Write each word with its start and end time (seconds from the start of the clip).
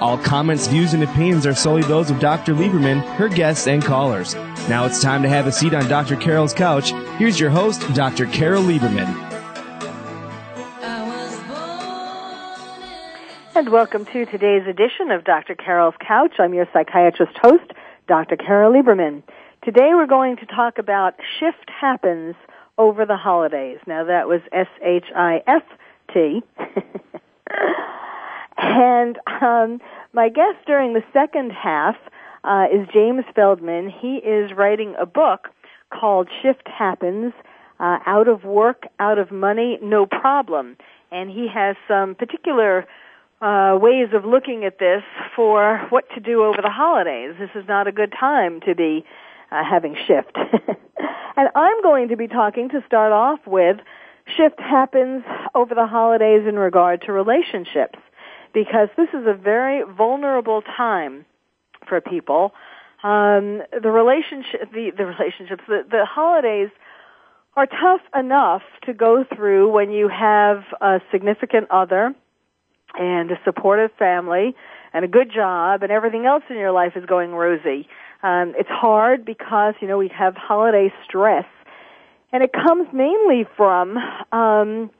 All 0.00 0.16
comments, 0.16 0.68
views, 0.68 0.94
and 0.94 1.02
opinions 1.02 1.44
are 1.44 1.54
solely 1.54 1.82
those 1.82 2.08
of 2.08 2.20
Dr. 2.20 2.54
Lieberman, 2.54 3.02
her 3.16 3.28
guests, 3.28 3.66
and 3.66 3.84
callers. 3.84 4.36
Now 4.68 4.84
it's 4.84 5.02
time 5.02 5.22
to 5.22 5.28
have 5.28 5.48
a 5.48 5.52
seat 5.52 5.74
on 5.74 5.88
Dr. 5.88 6.14
Carol's 6.14 6.54
couch. 6.54 6.92
Here's 7.18 7.40
your 7.40 7.50
host, 7.50 7.82
Dr. 7.94 8.26
Carol 8.26 8.62
Lieberman. 8.62 9.26
And 13.56 13.70
welcome 13.70 14.04
to 14.06 14.24
today's 14.26 14.68
edition 14.68 15.10
of 15.10 15.24
Dr. 15.24 15.56
Carol's 15.56 15.96
Couch. 16.06 16.34
I'm 16.38 16.54
your 16.54 16.68
psychiatrist 16.72 17.36
host, 17.42 17.72
Dr. 18.06 18.36
Carol 18.36 18.72
Lieberman. 18.72 19.24
Today 19.64 19.90
we're 19.94 20.06
going 20.06 20.36
to 20.36 20.46
talk 20.46 20.78
about 20.78 21.14
shift 21.40 21.68
happens 21.68 22.36
over 22.78 23.04
the 23.04 23.16
holidays. 23.16 23.78
Now 23.84 24.04
that 24.04 24.28
was 24.28 24.42
S-H-I-F-T. 24.52 26.42
and 28.58 29.18
um, 29.40 29.80
my 30.12 30.28
guest 30.28 30.58
during 30.66 30.94
the 30.94 31.02
second 31.12 31.52
half 31.52 31.96
uh, 32.44 32.66
is 32.72 32.88
James 32.92 33.24
Feldman. 33.34 33.90
He 33.90 34.16
is 34.16 34.50
writing 34.56 34.94
a 35.00 35.06
book 35.06 35.48
called 35.92 36.28
Shift 36.42 36.66
Happens, 36.66 37.32
uh, 37.80 37.98
Out 38.06 38.28
of 38.28 38.44
Work, 38.44 38.84
Out 38.98 39.18
of 39.18 39.30
Money, 39.30 39.78
No 39.82 40.06
Problem. 40.06 40.76
And 41.10 41.30
he 41.30 41.48
has 41.52 41.76
some 41.86 42.14
particular 42.14 42.86
uh, 43.40 43.78
ways 43.80 44.08
of 44.12 44.24
looking 44.24 44.64
at 44.64 44.78
this 44.78 45.02
for 45.36 45.86
what 45.90 46.04
to 46.14 46.20
do 46.20 46.42
over 46.42 46.60
the 46.60 46.70
holidays. 46.70 47.34
This 47.38 47.50
is 47.54 47.66
not 47.68 47.86
a 47.86 47.92
good 47.92 48.12
time 48.18 48.60
to 48.66 48.74
be 48.74 49.04
uh, 49.50 49.62
having 49.64 49.96
shift. 50.06 50.36
and 51.36 51.48
I'm 51.54 51.82
going 51.82 52.08
to 52.08 52.16
be 52.16 52.26
talking 52.26 52.68
to 52.70 52.82
start 52.86 53.12
off 53.12 53.38
with 53.46 53.76
shift 54.36 54.60
happens 54.60 55.22
over 55.54 55.74
the 55.74 55.86
holidays 55.86 56.42
in 56.46 56.56
regard 56.56 57.02
to 57.02 57.12
relationships 57.12 57.98
because 58.58 58.88
this 58.96 59.08
is 59.10 59.24
a 59.24 59.34
very 59.34 59.84
vulnerable 59.84 60.62
time 60.62 61.24
for 61.88 62.00
people. 62.00 62.52
Um, 63.04 63.62
the 63.70 63.90
relationship, 63.90 64.72
the, 64.72 64.90
the 64.96 65.06
relationships, 65.06 65.62
the, 65.68 65.84
the 65.88 66.04
holidays 66.04 66.70
are 67.54 67.66
tough 67.66 68.00
enough 68.18 68.62
to 68.86 68.92
go 68.92 69.24
through 69.24 69.70
when 69.70 69.92
you 69.92 70.08
have 70.08 70.64
a 70.80 71.00
significant 71.12 71.70
other 71.70 72.12
and 72.98 73.30
a 73.30 73.38
supportive 73.44 73.92
family 73.96 74.56
and 74.92 75.04
a 75.04 75.08
good 75.08 75.30
job 75.32 75.84
and 75.84 75.92
everything 75.92 76.26
else 76.26 76.42
in 76.50 76.56
your 76.56 76.72
life 76.72 76.94
is 76.96 77.04
going 77.06 77.30
rosy. 77.30 77.86
Um, 78.24 78.54
it's 78.58 78.68
hard 78.68 79.24
because 79.24 79.74
you 79.80 79.86
know 79.86 79.98
we 79.98 80.08
have 80.08 80.34
holiday 80.34 80.92
stress, 81.04 81.46
and 82.32 82.42
it 82.42 82.52
comes 82.52 82.88
mainly 82.92 83.46
from 83.56 83.96
um, 84.32 84.90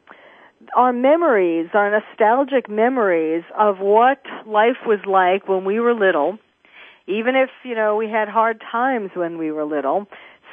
our 0.75 0.93
memories, 0.93 1.69
our 1.75 1.91
nostalgic 1.91 2.69
memories 2.69 3.45
of 3.59 3.79
what 3.79 4.23
life 4.47 4.87
was 4.87 5.01
like 5.07 5.49
when 5.49 5.65
we 5.65 5.81
were 5.81 5.95
little. 5.95 6.39
Even 7.07 7.35
if 7.37 7.51
you 7.65 7.75
know 7.75 7.97
we 7.97 8.09
had 8.09 8.29
hard 8.29 8.63
times 8.71 9.11
when 9.15 9.39
we 9.39 9.51
were 9.51 9.65
little, 9.65 10.07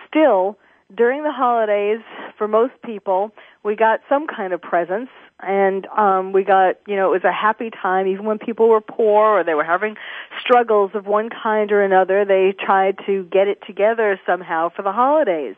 still 0.07 0.57
during 0.95 1.23
the 1.23 1.31
holidays, 1.31 1.99
for 2.37 2.47
most 2.47 2.73
people, 2.83 3.31
we 3.63 3.75
got 3.75 4.01
some 4.07 4.27
kind 4.27 4.53
of 4.53 4.61
presents 4.61 5.11
and 5.41 5.85
um 5.87 6.31
we 6.31 6.43
got 6.43 6.75
you 6.87 6.95
know 6.95 7.09
it 7.09 7.23
was 7.23 7.23
a 7.25 7.31
happy 7.31 7.69
time 7.69 8.07
even 8.07 8.25
when 8.25 8.37
people 8.37 8.69
were 8.69 8.79
poor 8.79 9.39
or 9.39 9.43
they 9.43 9.53
were 9.53 9.65
having 9.65 9.95
struggles 10.39 10.91
of 10.93 11.05
one 11.05 11.29
kind 11.29 11.71
or 11.73 11.83
another 11.83 12.23
they 12.23 12.53
tried 12.57 12.97
to 13.05 13.23
get 13.25 13.47
it 13.47 13.59
together 13.67 14.17
somehow 14.25 14.69
for 14.69 14.81
the 14.81 14.93
holidays 14.93 15.55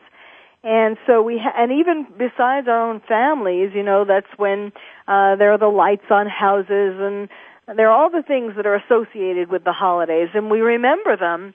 and 0.64 0.96
so 1.06 1.22
we 1.22 1.38
ha- 1.42 1.54
and 1.56 1.72
even 1.72 2.06
besides 2.18 2.68
our 2.68 2.90
own 2.90 3.00
families 3.08 3.70
you 3.74 3.82
know 3.82 4.04
that's 4.04 4.26
when 4.36 4.72
uh 5.06 5.36
there 5.36 5.52
are 5.52 5.58
the 5.58 5.66
lights 5.68 6.10
on 6.10 6.26
houses 6.26 6.96
and 6.98 7.28
there 7.76 7.90
are 7.90 7.96
all 7.96 8.10
the 8.10 8.22
things 8.22 8.54
that 8.56 8.66
are 8.66 8.76
associated 8.76 9.50
with 9.50 9.64
the 9.64 9.72
holidays 9.72 10.28
and 10.34 10.50
we 10.50 10.60
remember 10.60 11.16
them 11.16 11.54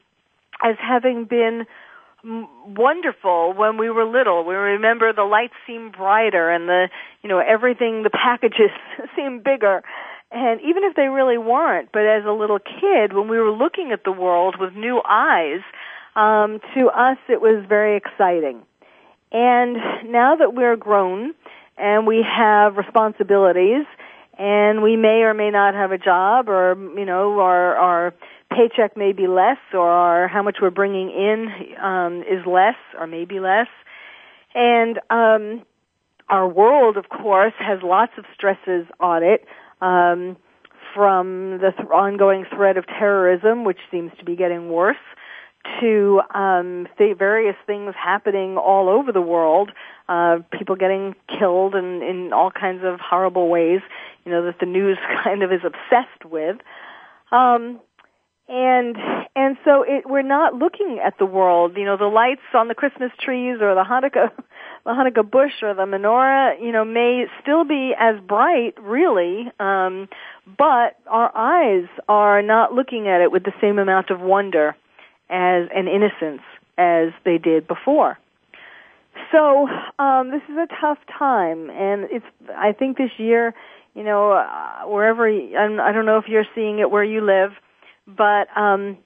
as 0.63 0.75
having 0.79 1.25
been 1.25 1.65
wonderful 2.23 3.53
when 3.53 3.77
we 3.77 3.89
were 3.89 4.05
little. 4.05 4.45
We 4.45 4.55
remember 4.55 5.11
the 5.13 5.23
lights 5.23 5.53
seemed 5.67 5.93
brighter 5.93 6.49
and 6.49 6.69
the, 6.69 6.89
you 7.21 7.29
know, 7.29 7.39
everything, 7.39 8.03
the 8.03 8.09
packages 8.09 8.71
seemed 9.15 9.43
bigger. 9.43 9.83
And 10.31 10.59
even 10.61 10.83
if 10.83 10.95
they 10.95 11.07
really 11.07 11.37
weren't, 11.37 11.89
but 11.91 12.03
as 12.03 12.23
a 12.25 12.31
little 12.31 12.59
kid, 12.59 13.13
when 13.13 13.27
we 13.27 13.37
were 13.37 13.51
looking 13.51 13.91
at 13.91 14.03
the 14.03 14.11
world 14.11 14.55
with 14.59 14.73
new 14.73 15.01
eyes, 15.07 15.61
um, 16.15 16.59
to 16.75 16.87
us 16.87 17.17
it 17.29 17.41
was 17.41 17.65
very 17.67 17.97
exciting. 17.97 18.63
And 19.33 19.77
now 20.11 20.35
that 20.35 20.53
we're 20.53 20.75
grown 20.75 21.33
and 21.77 22.05
we 22.05 22.23
have 22.23 22.77
responsibilities 22.77 23.85
and 24.37 24.83
we 24.83 24.95
may 24.95 25.23
or 25.23 25.33
may 25.33 25.49
not 25.49 25.73
have 25.73 25.91
a 25.91 25.97
job 25.97 26.49
or, 26.49 26.75
you 26.95 27.05
know, 27.05 27.39
our, 27.39 27.75
our 27.75 28.13
paycheck 28.51 28.95
may 28.95 29.11
be 29.11 29.27
less 29.27 29.57
or 29.73 29.89
our, 29.89 30.27
how 30.27 30.43
much 30.43 30.57
we're 30.61 30.69
bringing 30.69 31.09
in 31.09 31.49
um, 31.83 32.21
is 32.21 32.45
less 32.45 32.75
or 32.99 33.07
maybe 33.07 33.39
less. 33.39 33.67
And 34.53 34.99
um, 35.09 35.63
our 36.29 36.47
world, 36.47 36.97
of 36.97 37.09
course, 37.09 37.53
has 37.57 37.79
lots 37.83 38.13
of 38.17 38.25
stresses 38.35 38.85
on 38.99 39.23
it. 39.23 39.45
Um, 39.81 40.37
from 40.93 41.57
the 41.59 41.71
th- 41.75 41.89
ongoing 41.89 42.45
threat 42.55 42.77
of 42.77 42.85
terrorism, 42.85 43.63
which 43.63 43.79
seems 43.89 44.11
to 44.19 44.25
be 44.25 44.35
getting 44.35 44.69
worse, 44.69 44.95
to 45.79 46.21
um, 46.33 46.87
th- 46.97 47.17
various 47.17 47.55
things 47.65 47.93
happening 48.01 48.57
all 48.57 48.89
over 48.89 49.11
the 49.11 49.21
world, 49.21 49.71
uh, 50.09 50.39
people 50.51 50.75
getting 50.75 51.15
killed 51.39 51.75
in, 51.75 52.01
in 52.01 52.33
all 52.33 52.51
kinds 52.51 52.83
of 52.83 52.99
horrible 52.99 53.49
ways, 53.49 53.81
you 54.25 54.31
know, 54.31 54.45
that 54.45 54.59
the 54.59 54.65
news 54.65 54.97
kind 55.23 55.43
of 55.43 55.51
is 55.51 55.61
obsessed 55.63 56.25
with. 56.25 56.57
Um, 57.31 57.79
and 58.49 58.97
and 59.35 59.57
so 59.63 59.83
it, 59.83 60.03
we're 60.05 60.21
not 60.21 60.53
looking 60.53 60.99
at 61.03 61.17
the 61.17 61.25
world. 61.25 61.77
You 61.77 61.85
know, 61.85 61.97
the 61.97 62.05
lights 62.05 62.41
on 62.53 62.67
the 62.67 62.75
Christmas 62.75 63.11
trees 63.19 63.57
or 63.61 63.73
the 63.73 63.83
Hanukkah, 63.83 64.31
the 64.85 64.91
Hanukkah 64.91 65.29
bush 65.29 65.53
or 65.61 65.73
the 65.73 65.83
menorah. 65.83 66.61
You 66.61 66.73
know, 66.73 66.83
may 66.83 67.25
still 67.41 67.63
be 67.63 67.93
as 67.97 68.15
bright, 68.19 68.73
really, 68.81 69.49
um, 69.59 70.09
but 70.45 70.97
our 71.07 71.31
eyes 71.35 71.87
are 72.09 72.41
not 72.41 72.73
looking 72.73 73.07
at 73.07 73.21
it 73.21 73.31
with 73.31 73.43
the 73.43 73.53
same 73.61 73.79
amount 73.79 74.09
of 74.09 74.19
wonder 74.19 74.75
as 75.29 75.67
an 75.73 75.87
innocence 75.87 76.41
as 76.77 77.09
they 77.25 77.37
did 77.37 77.67
before. 77.67 78.17
So 79.31 79.67
um, 79.99 80.31
this 80.31 80.41
is 80.49 80.57
a 80.57 80.67
tough 80.81 80.97
time, 81.17 81.69
and 81.69 82.05
it's. 82.11 82.25
I 82.55 82.71
think 82.71 82.97
this 82.97 83.11
year, 83.17 83.53
you 83.93 84.03
know, 84.03 84.31
uh, 84.31 84.87
wherever 84.87 85.27
I 85.27 85.91
don't 85.91 86.05
know 86.05 86.17
if 86.17 86.25
you're 86.27 86.45
seeing 86.55 86.79
it 86.79 86.89
where 86.89 87.03
you 87.03 87.21
live 87.21 87.51
but 88.07 88.47
um, 88.57 88.97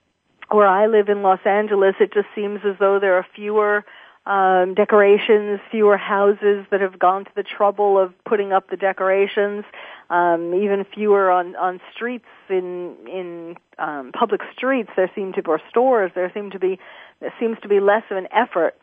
where 0.50 0.68
I 0.68 0.88
live 0.88 1.10
in 1.10 1.22
Los 1.22 1.40
Angeles, 1.46 1.96
it 2.00 2.14
just 2.14 2.28
seems 2.36 2.62
as 2.66 2.76
though 2.80 3.00
there 3.00 3.16
are 3.16 3.26
fewer 3.36 3.86
um, 4.28 4.74
decorations, 4.74 5.62
fewer 5.72 5.96
houses 5.96 6.66
that 6.70 6.82
have 6.82 7.00
gone 7.00 7.24
to 7.24 7.32
the 7.36 7.44
trouble 7.44 7.98
of 7.98 8.14
putting 8.26 8.52
up 8.52 8.70
the 8.70 8.76
decorations, 8.76 9.64
um, 10.10 10.54
even 10.54 10.86
fewer 10.94 11.32
on 11.32 11.56
on 11.56 11.80
streets 11.94 12.26
in 12.50 12.96
in 13.08 13.56
um, 13.80 14.12
public 14.12 14.42
streets. 14.54 14.90
There 14.98 15.10
seem 15.16 15.32
to 15.34 15.42
be 15.42 15.50
or 15.50 15.62
stores. 15.70 16.12
There 16.14 16.30
seem 16.34 16.52
to 16.52 16.60
be 16.60 16.78
there 17.22 17.34
seems 17.40 17.58
to 17.62 17.70
be 17.70 17.80
less 17.80 18.04
of 18.12 18.18
an 18.18 18.28
effort 18.34 18.76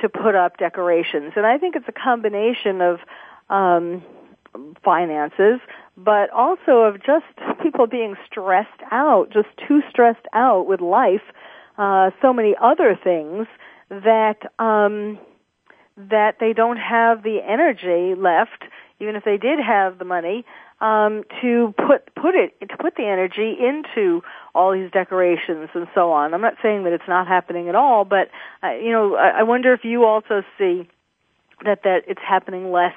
to 0.00 0.08
put 0.08 0.36
up 0.36 0.58
decorations, 0.58 1.32
and 1.34 1.46
I 1.46 1.58
think 1.58 1.74
it's 1.74 1.88
a 1.88 1.92
combination 1.92 2.80
of 2.80 3.00
um, 3.50 4.04
finances, 4.84 5.58
but 5.96 6.30
also 6.30 6.82
of 6.82 7.02
just 7.02 7.26
people 7.60 7.88
being 7.88 8.14
stressed 8.24 8.82
out, 8.92 9.30
just 9.32 9.48
too 9.66 9.82
stressed 9.90 10.26
out 10.32 10.68
with 10.68 10.80
life, 10.80 11.22
uh, 11.76 12.12
so 12.20 12.32
many 12.32 12.54
other 12.60 12.96
things 13.02 13.48
that 13.92 14.38
um, 14.58 15.18
that 15.96 16.36
they 16.40 16.52
don't 16.52 16.78
have 16.78 17.22
the 17.22 17.38
energy 17.46 18.18
left, 18.18 18.64
even 18.98 19.16
if 19.16 19.24
they 19.24 19.36
did 19.36 19.58
have 19.60 19.98
the 19.98 20.04
money, 20.04 20.44
um, 20.80 21.22
to 21.42 21.74
put 21.76 22.14
put 22.14 22.34
it 22.34 22.58
to 22.60 22.76
put 22.78 22.96
the 22.96 23.04
energy 23.04 23.54
into 23.60 24.22
all 24.54 24.72
these 24.72 24.90
decorations 24.90 25.68
and 25.74 25.86
so 25.94 26.10
on. 26.10 26.32
I'm 26.32 26.40
not 26.40 26.54
saying 26.62 26.84
that 26.84 26.92
it's 26.92 27.08
not 27.08 27.28
happening 27.28 27.68
at 27.68 27.74
all, 27.74 28.04
but 28.04 28.30
uh, 28.64 28.72
you 28.72 28.90
know, 28.90 29.14
I, 29.14 29.40
I 29.40 29.42
wonder 29.42 29.72
if 29.74 29.84
you 29.84 30.04
also 30.04 30.42
see 30.58 30.88
that 31.64 31.82
that 31.84 32.04
it's 32.08 32.22
happening 32.26 32.72
less. 32.72 32.94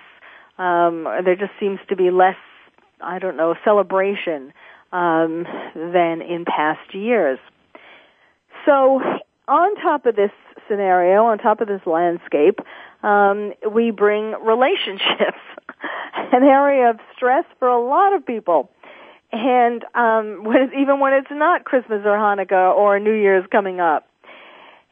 Um, 0.58 1.04
there 1.26 1.36
just 1.36 1.52
seems 1.60 1.80
to 1.90 1.98
be 1.98 2.12
less, 2.12 2.38
I 3.02 3.20
don't 3.20 3.36
know, 3.36 3.56
celebration 3.66 4.54
um, 4.94 5.46
than 5.76 6.22
in 6.22 6.46
past 6.46 6.96
years. 6.96 7.38
So, 8.66 9.02
on 9.48 9.76
top 9.76 10.06
of 10.06 10.16
this 10.16 10.32
scenario, 10.68 11.26
on 11.26 11.38
top 11.38 11.62
of 11.62 11.68
this 11.68 11.82
landscape, 11.86 12.60
um, 13.04 13.54
we 13.72 13.92
bring 13.92 14.34
relationships, 14.44 15.40
an 16.34 16.44
area 16.44 16.90
of 16.90 17.00
stress 17.16 17.46
for 17.60 17.68
a 17.68 17.84
lot 17.84 18.14
of 18.14 18.26
people. 18.26 18.70
And 19.32 19.84
um, 19.94 20.44
when 20.44 20.72
even 20.80 21.00
when 21.00 21.14
it's 21.14 21.32
not 21.32 21.66
Christmas 21.66 22.02
or 22.06 22.18
Hanukkah 22.18 22.76
or 22.76 23.00
New 23.00 23.14
Year's 23.14 23.46
coming 23.52 23.80
up. 23.80 24.08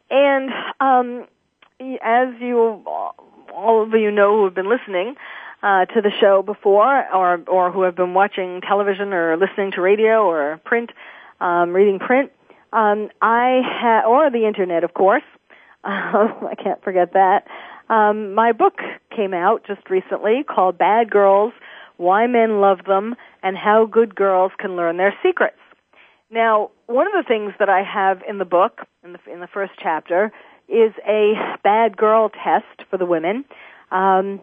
And 0.10 0.52
um, 0.80 1.28
as 2.04 2.30
you, 2.40 2.84
all 3.54 3.84
of 3.84 3.92
you 3.94 4.12
know 4.12 4.38
who 4.38 4.46
have 4.46 4.54
been 4.54 4.70
listening 4.70 5.16
uh, 5.64 5.86
to 5.86 6.02
the 6.02 6.12
show 6.20 6.42
before, 6.42 7.06
or 7.14 7.42
or 7.48 7.72
who 7.72 7.84
have 7.84 7.96
been 7.96 8.14
watching 8.14 8.62
television 8.62 9.14
or 9.14 9.38
listening 9.38 9.72
to 9.72 9.82
radio 9.82 10.24
or 10.26 10.60
print, 10.66 10.92
um, 11.40 11.72
reading 11.72 12.00
print, 12.00 12.32
um, 12.74 13.10
I 13.22 13.62
ha- 13.64 14.04
or 14.08 14.30
the 14.30 14.48
internet, 14.48 14.84
of 14.84 14.94
course. 14.94 15.24
I 15.84 16.56
can't 16.62 16.84
forget 16.84 17.14
that. 17.14 17.46
Um, 17.90 18.34
my 18.34 18.52
book 18.52 18.80
came 19.16 19.34
out 19.34 19.64
just 19.68 19.90
recently 19.90 20.44
called 20.44 20.78
Bad 20.78 21.12
Girls, 21.12 21.54
Why 21.98 22.26
Men 22.28 22.62
Love 22.62 22.80
Them, 22.88 23.16
and 23.44 23.58
How 23.58 23.86
Good 23.86 24.16
Girls 24.16 24.52
Can 24.58 24.76
Learn 24.76 24.98
Their 24.98 25.14
Secrets. 25.22 25.58
Now, 26.32 26.72
one 26.88 27.06
of 27.06 27.14
the 27.14 27.28
things 27.28 27.54
that 27.60 27.70
I 27.70 27.84
have 27.84 28.22
in 28.28 28.40
the 28.40 28.46
book, 28.46 28.82
in 29.04 29.14
the, 29.14 29.20
in 29.32 29.40
the 29.40 29.48
first 29.48 29.74
chapter, 29.82 30.32
is 30.68 30.94
a 31.08 31.34
bad 31.64 31.96
girl 31.96 32.30
test 32.30 32.90
for 32.90 32.98
the 32.98 33.06
women, 33.06 33.46
um, 33.92 34.42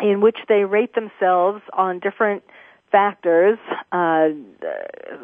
in 0.00 0.20
which 0.20 0.36
they 0.48 0.64
rate 0.64 0.94
themselves 0.94 1.62
on 1.72 2.00
different 2.00 2.42
factors, 2.90 3.58
uh, 3.92 4.28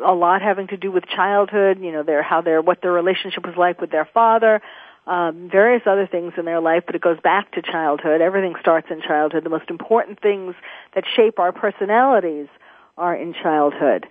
a 0.05 0.12
lot 0.12 0.43
having 0.43 0.69
to 0.69 0.76
do 0.76 0.91
with 0.91 1.05
childhood, 1.06 1.79
you 1.81 1.93
know, 1.93 2.03
their, 2.03 2.23
how 2.23 2.41
their, 2.41 2.61
what 2.61 2.82
their 2.82 2.93
relationship 2.93 3.47
was 3.47 3.56
like 3.56 3.81
with 3.81 3.91
their 3.91 4.09
father, 4.12 4.61
um, 5.06 5.49
various 5.50 5.82
other 5.87 6.06
things 6.06 6.32
in 6.37 6.44
their 6.44 6.61
life, 6.61 6.85
but 6.87 6.94
it 6.94 7.03
goes 7.03 7.19
back 7.23 7.53
to 7.53 7.62
childhood. 7.62 8.20
Everything 8.20 8.55
starts 8.61 8.88
in 8.91 9.00
childhood. 9.03 9.44
The 9.44 9.50
most 9.50 9.70
important 9.70 10.20
things 10.20 10.55
that 10.94 11.05
shape 11.17 11.38
our 11.38 11.53
personalities 11.53 12.49
are 12.97 13.14
in 13.14 13.35
childhood. 13.35 14.06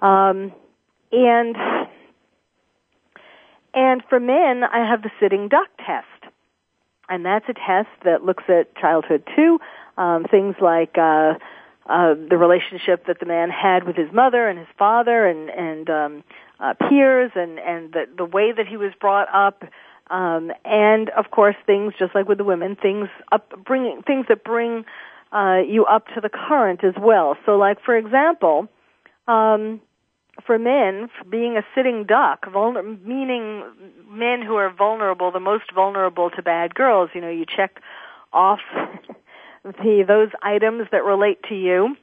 Um, 0.00 0.52
and 1.12 1.56
and 3.74 4.02
for 4.08 4.20
men, 4.20 4.64
I 4.64 4.86
have 4.88 5.02
the 5.02 5.10
sitting 5.20 5.48
duck 5.48 5.68
test, 5.78 6.32
and 7.08 7.24
that's 7.24 7.46
a 7.48 7.54
test 7.54 7.88
that 8.04 8.24
looks 8.24 8.44
at 8.48 8.74
childhood 8.76 9.22
too. 9.36 9.60
Um, 9.96 10.24
things 10.30 10.56
like 10.60 10.96
uh, 10.98 11.34
uh, 11.86 12.14
the 12.14 12.36
relationship 12.36 13.06
that 13.06 13.18
the 13.20 13.26
man 13.26 13.50
had 13.50 13.84
with 13.84 13.96
his 13.96 14.12
mother 14.12 14.48
and 14.48 14.58
his 14.58 14.68
father, 14.78 15.26
and 15.26 15.50
and 15.50 15.90
um, 15.90 16.24
uh, 16.60 16.74
peers, 16.74 17.32
and 17.34 17.58
and 17.58 17.92
the 17.92 18.06
the 18.16 18.24
way 18.24 18.52
that 18.52 18.66
he 18.66 18.76
was 18.76 18.92
brought 19.00 19.28
up 19.32 19.64
um, 20.12 20.52
and 20.66 21.08
of 21.10 21.30
course, 21.30 21.56
things 21.64 21.94
just 21.98 22.14
like 22.14 22.28
with 22.28 22.38
the 22.38 22.44
women, 22.44 22.76
things 22.76 23.08
up 23.32 23.52
bringing 23.64 24.02
things 24.02 24.26
that 24.28 24.44
bring 24.44 24.84
uh, 25.32 25.60
you 25.66 25.86
up 25.86 26.06
to 26.14 26.20
the 26.20 26.28
current 26.28 26.84
as 26.84 26.94
well. 27.00 27.36
So, 27.46 27.56
like 27.56 27.82
for 27.82 27.96
example, 27.96 28.68
um, 29.26 29.80
for 30.44 30.58
men, 30.58 31.08
for 31.18 31.24
being 31.24 31.56
a 31.56 31.62
sitting 31.74 32.04
duck, 32.04 32.44
vulner- 32.44 33.02
meaning 33.02 33.62
men 34.06 34.42
who 34.42 34.56
are 34.56 34.70
vulnerable, 34.70 35.30
the 35.30 35.40
most 35.40 35.72
vulnerable 35.74 36.28
to 36.30 36.42
bad 36.42 36.74
girls. 36.74 37.08
You 37.14 37.22
know, 37.22 37.30
you 37.30 37.46
check 37.46 37.80
off 38.34 38.60
the 39.64 40.04
those 40.06 40.30
items 40.42 40.88
that 40.92 41.04
relate 41.04 41.38
to 41.48 41.54
you, 41.54 41.96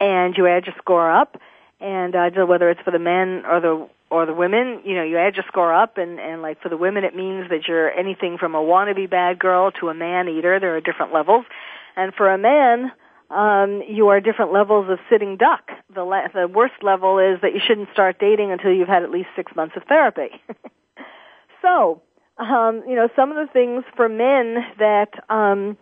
and 0.00 0.36
you 0.36 0.46
add 0.46 0.66
your 0.66 0.74
score 0.78 1.10
up. 1.10 1.40
And 1.80 2.14
uh, 2.14 2.30
whether 2.46 2.70
it's 2.70 2.80
for 2.82 2.90
the 2.90 2.98
men 2.98 3.44
or 3.46 3.60
the 3.60 3.88
or 4.10 4.26
the 4.26 4.34
women, 4.34 4.80
you 4.84 4.94
know, 4.94 5.02
you 5.02 5.18
add 5.18 5.34
your 5.34 5.44
score 5.48 5.74
up, 5.74 5.98
and 5.98 6.18
and 6.20 6.42
like 6.42 6.60
for 6.62 6.68
the 6.68 6.76
women, 6.76 7.04
it 7.04 7.14
means 7.16 7.50
that 7.50 7.66
you're 7.66 7.90
anything 7.90 8.38
from 8.38 8.54
a 8.54 8.60
wannabe 8.60 9.10
bad 9.10 9.38
girl 9.38 9.70
to 9.80 9.88
a 9.88 9.94
man 9.94 10.28
eater. 10.28 10.58
There 10.60 10.76
are 10.76 10.80
different 10.80 11.12
levels, 11.12 11.44
and 11.96 12.14
for 12.14 12.32
a 12.32 12.38
man, 12.38 12.92
um, 13.30 13.82
you 13.88 14.08
are 14.08 14.20
different 14.20 14.52
levels 14.52 14.88
of 14.88 14.98
sitting 15.10 15.36
duck. 15.36 15.70
The 15.94 16.04
la- 16.04 16.28
the 16.32 16.46
worst 16.46 16.82
level 16.82 17.18
is 17.18 17.40
that 17.42 17.54
you 17.54 17.60
shouldn't 17.66 17.88
start 17.92 18.18
dating 18.18 18.52
until 18.52 18.72
you've 18.72 18.88
had 18.88 19.02
at 19.02 19.10
least 19.10 19.28
six 19.34 19.54
months 19.56 19.76
of 19.76 19.82
therapy. 19.84 20.28
so, 21.62 22.02
um, 22.38 22.82
you 22.86 22.94
know, 22.94 23.08
some 23.16 23.30
of 23.30 23.36
the 23.36 23.52
things 23.52 23.84
for 23.96 24.08
men 24.08 24.64
that 24.78 25.10
um, 25.28 25.76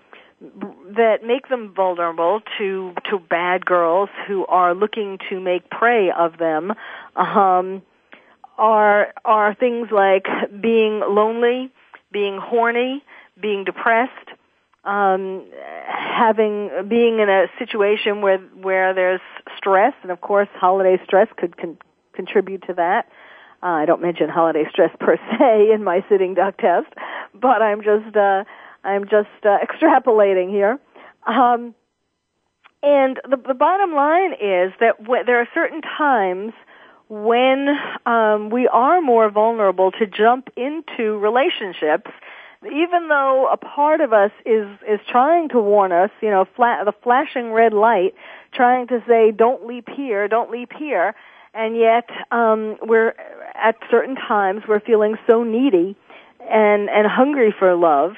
that 0.96 1.18
make 1.24 1.48
them 1.48 1.72
vulnerable 1.74 2.40
to 2.58 2.94
to 3.10 3.18
bad 3.18 3.64
girls 3.64 4.08
who 4.26 4.44
are 4.46 4.74
looking 4.74 5.18
to 5.30 5.40
make 5.40 5.68
prey 5.70 6.10
of 6.10 6.38
them. 6.38 6.72
Um, 7.16 7.82
are 8.58 9.12
are 9.24 9.54
things 9.54 9.88
like 9.90 10.26
being 10.60 11.00
lonely, 11.00 11.70
being 12.12 12.38
horny, 12.38 13.02
being 13.40 13.64
depressed, 13.64 14.28
um, 14.84 15.44
having 15.86 16.70
being 16.88 17.20
in 17.20 17.28
a 17.28 17.46
situation 17.58 18.20
where 18.20 18.38
where 18.38 18.94
there's 18.94 19.20
stress, 19.56 19.94
and 20.02 20.10
of 20.10 20.20
course, 20.20 20.48
holiday 20.54 21.02
stress 21.04 21.28
could 21.36 21.56
con- 21.56 21.78
contribute 22.14 22.64
to 22.66 22.74
that. 22.74 23.06
Uh, 23.62 23.66
I 23.66 23.86
don't 23.86 24.02
mention 24.02 24.28
holiday 24.28 24.64
stress 24.70 24.90
per 24.98 25.16
se 25.38 25.70
in 25.72 25.84
my 25.84 26.04
sitting 26.08 26.34
duck 26.34 26.58
test, 26.58 26.88
but 27.32 27.62
I'm 27.62 27.82
just 27.82 28.16
uh, 28.16 28.44
I'm 28.84 29.04
just 29.04 29.28
uh, 29.44 29.58
extrapolating 29.64 30.50
here. 30.50 30.78
Um, 31.26 31.74
and 32.82 33.20
the, 33.28 33.36
the 33.36 33.54
bottom 33.54 33.94
line 33.94 34.32
is 34.32 34.72
that 34.80 34.96
there 35.26 35.40
are 35.40 35.48
certain 35.54 35.82
times 35.82 36.52
when 37.08 37.68
um, 38.06 38.50
we 38.50 38.66
are 38.66 39.00
more 39.00 39.30
vulnerable 39.30 39.92
to 39.92 40.06
jump 40.06 40.48
into 40.56 41.18
relationships, 41.18 42.10
even 42.64 43.08
though 43.08 43.48
a 43.52 43.56
part 43.56 44.00
of 44.00 44.12
us 44.12 44.30
is 44.46 44.66
is 44.88 44.98
trying 45.10 45.48
to 45.50 45.60
warn 45.60 45.92
us, 45.92 46.10
you 46.20 46.30
know, 46.30 46.46
the 46.56 46.94
flashing 47.02 47.52
red 47.52 47.72
light, 47.72 48.14
trying 48.54 48.86
to 48.88 49.02
say, 49.06 49.30
"Don't 49.30 49.66
leap 49.66 49.88
here, 49.90 50.26
don't 50.26 50.50
leap 50.50 50.72
here," 50.72 51.14
and 51.54 51.76
yet 51.76 52.08
um, 52.30 52.78
we're 52.82 53.14
at 53.54 53.76
certain 53.90 54.16
times 54.16 54.62
we're 54.66 54.80
feeling 54.80 55.16
so 55.28 55.44
needy 55.44 55.94
and 56.50 56.88
and 56.88 57.06
hungry 57.06 57.54
for 57.56 57.76
love 57.76 58.12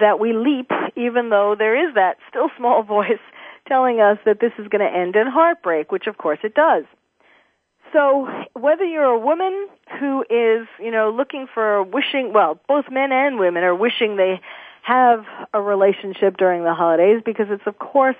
that 0.00 0.20
we 0.20 0.32
leap, 0.32 0.70
even 0.96 1.30
though 1.30 1.54
there 1.58 1.88
is 1.88 1.94
that 1.94 2.18
still 2.28 2.50
small 2.56 2.82
voice 2.82 3.20
telling 3.66 4.00
us 4.00 4.18
that 4.24 4.40
this 4.40 4.52
is 4.58 4.68
going 4.68 4.80
to 4.80 4.96
end 4.96 5.16
in 5.16 5.26
heartbreak, 5.26 5.92
which 5.92 6.06
of 6.06 6.18
course 6.18 6.38
it 6.42 6.54
does. 6.54 6.84
So 7.92 8.26
whether 8.54 8.84
you're 8.84 9.04
a 9.04 9.18
woman 9.18 9.68
who 10.00 10.22
is, 10.30 10.66
you 10.80 10.90
know, 10.90 11.10
looking 11.10 11.46
for 11.52 11.82
wishing, 11.82 12.32
well, 12.32 12.58
both 12.66 12.86
men 12.90 13.12
and 13.12 13.38
women 13.38 13.62
are 13.64 13.74
wishing 13.74 14.16
they 14.16 14.40
have 14.82 15.24
a 15.52 15.60
relationship 15.60 16.36
during 16.36 16.64
the 16.64 16.74
holidays 16.74 17.22
because 17.24 17.46
it's 17.50 17.66
of 17.66 17.78
course 17.78 18.16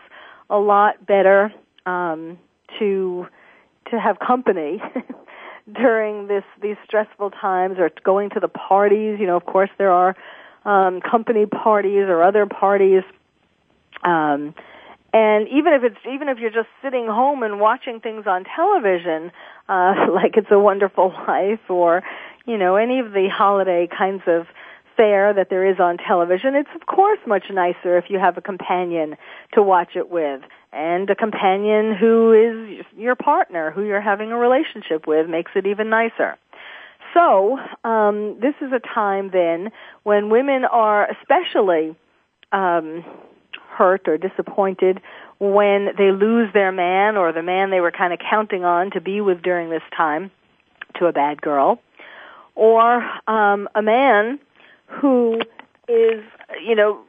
a 0.49 0.59
lot 0.59 1.05
better 1.05 1.53
um, 1.87 2.39
to 2.79 3.27
to 3.91 3.99
have 3.99 4.19
company 4.19 4.81
during 5.73 6.29
this 6.29 6.45
these 6.61 6.77
stressful 6.85 7.31
times 7.31 7.79
or 7.79 7.91
going 8.05 8.31
to 8.31 8.41
the 8.41 8.49
parties. 8.49 9.19
You 9.19 9.27
know, 9.27 9.37
of 9.37 9.47
course 9.47 9.71
there 9.79 9.91
are 9.91 10.15
um, 10.65 11.01
company 11.01 11.47
parties 11.47 12.05
or 12.09 12.23
other 12.23 12.47
parties. 12.47 13.03
Um, 14.05 14.55
and 15.13 15.47
even 15.49 15.75
if 15.75 15.85
it's 15.85 16.01
even 16.13 16.29
if 16.29 16.39
you're 16.39 16.51
just 16.51 16.69
sitting 16.83 17.07
home 17.07 17.43
and 17.43 17.61
watching 17.61 18.01
things 18.01 18.25
on 18.27 18.45
television, 18.45 19.31
uh, 19.69 19.95
like 20.13 20.37
It's 20.37 20.51
a 20.51 20.59
Wonderful 20.59 21.13
Life 21.29 21.69
or 21.69 22.03
you 22.47 22.57
know 22.57 22.77
any 22.77 22.99
of 23.01 23.13
the 23.13 23.29
holiday 23.33 23.87
kinds 23.87 24.23
of 24.27 24.47
fare 24.97 25.33
that 25.33 25.49
there 25.49 25.69
is 25.69 25.81
on 25.81 25.97
television, 25.97 26.55
it's 26.55 26.69
of 26.75 26.87
course 26.87 27.19
much 27.27 27.45
nicer 27.51 27.97
if 27.97 28.05
you 28.09 28.19
have 28.19 28.37
a 28.37 28.43
companion 28.43 29.17
to 29.55 29.63
watch 29.63 29.97
it 29.97 30.11
with 30.11 30.43
and 30.73 31.11
a 31.11 31.15
companion 31.15 31.95
who 31.99 32.33
is 32.33 32.87
your 32.97 33.15
partner, 33.15 33.71
who 33.71 33.85
you're 33.85 34.01
having 34.01 34.33
a 34.33 34.39
relationship 34.39 35.07
with, 35.07 35.29
makes 35.29 35.51
it 35.55 35.67
even 35.67 35.91
nicer. 35.91 36.39
So, 37.15 37.59
um, 37.85 38.39
this 38.41 38.55
is 38.61 38.73
a 38.73 38.81
time 38.81 39.31
then 39.33 39.71
when 40.03 40.31
women 40.31 40.65
are 40.65 41.09
especially 41.11 41.95
um, 42.53 43.05
hurt 43.69 44.09
or 44.09 44.17
disappointed 44.17 45.01
when 45.39 45.89
they 45.99 46.13
lose 46.13 46.53
their 46.55 46.73
man 46.73 47.17
or 47.17 47.33
the 47.33 47.43
man 47.43 47.71
they 47.71 47.81
were 47.81 47.91
kind 47.91 48.13
of 48.13 48.19
counting 48.19 48.65
on 48.65 48.91
to 48.93 49.01
be 49.01 49.21
with 49.21 49.43
during 49.43 49.71
this 49.71 49.83
time 49.97 50.31
to 50.99 51.07
a 51.07 51.13
bad 51.13 51.41
girl, 51.43 51.81
or 52.55 53.03
um, 53.27 53.69
a 53.75 53.83
man 53.83 54.39
who 54.87 55.41
is, 55.89 56.23
you 56.65 56.75
know, 56.75 57.01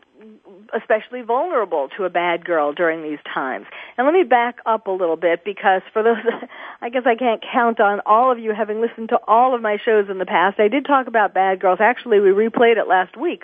especially 0.75 1.21
vulnerable 1.21 1.89
to 1.97 2.05
a 2.05 2.09
bad 2.09 2.45
girl 2.45 2.73
during 2.73 3.03
these 3.03 3.19
times. 3.33 3.65
And 3.97 4.05
let 4.05 4.13
me 4.13 4.23
back 4.23 4.57
up 4.65 4.87
a 4.87 4.91
little 4.91 5.15
bit 5.15 5.43
because 5.43 5.81
for 5.91 6.03
those, 6.03 6.17
I 6.81 6.89
guess 6.89 7.03
I 7.05 7.15
can't 7.15 7.43
count 7.51 7.79
on 7.79 8.01
all 8.05 8.31
of 8.31 8.39
you 8.39 8.53
having 8.53 8.81
listened 8.81 9.09
to 9.09 9.19
all 9.27 9.55
of 9.55 9.61
my 9.61 9.77
shows 9.83 10.09
in 10.09 10.17
the 10.17 10.25
past. 10.25 10.59
I 10.59 10.67
did 10.67 10.85
talk 10.85 11.07
about 11.07 11.33
bad 11.33 11.59
girls. 11.59 11.79
Actually, 11.81 12.19
we 12.19 12.29
replayed 12.29 12.77
it 12.77 12.87
last 12.87 13.17
week. 13.17 13.43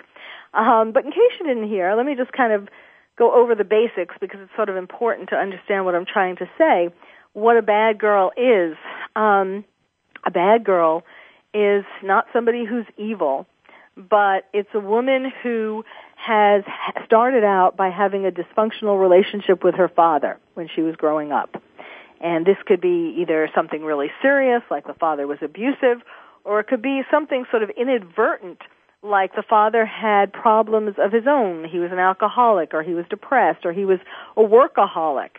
Um, 0.54 0.92
but 0.92 1.04
in 1.04 1.10
case 1.10 1.32
you 1.38 1.46
didn't 1.46 1.68
hear, 1.68 1.94
let 1.94 2.06
me 2.06 2.14
just 2.16 2.32
kind 2.32 2.52
of 2.52 2.68
go 3.18 3.34
over 3.34 3.54
the 3.54 3.64
basics 3.64 4.14
because 4.20 4.40
it's 4.40 4.52
sort 4.56 4.68
of 4.68 4.76
important 4.76 5.28
to 5.28 5.36
understand 5.36 5.84
what 5.84 5.94
I'm 5.94 6.06
trying 6.06 6.36
to 6.36 6.48
say. 6.58 6.88
What 7.32 7.56
a 7.56 7.62
bad 7.62 7.98
girl 7.98 8.32
is. 8.36 8.76
Um, 9.14 9.64
a 10.26 10.30
bad 10.30 10.64
girl 10.64 11.04
is 11.54 11.84
not 12.02 12.26
somebody 12.32 12.64
who's 12.64 12.86
evil, 12.96 13.46
but 13.96 14.44
it's 14.52 14.70
a 14.74 14.80
woman 14.80 15.32
who 15.42 15.84
has 16.20 16.64
started 17.06 17.44
out 17.44 17.76
by 17.76 17.88
having 17.88 18.26
a 18.26 18.30
dysfunctional 18.30 19.00
relationship 19.00 19.64
with 19.64 19.74
her 19.74 19.88
father 19.88 20.38
when 20.54 20.68
she 20.74 20.82
was 20.82 20.94
growing 20.96 21.32
up. 21.32 21.62
And 22.20 22.44
this 22.44 22.58
could 22.66 22.80
be 22.80 23.16
either 23.20 23.48
something 23.54 23.82
really 23.82 24.10
serious, 24.20 24.62
like 24.70 24.86
the 24.86 24.94
father 24.94 25.26
was 25.26 25.38
abusive, 25.40 26.02
or 26.44 26.60
it 26.60 26.66
could 26.66 26.82
be 26.82 27.02
something 27.10 27.46
sort 27.50 27.62
of 27.62 27.70
inadvertent, 27.70 28.58
like 29.02 29.34
the 29.34 29.42
father 29.42 29.86
had 29.86 30.30
problems 30.30 30.96
of 30.98 31.10
his 31.10 31.24
own. 31.26 31.64
He 31.64 31.78
was 31.78 31.90
an 31.90 31.98
alcoholic, 31.98 32.74
or 32.74 32.82
he 32.82 32.92
was 32.92 33.06
depressed, 33.08 33.64
or 33.64 33.72
he 33.72 33.86
was 33.86 33.98
a 34.36 34.42
workaholic. 34.42 35.30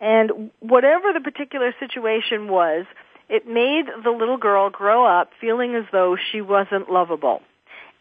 And 0.00 0.50
whatever 0.60 1.12
the 1.12 1.20
particular 1.20 1.74
situation 1.78 2.48
was, 2.48 2.86
it 3.28 3.46
made 3.46 3.84
the 4.02 4.10
little 4.10 4.38
girl 4.38 4.70
grow 4.70 5.04
up 5.04 5.30
feeling 5.38 5.74
as 5.74 5.84
though 5.92 6.16
she 6.32 6.40
wasn't 6.40 6.90
lovable 6.90 7.42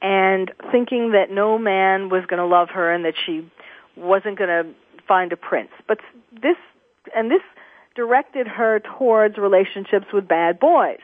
and 0.02 0.52
thinking 0.72 1.12
that 1.12 1.30
no 1.30 1.58
man 1.58 2.10
was 2.10 2.26
going 2.28 2.40
to 2.40 2.46
love 2.46 2.70
her 2.70 2.92
and 2.92 3.06
that 3.06 3.16
she 3.26 3.50
wasn't 3.96 4.38
going 4.38 4.50
to 4.50 4.72
find 5.08 5.34
a 5.34 5.38
prince. 5.38 5.72
But 5.88 6.00
this, 6.32 6.56
and 7.16 7.30
this 7.30 7.42
directed 7.96 8.48
her 8.48 8.80
towards 8.98 9.38
relationships 9.38 10.06
with 10.14 10.28
bad 10.28 10.60
boys. 10.60 11.00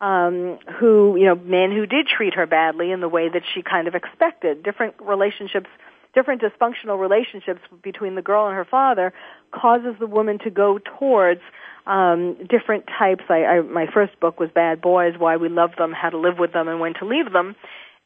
Um, 0.00 0.58
who, 0.78 1.16
you 1.18 1.26
know, 1.26 1.34
men 1.34 1.72
who 1.72 1.84
did 1.84 2.06
treat 2.06 2.32
her 2.32 2.46
badly 2.46 2.90
in 2.90 3.00
the 3.00 3.08
way 3.08 3.28
that 3.28 3.42
she 3.52 3.60
kind 3.60 3.86
of 3.86 3.94
expected. 3.94 4.62
Different 4.62 4.94
relationships, 4.98 5.68
different 6.14 6.40
dysfunctional 6.40 6.98
relationships 6.98 7.60
between 7.82 8.14
the 8.14 8.22
girl 8.22 8.46
and 8.46 8.56
her 8.56 8.64
father 8.64 9.12
causes 9.52 9.96
the 10.00 10.06
woman 10.06 10.38
to 10.38 10.48
go 10.48 10.78
towards 10.98 11.42
um, 11.86 12.38
different 12.48 12.86
types. 12.86 13.24
I, 13.28 13.44
I, 13.44 13.60
my 13.60 13.88
first 13.92 14.18
book 14.20 14.40
was 14.40 14.48
Bad 14.54 14.80
Boys: 14.80 15.16
Why 15.18 15.36
We 15.36 15.50
Love 15.50 15.72
Them, 15.76 15.92
How 15.92 16.08
to 16.08 16.16
Live 16.16 16.38
with 16.38 16.54
Them, 16.54 16.68
and 16.68 16.80
When 16.80 16.94
to 16.94 17.04
Leave 17.04 17.30
Them. 17.30 17.54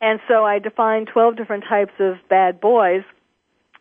And 0.04 0.20
so 0.28 0.44
I 0.44 0.58
defined 0.58 1.08
12 1.10 1.34
different 1.34 1.64
types 1.66 1.94
of 1.98 2.16
bad 2.28 2.60
boys, 2.60 3.04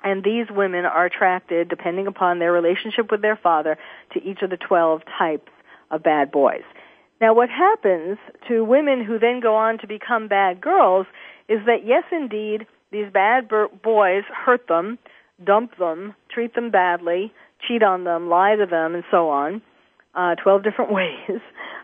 and 0.06 0.24
these 0.24 0.46
women 0.50 0.86
are 0.86 1.06
attracted, 1.06 1.68
depending 1.68 2.08
upon 2.08 2.40
their 2.40 2.54
relationship 2.54 3.12
with 3.12 3.22
their 3.22 3.36
father, 3.36 3.78
to 4.14 4.24
each 4.24 4.42
of 4.42 4.50
the 4.50 4.56
12 4.56 5.02
types 5.20 5.52
of 5.92 6.02
bad 6.02 6.32
boys. 6.32 6.64
Now, 7.20 7.34
what 7.34 7.50
happens 7.50 8.20
to 8.48 8.64
women 8.64 9.04
who 9.04 9.20
then 9.20 9.42
go 9.42 9.54
on 9.58 9.80
to 9.80 9.88
become 9.88 10.30
bad 10.30 10.62
girls 10.62 11.08
is 11.50 11.60
that, 11.66 11.86
yes, 11.86 12.06
indeed, 12.10 12.68
these 12.90 13.12
bad 13.12 13.50
boys 13.50 14.24
hurt 14.34 14.70
them, 14.70 14.98
dump 15.44 15.78
them, 15.78 16.16
treat 16.30 16.56
them 16.56 16.72
badly, 16.72 17.34
cheat 17.68 17.84
on 17.84 18.06
them, 18.06 18.30
lie 18.30 18.56
to 18.56 18.66
them, 18.66 18.96
and 18.96 19.04
so 19.12 19.30
on. 19.30 19.62
Uh, 20.16 20.36
12 20.36 20.64
different 20.64 20.92
ways 20.94 21.42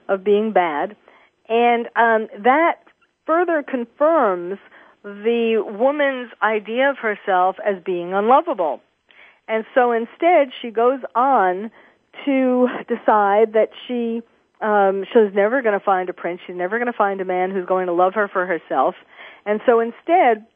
of 0.07 0.23
being 0.23 0.53
bad. 0.53 0.95
And 1.49 1.87
um, 1.97 2.29
that 2.41 2.75
further 3.29 3.61
confirms 3.61 4.57
the 5.03 5.63
woman's 5.63 6.31
idea 6.41 6.89
of 6.89 6.97
herself 6.97 7.57
as 7.63 7.75
being 7.85 8.11
unlovable. 8.11 8.81
And 9.47 9.65
so 9.75 9.91
instead, 9.91 10.49
she 10.59 10.71
goes 10.71 11.01
on 11.13 11.69
to 12.25 12.67
decide 12.87 13.53
that 13.53 13.69
she 13.87 14.21
um, 14.61 15.05
she's 15.13 15.33
never 15.33 15.61
going 15.61 15.77
to 15.77 15.85
find 15.85 16.09
a 16.09 16.13
prince. 16.13 16.41
She's 16.45 16.55
never 16.55 16.79
going 16.79 16.91
to 16.91 16.97
find 16.97 17.21
a 17.21 17.25
man 17.25 17.51
who's 17.51 17.67
going 17.67 17.85
to 17.85 17.93
love 17.93 18.15
her 18.15 18.27
for 18.27 18.47
herself. 18.47 18.95
And 19.45 19.61
so 19.65 19.79
instead, 19.79 20.47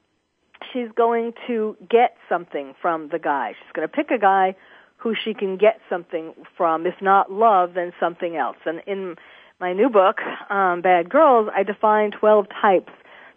she's 0.74 0.90
going 0.98 1.34
to 1.48 1.78
get 1.90 2.18
something 2.28 2.74
from 2.82 3.10
the 3.10 3.20
guy. 3.20 3.52
She's 3.52 3.72
going 3.74 3.88
to 3.88 3.94
pick 3.94 4.10
a 4.10 4.18
guy 4.18 4.56
who 4.98 5.14
she 5.24 5.34
can 5.34 5.58
get 5.58 5.80
something 5.90 6.34
from. 6.58 6.86
If 6.86 6.96
not 7.02 7.32
love, 7.32 7.76
then 7.76 7.94
something 8.00 8.36
else. 8.36 8.58
And 8.66 8.82
in 8.88 9.16
my 9.60 9.74
new 9.74 9.90
book, 9.90 10.18
um, 10.50 10.82
Bad 10.82 11.10
Girls, 11.10 11.50
I 11.56 11.64
define 11.64 12.12
12 12.12 12.48
types, 12.62 12.92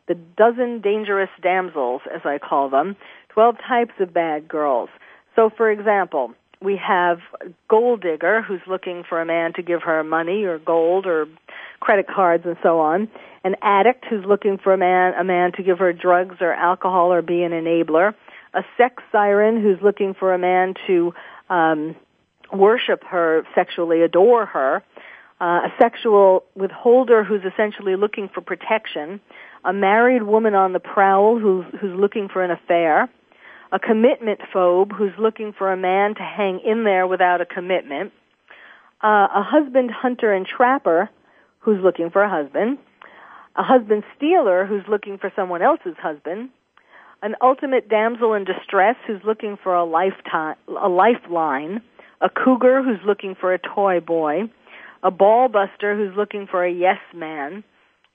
the 0.08 0.14
dozen 0.14 0.80
dangerous 0.80 1.30
damsels, 1.42 2.02
as 2.12 2.22
I 2.24 2.38
call 2.38 2.68
them, 2.70 2.96
12 3.30 3.56
types 3.66 3.92
of 4.00 4.12
bad 4.12 4.48
girls. 4.48 4.88
So, 5.34 5.50
for 5.54 5.70
example, 5.70 6.32
we 6.62 6.76
have 6.76 7.18
gold 7.68 8.00
digger 8.00 8.42
who's 8.42 8.62
looking 8.66 9.04
for 9.06 9.20
a 9.20 9.26
man 9.26 9.52
to 9.54 9.62
give 9.62 9.82
her 9.82 10.02
money 10.02 10.44
or 10.44 10.58
gold 10.58 11.06
or 11.06 11.26
credit 11.80 12.06
cards 12.08 12.44
and 12.46 12.56
so 12.62 12.80
on. 12.80 13.08
An 13.44 13.56
addict 13.62 14.06
who's 14.08 14.24
looking 14.24 14.58
for 14.58 14.72
a 14.72 14.78
man 14.78 15.14
a 15.14 15.24
man 15.24 15.52
to 15.52 15.62
give 15.62 15.78
her 15.78 15.92
drugs 15.92 16.36
or 16.40 16.52
alcohol 16.52 17.12
or 17.12 17.20
be 17.20 17.42
an 17.42 17.52
enabler. 17.52 18.14
A 18.54 18.64
sex 18.78 19.02
siren 19.12 19.60
who's 19.60 19.78
looking 19.82 20.14
for 20.14 20.32
a 20.32 20.38
man 20.38 20.74
to 20.86 21.12
um, 21.50 21.94
worship 22.52 23.04
her, 23.04 23.44
sexually 23.54 24.00
adore 24.00 24.46
her 24.46 24.82
uh, 25.40 25.44
a 25.66 25.72
sexual 25.78 26.44
withholder 26.54 27.22
who's 27.22 27.42
essentially 27.44 27.96
looking 27.96 28.28
for 28.32 28.40
protection, 28.40 29.20
a 29.64 29.72
married 29.72 30.22
woman 30.22 30.54
on 30.54 30.72
the 30.72 30.80
prowl 30.80 31.38
who's, 31.38 31.64
who's 31.80 31.98
looking 31.98 32.28
for 32.28 32.42
an 32.42 32.50
affair, 32.50 33.10
a 33.72 33.78
commitment 33.78 34.40
phobe 34.54 34.92
who's 34.92 35.12
looking 35.18 35.52
for 35.52 35.72
a 35.72 35.76
man 35.76 36.14
to 36.14 36.22
hang 36.22 36.60
in 36.64 36.84
there 36.84 37.06
without 37.06 37.40
a 37.40 37.46
commitment, 37.46 38.12
uh, 39.02 39.28
a 39.34 39.42
husband 39.42 39.90
hunter 39.90 40.32
and 40.32 40.46
trapper 40.46 41.10
who's 41.58 41.82
looking 41.82 42.10
for 42.10 42.22
a 42.22 42.30
husband, 42.30 42.78
a 43.56 43.62
husband 43.62 44.04
stealer 44.16 44.64
who's 44.64 44.84
looking 44.88 45.18
for 45.18 45.32
someone 45.36 45.62
else's 45.62 45.96
husband, 46.00 46.48
an 47.22 47.34
ultimate 47.42 47.88
damsel 47.88 48.34
in 48.34 48.44
distress 48.44 48.96
who's 49.06 49.20
looking 49.24 49.58
for 49.62 49.74
a 49.74 49.84
lifetime, 49.84 50.56
a 50.80 50.88
lifeline, 50.88 51.82
a 52.20 52.28
cougar 52.30 52.82
who's 52.82 53.00
looking 53.04 53.34
for 53.34 53.52
a 53.52 53.58
toy 53.58 54.00
boy, 54.00 54.42
a 55.06 55.10
ball 55.12 55.48
buster 55.48 55.96
who's 55.96 56.16
looking 56.16 56.48
for 56.50 56.64
a 56.64 56.72
yes 56.72 56.98
man, 57.14 57.62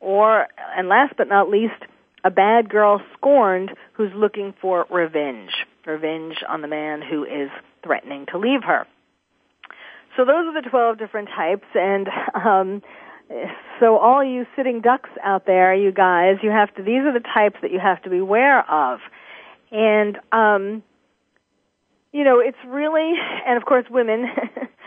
or, 0.02 0.48
and 0.76 0.90
last 0.90 1.14
but 1.18 1.30
not 1.30 1.50
least, 1.50 1.86
a 2.26 2.30
bad 2.30 2.70
girl 2.70 3.02
scorned 3.14 3.72
who's 3.94 4.12
looking 4.14 4.54
for 4.62 4.86
revenge. 4.92 5.52
Revenge 5.86 6.36
on 6.50 6.62
the 6.62 6.68
man 6.68 7.02
who 7.02 7.24
is 7.24 7.50
threatening 7.82 8.26
to 8.32 8.38
leave 8.38 8.64
her. 8.64 8.86
So 10.18 10.26
those 10.26 10.46
are 10.48 10.62
the 10.62 10.70
12 10.70 11.00
different 11.00 11.30
types, 11.30 11.66
and 11.74 12.10
um, 12.36 12.82
so 13.80 13.98
all 13.98 14.22
you 14.22 14.46
sitting 14.58 14.82
ducks 14.82 15.10
out 15.24 15.46
there, 15.46 15.74
you 15.74 15.94
guys, 15.94 16.40
you 16.44 16.50
have 16.50 16.76
to, 16.76 16.84
these 16.84 17.04
are 17.04 17.14
the 17.14 17.26
types 17.34 17.56
that 17.62 17.72
you 17.72 17.80
have 17.80 18.02
to 18.04 18.10
be 18.10 18.18
aware 18.18 18.70
of. 18.70 19.00
And, 19.72 20.18
um, 20.34 20.84
you 22.12 22.26
know, 22.26 22.40
it's 22.40 22.58
really, 22.68 23.14
and 23.48 23.56
of 23.56 23.64
course 23.64 23.86
women, 23.90 24.26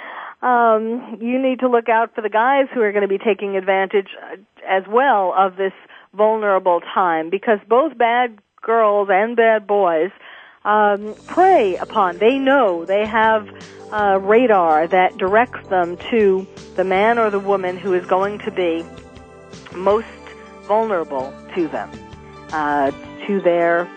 um, 0.45 1.19
you 1.23 1.41
need 1.41 1.61
to 1.61 1.69
look 1.69 1.89
out 1.89 2.15
for 2.15 2.21
the 2.21 2.29
guys 2.29 2.67
who 2.73 2.83
are 2.83 2.93
going 2.93 3.03
to 3.03 3.09
be 3.09 3.19
taking 3.19 3.57
advantage 3.57 4.09
uh, 4.23 4.37
as 4.69 4.85
well 4.87 5.33
of 5.37 5.57
this 5.57 5.73
vulnerable 6.13 6.81
time 6.81 7.31
because 7.31 7.59
both 7.67 7.97
bad 7.97 8.39
girls 8.61 9.09
and 9.11 9.37
bad 9.37 9.67
boys 9.67 10.11
um, 10.65 11.15
prey 11.27 11.77
upon. 11.77 12.19
They 12.19 12.39
know 12.39 12.85
they 12.85 13.07
have 13.07 13.49
a 13.91 14.19
radar 14.19 14.87
that 14.87 15.17
directs 15.17 15.67
them 15.69 15.97
to 16.11 16.47
the 16.77 16.85
man 16.85 17.19
or 17.19 17.31
the 17.31 17.41
woman 17.41 17.79
who 17.79 17.95
is 17.95 18.05
going 18.07 18.39
to 18.41 18.51
be 18.51 18.85
most 19.75 20.07
vulnerable 20.67 21.33
to 21.55 21.69
them, 21.69 21.91
uh, 22.53 22.91
to 23.27 23.41
their 23.41 23.89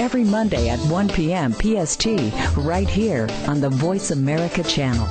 every 0.00 0.24
Monday 0.24 0.68
at 0.70 0.80
1 0.80 1.08
p.m. 1.10 1.52
PST, 1.52 2.06
right 2.56 2.88
here 2.88 3.28
on 3.46 3.60
the 3.60 3.68
Voice 3.68 4.10
America 4.10 4.64
channel. 4.64 5.06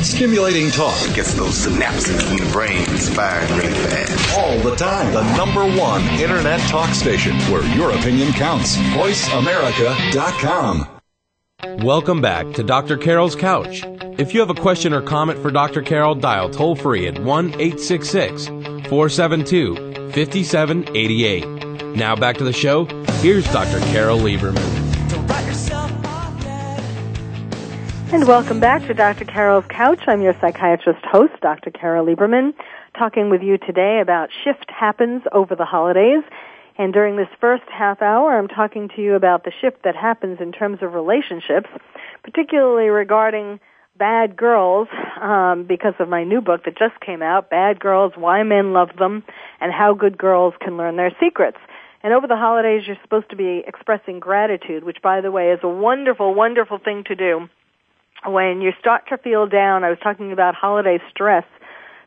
Stimulating 0.00 0.70
talk 0.70 0.98
gets 1.14 1.32
those 1.34 1.66
synapses 1.66 2.30
in 2.30 2.36
the 2.36 2.44
brain 2.52 2.84
firing 2.84 3.48
really 3.56 3.72
fast. 3.72 4.38
all 4.38 4.58
the 4.58 4.76
time. 4.76 5.10
The 5.14 5.22
number 5.36 5.64
one 5.80 6.02
internet 6.20 6.60
talk 6.68 6.90
station 6.94 7.34
where 7.50 7.64
your 7.74 7.90
opinion 7.92 8.32
counts. 8.32 8.76
VoiceAmerica.com. 8.76 10.88
Welcome 11.82 12.20
back 12.20 12.52
to 12.54 12.62
Dr. 12.62 12.98
Carol's 12.98 13.34
Couch. 13.34 13.82
If 14.18 14.34
you 14.34 14.40
have 14.40 14.50
a 14.50 14.54
question 14.54 14.92
or 14.92 15.00
comment 15.00 15.38
for 15.40 15.50
Dr. 15.50 15.80
Carol, 15.80 16.14
dial 16.14 16.50
toll 16.50 16.76
free 16.76 17.06
at 17.08 17.18
1 17.18 17.46
866 17.54 18.46
472 18.46 19.74
5788. 20.12 21.46
Now 21.96 22.14
back 22.14 22.36
to 22.36 22.44
the 22.44 22.52
show. 22.52 22.84
Here's 23.24 23.50
Dr. 23.54 23.80
Carol 23.86 24.18
Lieberman. 24.18 24.60
And 28.12 28.28
welcome 28.28 28.60
back 28.60 28.86
to 28.86 28.92
Dr. 28.92 29.24
Carol's 29.24 29.64
Couch. 29.70 30.00
I'm 30.06 30.20
your 30.20 30.34
psychiatrist 30.42 31.02
host, 31.06 31.32
Dr. 31.40 31.70
Carol 31.70 32.04
Lieberman, 32.04 32.52
talking 32.98 33.30
with 33.30 33.40
you 33.40 33.56
today 33.56 34.00
about 34.02 34.28
shift 34.44 34.66
happens 34.68 35.22
over 35.32 35.56
the 35.56 35.64
holidays. 35.64 36.22
And 36.76 36.92
during 36.92 37.16
this 37.16 37.28
first 37.40 37.62
half 37.72 38.02
hour, 38.02 38.36
I'm 38.38 38.46
talking 38.46 38.90
to 38.94 39.00
you 39.00 39.14
about 39.14 39.44
the 39.44 39.52
shift 39.58 39.84
that 39.84 39.96
happens 39.96 40.38
in 40.38 40.52
terms 40.52 40.80
of 40.82 40.92
relationships, 40.92 41.70
particularly 42.22 42.90
regarding 42.90 43.58
bad 43.96 44.36
girls, 44.36 44.88
um, 45.22 45.64
because 45.64 45.94
of 45.98 46.10
my 46.10 46.24
new 46.24 46.42
book 46.42 46.64
that 46.66 46.76
just 46.76 47.00
came 47.00 47.22
out, 47.22 47.48
Bad 47.48 47.80
Girls, 47.80 48.12
Why 48.16 48.42
Men 48.42 48.74
Love 48.74 48.90
Them, 48.98 49.22
and 49.62 49.72
How 49.72 49.94
Good 49.94 50.18
Girls 50.18 50.52
Can 50.60 50.76
Learn 50.76 50.96
Their 50.96 51.16
Secrets. 51.18 51.56
And 52.04 52.12
over 52.12 52.28
the 52.28 52.36
holidays, 52.36 52.84
you're 52.86 52.98
supposed 53.02 53.30
to 53.30 53.36
be 53.36 53.64
expressing 53.66 54.20
gratitude, 54.20 54.84
which, 54.84 54.98
by 55.02 55.20
the 55.20 55.32
way, 55.32 55.50
is 55.50 55.58
a 55.64 55.68
wonderful, 55.68 56.34
wonderful 56.34 56.78
thing 56.78 57.02
to 57.08 57.16
do 57.16 57.48
when 58.24 58.60
you 58.60 58.72
start 58.80 59.08
to 59.08 59.18
feel 59.18 59.46
down, 59.46 59.84
I 59.84 59.90
was 59.90 59.98
talking 60.02 60.32
about 60.32 60.54
holiday 60.54 60.98
stress 61.10 61.44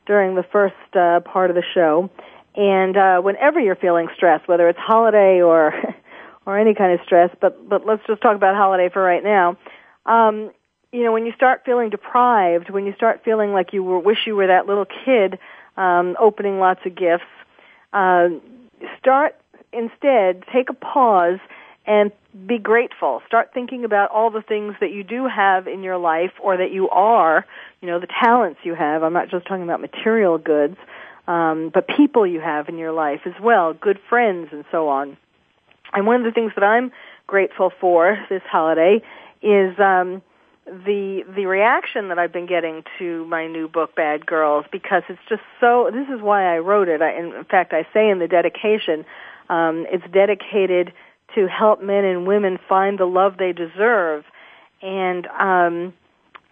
during 0.06 0.36
the 0.36 0.44
first 0.44 0.76
uh, 0.96 1.20
part 1.22 1.50
of 1.50 1.56
the 1.56 1.64
show, 1.74 2.10
and 2.56 2.98
uh, 2.98 3.22
whenever 3.22 3.60
you're 3.60 3.76
feeling 3.76 4.08
stressed, 4.16 4.48
whether 4.48 4.68
it's 4.68 4.80
holiday 4.80 5.42
or 5.42 5.74
or 6.46 6.58
any 6.58 6.74
kind 6.74 6.94
of 6.94 7.06
stress, 7.06 7.30
but 7.42 7.68
but 7.68 7.86
let's 7.86 8.02
just 8.08 8.22
talk 8.22 8.36
about 8.36 8.56
holiday 8.56 8.90
for 8.90 9.04
right 9.04 9.24
now. 9.24 9.58
Um, 10.06 10.52
you 10.92 11.04
know, 11.04 11.12
when 11.12 11.26
you 11.26 11.34
start 11.34 11.64
feeling 11.66 11.90
deprived, 11.90 12.70
when 12.70 12.86
you 12.86 12.94
start 12.96 13.22
feeling 13.26 13.52
like 13.52 13.74
you 13.74 13.84
were, 13.84 14.00
wish 14.00 14.20
you 14.26 14.36
were 14.36 14.48
that 14.48 14.66
little 14.66 14.86
kid 15.06 15.38
um, 15.76 16.16
opening 16.20 16.60
lots 16.60 16.80
of 16.86 16.96
gifts, 16.96 17.26
uh, 17.92 18.30
start 18.98 19.36
instead 19.74 20.44
take 20.52 20.70
a 20.70 20.74
pause 20.74 21.40
and 21.86 22.12
be 22.46 22.58
grateful. 22.58 23.22
Start 23.26 23.52
thinking 23.54 23.86
about 23.86 24.12
all 24.12 24.30
the 24.30 24.42
things 24.42 24.76
that 24.82 24.92
you 24.92 25.04
do 25.04 25.28
have 25.28 25.68
in 25.68 25.84
your 25.84 25.98
life 25.98 26.34
or 26.44 26.58
that 26.58 26.72
you 26.72 26.90
are, 26.90 27.46
you 27.82 27.88
know, 27.88 28.00
the 28.00 28.08
talents 28.08 28.60
you 28.64 28.76
have. 28.76 29.04
I'm 29.04 29.14
not 29.14 29.30
just 29.30 29.48
talking 29.48 29.64
about 29.64 29.80
material 29.80 30.38
goods, 30.38 30.78
um, 31.28 31.72
but 31.74 31.88
people 31.88 32.28
you 32.28 32.42
have 32.42 32.68
in 32.70 32.78
your 32.78 32.92
life 32.92 33.22
as 33.26 33.34
well, 33.42 33.74
good 33.74 34.00
friends 34.10 34.50
and 34.52 34.66
so 34.72 34.90
on. 34.90 35.18
And 35.94 36.06
one 36.06 36.18
of 36.18 36.24
the 36.24 36.32
things 36.32 36.52
that 36.56 36.64
I'm 36.64 36.92
grateful 37.26 37.72
for 37.80 38.20
this 38.30 38.42
holiday 38.50 39.02
is 39.42 39.80
um, 39.80 40.22
the 40.66 41.24
the 41.36 41.46
reaction 41.46 42.10
that 42.10 42.20
I've 42.20 42.34
been 42.34 42.46
getting 42.46 42.84
to 43.00 43.26
my 43.26 43.48
new 43.48 43.68
book, 43.70 43.96
Bad 43.96 44.26
Girls, 44.26 44.66
because 44.72 45.04
it's 45.08 45.20
just 45.30 45.44
so. 45.62 45.90
This 45.94 46.08
is 46.10 46.22
why 46.22 46.54
I 46.54 46.60
wrote 46.60 46.90
it. 46.90 47.02
I, 47.02 47.18
in 47.18 47.46
fact, 47.46 47.74
I 47.74 47.88
say 47.94 48.10
in 48.10 48.20
the 48.20 48.28
dedication, 48.28 49.06
um, 49.50 49.86
it's 49.92 50.04
dedicated 50.12 50.94
to 51.36 51.48
help 51.48 51.82
men 51.82 52.06
and 52.06 52.28
women 52.28 52.58
find 52.68 53.00
the 53.00 53.06
love 53.06 53.38
they 53.38 53.54
deserve. 53.54 54.24
And 54.82 55.28
um, 55.28 55.94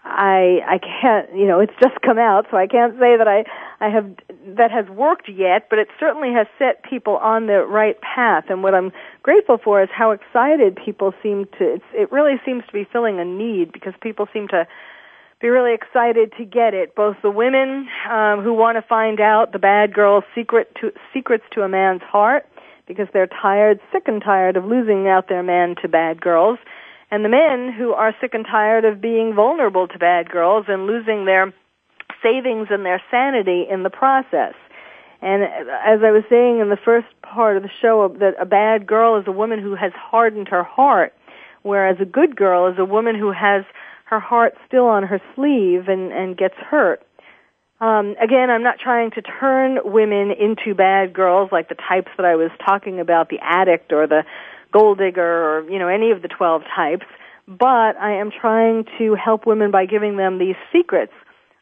I 0.05 0.59
I 0.67 0.77
can't 0.77 1.35
you 1.35 1.47
know 1.47 1.59
it's 1.59 1.73
just 1.81 1.99
come 2.01 2.19
out 2.19 2.45
so 2.51 2.57
I 2.57 2.67
can't 2.67 2.93
say 2.93 3.17
that 3.17 3.27
I 3.27 3.43
I 3.83 3.89
have 3.89 4.07
that 4.55 4.71
has 4.71 4.87
worked 4.87 5.27
yet 5.27 5.67
but 5.69 5.79
it 5.79 5.87
certainly 5.99 6.31
has 6.31 6.45
set 6.59 6.83
people 6.83 7.17
on 7.17 7.47
the 7.47 7.65
right 7.65 7.99
path 8.01 8.45
and 8.49 8.61
what 8.61 8.75
I'm 8.75 8.91
grateful 9.23 9.57
for 9.57 9.81
is 9.81 9.89
how 9.91 10.11
excited 10.11 10.77
people 10.77 11.13
seem 11.23 11.45
to 11.57 11.75
it's, 11.75 11.83
it 11.93 12.11
really 12.11 12.39
seems 12.45 12.63
to 12.67 12.73
be 12.73 12.87
filling 12.93 13.19
a 13.19 13.25
need 13.25 13.71
because 13.71 13.93
people 13.99 14.27
seem 14.31 14.47
to 14.49 14.67
be 15.41 15.49
really 15.49 15.73
excited 15.73 16.31
to 16.37 16.45
get 16.45 16.75
it 16.75 16.95
both 16.95 17.17
the 17.23 17.31
women 17.31 17.87
um, 18.09 18.41
who 18.41 18.53
want 18.53 18.77
to 18.77 18.83
find 18.83 19.19
out 19.19 19.53
the 19.53 19.59
bad 19.59 19.91
girl's 19.91 20.23
secret 20.35 20.69
to 20.79 20.91
secrets 21.15 21.43
to 21.53 21.63
a 21.63 21.67
man's 21.67 22.03
heart 22.03 22.45
because 22.87 23.07
they're 23.13 23.27
tired 23.27 23.79
sick 23.91 24.03
and 24.07 24.21
tired 24.21 24.57
of 24.57 24.65
losing 24.65 25.07
out 25.07 25.27
their 25.29 25.43
man 25.43 25.75
to 25.81 25.87
bad 25.87 26.21
girls 26.21 26.59
and 27.11 27.23
the 27.23 27.29
men 27.29 27.71
who 27.71 27.93
are 27.93 28.13
sick 28.19 28.33
and 28.33 28.45
tired 28.45 28.83
of 28.83 29.01
being 29.01 29.33
vulnerable 29.33 29.87
to 29.87 29.99
bad 29.99 30.29
girls 30.29 30.65
and 30.67 30.87
losing 30.87 31.25
their 31.25 31.53
savings 32.23 32.67
and 32.71 32.85
their 32.85 33.01
sanity 33.11 33.65
in 33.69 33.83
the 33.83 33.89
process. 33.89 34.53
And 35.21 35.43
as 35.43 36.03
I 36.03 36.11
was 36.11 36.23
saying 36.29 36.59
in 36.59 36.69
the 36.69 36.77
first 36.83 37.07
part 37.21 37.57
of 37.57 37.63
the 37.63 37.69
show, 37.81 38.13
that 38.19 38.33
a 38.39 38.45
bad 38.45 38.85
girl 38.85 39.17
is 39.19 39.25
a 39.27 39.31
woman 39.31 39.61
who 39.61 39.75
has 39.75 39.91
hardened 39.95 40.47
her 40.49 40.63
heart, 40.63 41.13
whereas 41.61 41.97
a 42.01 42.05
good 42.05 42.35
girl 42.35 42.67
is 42.67 42.77
a 42.77 42.85
woman 42.85 43.17
who 43.17 43.31
has 43.31 43.63
her 44.05 44.19
heart 44.19 44.53
still 44.67 44.85
on 44.85 45.03
her 45.03 45.21
sleeve 45.35 45.87
and, 45.87 46.11
and 46.11 46.37
gets 46.37 46.55
hurt. 46.55 47.04
Um, 47.85 48.15
again, 48.19 48.49
I'm 48.49 48.63
not 48.63 48.79
trying 48.79 49.11
to 49.11 49.21
turn 49.21 49.77
women 49.83 50.31
into 50.31 50.73
bad 50.73 51.13
girls 51.13 51.51
like 51.51 51.69
the 51.69 51.75
types 51.75 52.09
that 52.17 52.25
I 52.25 52.35
was 52.35 52.49
talking 52.65 52.99
about, 52.99 53.29
the 53.29 53.37
addict 53.43 53.93
or 53.93 54.07
the 54.07 54.23
gold 54.73 54.97
digger 54.97 55.21
or, 55.21 55.69
you 55.69 55.77
know, 55.77 55.87
any 55.87 56.09
of 56.09 56.23
the 56.23 56.27
12 56.27 56.63
types, 56.75 57.05
but 57.47 57.95
I 58.01 58.19
am 58.19 58.31
trying 58.31 58.85
to 58.97 59.13
help 59.13 59.45
women 59.45 59.69
by 59.69 59.85
giving 59.85 60.17
them 60.17 60.39
these 60.39 60.55
secrets. 60.73 61.13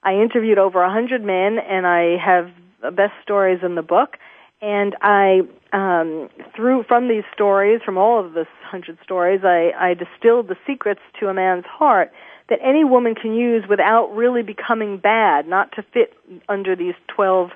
I 0.01 0.13
interviewed 0.13 0.57
over 0.57 0.81
a 0.81 0.87
100 0.87 1.25
men 1.25 1.57
and 1.59 1.85
I 1.85 2.15
have 2.23 2.49
the 2.81 2.91
best 2.91 3.13
stories 3.21 3.59
in 3.61 3.75
the 3.75 3.81
book 3.81 4.15
and 4.61 4.95
I 5.01 5.41
um, 5.73 6.29
through 6.55 6.83
from 6.87 7.09
these 7.09 7.25
stories, 7.33 7.81
from 7.83 7.97
all 7.97 8.25
of 8.25 8.31
the 8.31 8.45
hundred 8.63 8.97
stories, 9.03 9.41
I, 9.43 9.71
I 9.77 9.93
distilled 9.93 10.47
the 10.47 10.55
secrets 10.65 11.01
to 11.19 11.27
a 11.27 11.33
man's 11.33 11.65
heart 11.65 12.13
that 12.53 12.59
any 12.63 12.83
woman 12.83 13.15
can 13.15 13.33
use 13.33 13.63
without 13.67 14.15
really 14.15 14.43
becoming 14.43 14.97
bad, 14.97 15.47
not 15.47 15.71
to 15.71 15.81
fit 15.91 16.13
under 16.47 16.75
these 16.75 16.93
twelve, 17.07 17.49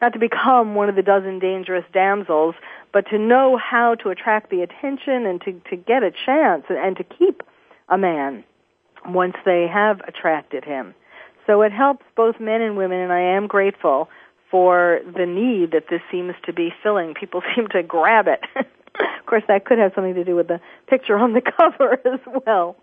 not 0.00 0.12
to 0.12 0.20
become 0.20 0.76
one 0.76 0.88
of 0.88 0.94
the 0.94 1.02
dozen 1.02 1.40
dangerous 1.40 1.84
damsels, 1.92 2.54
but 2.92 3.04
to 3.08 3.18
know 3.18 3.56
how 3.56 3.96
to 3.96 4.10
attract 4.10 4.50
the 4.50 4.62
attention 4.62 5.26
and 5.26 5.40
to, 5.40 5.60
to 5.70 5.74
get 5.74 6.04
a 6.04 6.12
chance 6.12 6.62
and, 6.68 6.78
and 6.78 6.96
to 6.96 7.02
keep 7.02 7.42
a 7.88 7.98
man 7.98 8.44
once 9.06 9.34
they 9.44 9.66
have 9.66 10.00
attracted 10.06 10.64
him. 10.64 10.94
So 11.48 11.62
it 11.62 11.72
helps 11.72 12.04
both 12.14 12.38
men 12.38 12.60
and 12.60 12.76
women, 12.76 13.00
and 13.00 13.12
I 13.12 13.22
am 13.34 13.48
grateful 13.48 14.08
for 14.52 15.00
the 15.04 15.26
need 15.26 15.72
that 15.72 15.86
this 15.90 16.00
seems 16.12 16.34
to 16.44 16.52
be 16.52 16.72
filling. 16.80 17.14
People 17.14 17.42
seem 17.56 17.66
to 17.72 17.82
grab 17.82 18.28
it. 18.28 18.38
of 18.56 19.26
course, 19.26 19.42
that 19.48 19.64
could 19.64 19.78
have 19.78 19.90
something 19.96 20.14
to 20.14 20.22
do 20.22 20.36
with 20.36 20.46
the 20.46 20.60
picture 20.86 21.16
on 21.16 21.32
the 21.32 21.40
cover 21.58 21.94
as 22.06 22.20
well. 22.46 22.76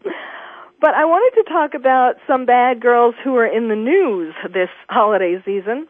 But 0.82 0.96
I 0.96 1.06
wanted 1.06 1.44
to 1.44 1.48
talk 1.48 1.76
about 1.76 2.16
some 2.26 2.48
bad 2.48 2.82
girls 2.82 3.14
who 3.24 3.36
are 3.36 3.46
in 3.46 3.70
the 3.70 3.76
news 3.76 4.34
this 4.52 4.70
holiday 4.90 5.38
season. 5.46 5.88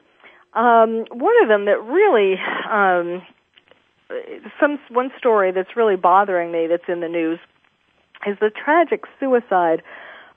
Um, 0.54 1.06
one 1.12 1.42
of 1.42 1.48
them 1.48 1.64
that 1.64 1.82
really 1.82 2.36
um, 2.70 3.26
some 4.60 4.80
one 4.90 5.10
story 5.18 5.54
that's 5.54 5.78
really 5.78 5.96
bothering 5.96 6.52
me 6.52 6.68
that's 6.68 6.90
in 6.90 7.00
the 7.00 7.08
news 7.08 7.40
is 8.28 8.38
the 8.42 8.50
tragic 8.50 9.06
suicide 9.18 9.82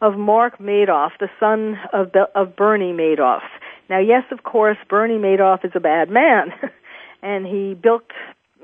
of 0.00 0.16
Mark 0.16 0.58
Madoff, 0.58 1.10
the 1.18 1.30
son 1.40 1.76
of 1.92 2.12
of 2.36 2.54
Bernie 2.54 2.92
Madoff. 2.92 3.42
Now, 3.90 3.98
yes, 3.98 4.22
of 4.30 4.44
course, 4.44 4.78
Bernie 4.88 5.18
Madoff 5.18 5.64
is 5.64 5.72
a 5.74 5.80
bad 5.80 6.10
man, 6.10 6.52
and 7.22 7.44
he 7.44 7.74
bilked, 7.74 8.12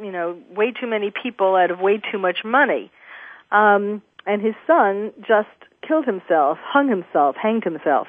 you 0.00 0.12
know, 0.12 0.38
way 0.54 0.70
too 0.70 0.86
many 0.86 1.10
people 1.10 1.56
out 1.56 1.72
of 1.72 1.80
way 1.80 2.00
too 2.12 2.18
much 2.18 2.44
money. 2.44 2.92
Um, 3.50 4.02
and 4.24 4.40
his 4.40 4.54
son 4.68 5.12
just 5.26 5.48
killed 5.86 6.06
himself, 6.06 6.58
hung 6.62 6.88
himself, 6.88 7.36
hanged 7.36 7.64
himself. 7.64 8.08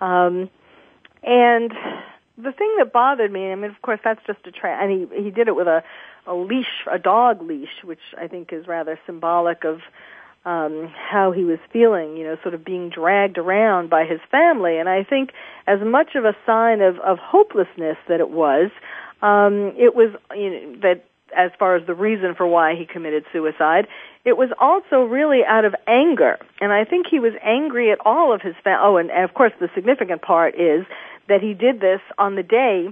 Um, 0.00 0.50
and 1.22 1.72
the 2.36 2.52
thing 2.52 2.74
that 2.78 2.92
bothered 2.92 3.30
me, 3.32 3.52
I 3.52 3.54
mean, 3.54 3.70
of 3.70 3.80
course, 3.82 4.00
that's 4.04 4.20
just 4.26 4.40
a 4.46 4.50
tra- 4.50 4.78
and 4.82 4.90
he 4.90 5.22
he 5.22 5.30
did 5.30 5.48
it 5.48 5.56
with 5.56 5.66
a 5.68 5.82
a 6.26 6.34
leash, 6.34 6.86
a 6.90 6.98
dog 6.98 7.42
leash, 7.42 7.82
which 7.84 8.00
I 8.18 8.28
think 8.28 8.52
is 8.52 8.66
rather 8.66 8.98
symbolic 9.06 9.64
of 9.64 9.80
um 10.44 10.92
how 11.10 11.30
he 11.30 11.44
was 11.44 11.58
feeling, 11.72 12.16
you 12.16 12.24
know, 12.24 12.36
sort 12.42 12.54
of 12.54 12.64
being 12.64 12.90
dragged 12.90 13.38
around 13.38 13.90
by 13.90 14.04
his 14.04 14.20
family. 14.30 14.78
And 14.78 14.88
I 14.88 15.04
think 15.04 15.30
as 15.66 15.80
much 15.80 16.14
of 16.14 16.24
a 16.24 16.36
sign 16.44 16.80
of 16.80 16.98
of 16.98 17.18
hopelessness 17.18 17.96
that 18.08 18.20
it 18.20 18.30
was, 18.30 18.70
um 19.20 19.72
it 19.76 19.94
was 19.94 20.10
you 20.34 20.50
know 20.50 20.76
that 20.82 21.04
as 21.36 21.50
far 21.58 21.76
as 21.76 21.86
the 21.86 21.94
reason 21.94 22.34
for 22.36 22.46
why 22.46 22.74
he 22.74 22.86
committed 22.86 23.24
suicide, 23.32 23.86
it 24.24 24.36
was 24.36 24.50
also 24.60 25.04
really 25.04 25.40
out 25.46 25.64
of 25.64 25.74
anger. 25.86 26.38
And 26.60 26.72
I 26.72 26.84
think 26.84 27.06
he 27.10 27.18
was 27.18 27.32
angry 27.42 27.90
at 27.90 27.98
all 28.04 28.32
of 28.32 28.40
his 28.40 28.54
family. 28.62 28.80
Oh, 28.82 28.96
and, 28.96 29.10
and 29.10 29.24
of 29.24 29.34
course 29.34 29.52
the 29.60 29.68
significant 29.74 30.22
part 30.22 30.54
is 30.54 30.86
that 31.28 31.40
he 31.40 31.54
did 31.54 31.80
this 31.80 32.00
on 32.18 32.34
the 32.36 32.42
day, 32.42 32.88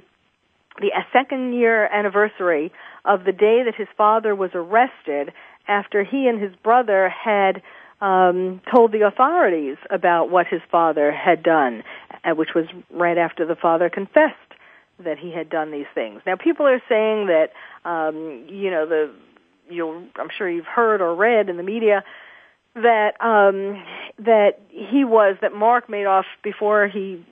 the 0.81 0.90
second 1.12 1.53
year 1.53 1.87
anniversary 1.87 2.72
of 3.05 3.24
the 3.24 3.33
day 3.33 3.62
that 3.64 3.74
his 3.76 3.88
father 3.96 4.35
was 4.35 4.50
arrested 4.55 5.33
after 5.68 6.05
he 6.05 6.26
and 6.26 6.40
his 6.40 6.53
brother 6.62 7.09
had 7.09 7.62
um, 8.00 8.61
told 8.74 8.92
the 8.92 9.03
authorities 9.03 9.76
about 9.90 10.31
what 10.31 10.46
his 10.46 10.61
father 10.70 11.12
had 11.12 11.42
done, 11.42 11.83
uh, 12.24 12.35
which 12.35 12.50
was 12.55 12.64
right 12.90 13.18
after 13.18 13.46
the 13.46 13.57
father 13.57 13.90
confessed 13.90 14.37
that 15.04 15.18
he 15.18 15.32
had 15.32 15.48
done 15.48 15.70
these 15.70 15.86
things. 15.94 16.22
Now, 16.26 16.36
people 16.36 16.66
are 16.66 16.82
saying 16.88 17.26
that, 17.26 17.52
um, 17.84 18.46
you 18.48 18.70
know, 18.70 18.86
the 18.86 19.10
you'll 19.70 20.02
I'm 20.16 20.28
sure 20.36 20.48
you've 20.48 20.66
heard 20.66 21.00
or 21.00 21.14
read 21.14 21.48
in 21.48 21.56
the 21.56 21.62
media 21.62 22.04
that 22.74 23.20
um 23.20 23.82
that 24.18 24.60
he 24.68 25.04
was 25.04 25.36
that 25.40 25.52
Mark 25.52 25.88
Madoff 25.88 26.24
before 26.42 26.86
he, 26.86 27.24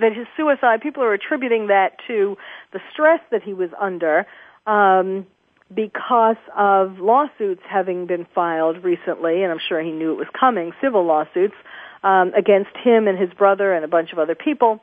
that 0.00 0.12
his 0.14 0.26
suicide 0.36 0.80
people 0.82 1.02
are 1.02 1.14
attributing 1.14 1.68
that 1.68 1.96
to 2.06 2.36
the 2.72 2.80
stress 2.92 3.20
that 3.30 3.42
he 3.42 3.54
was 3.54 3.70
under 3.80 4.26
um 4.66 5.26
because 5.74 6.36
of 6.56 6.98
lawsuits 6.98 7.62
having 7.68 8.06
been 8.06 8.26
filed 8.34 8.84
recently 8.84 9.42
and 9.42 9.50
I'm 9.50 9.60
sure 9.66 9.80
he 9.80 9.92
knew 9.92 10.12
it 10.12 10.18
was 10.18 10.28
coming 10.38 10.72
civil 10.82 11.04
lawsuits 11.04 11.54
um 12.02 12.34
against 12.34 12.76
him 12.76 13.08
and 13.08 13.18
his 13.18 13.30
brother 13.32 13.72
and 13.72 13.84
a 13.84 13.88
bunch 13.88 14.12
of 14.12 14.18
other 14.18 14.34
people 14.34 14.82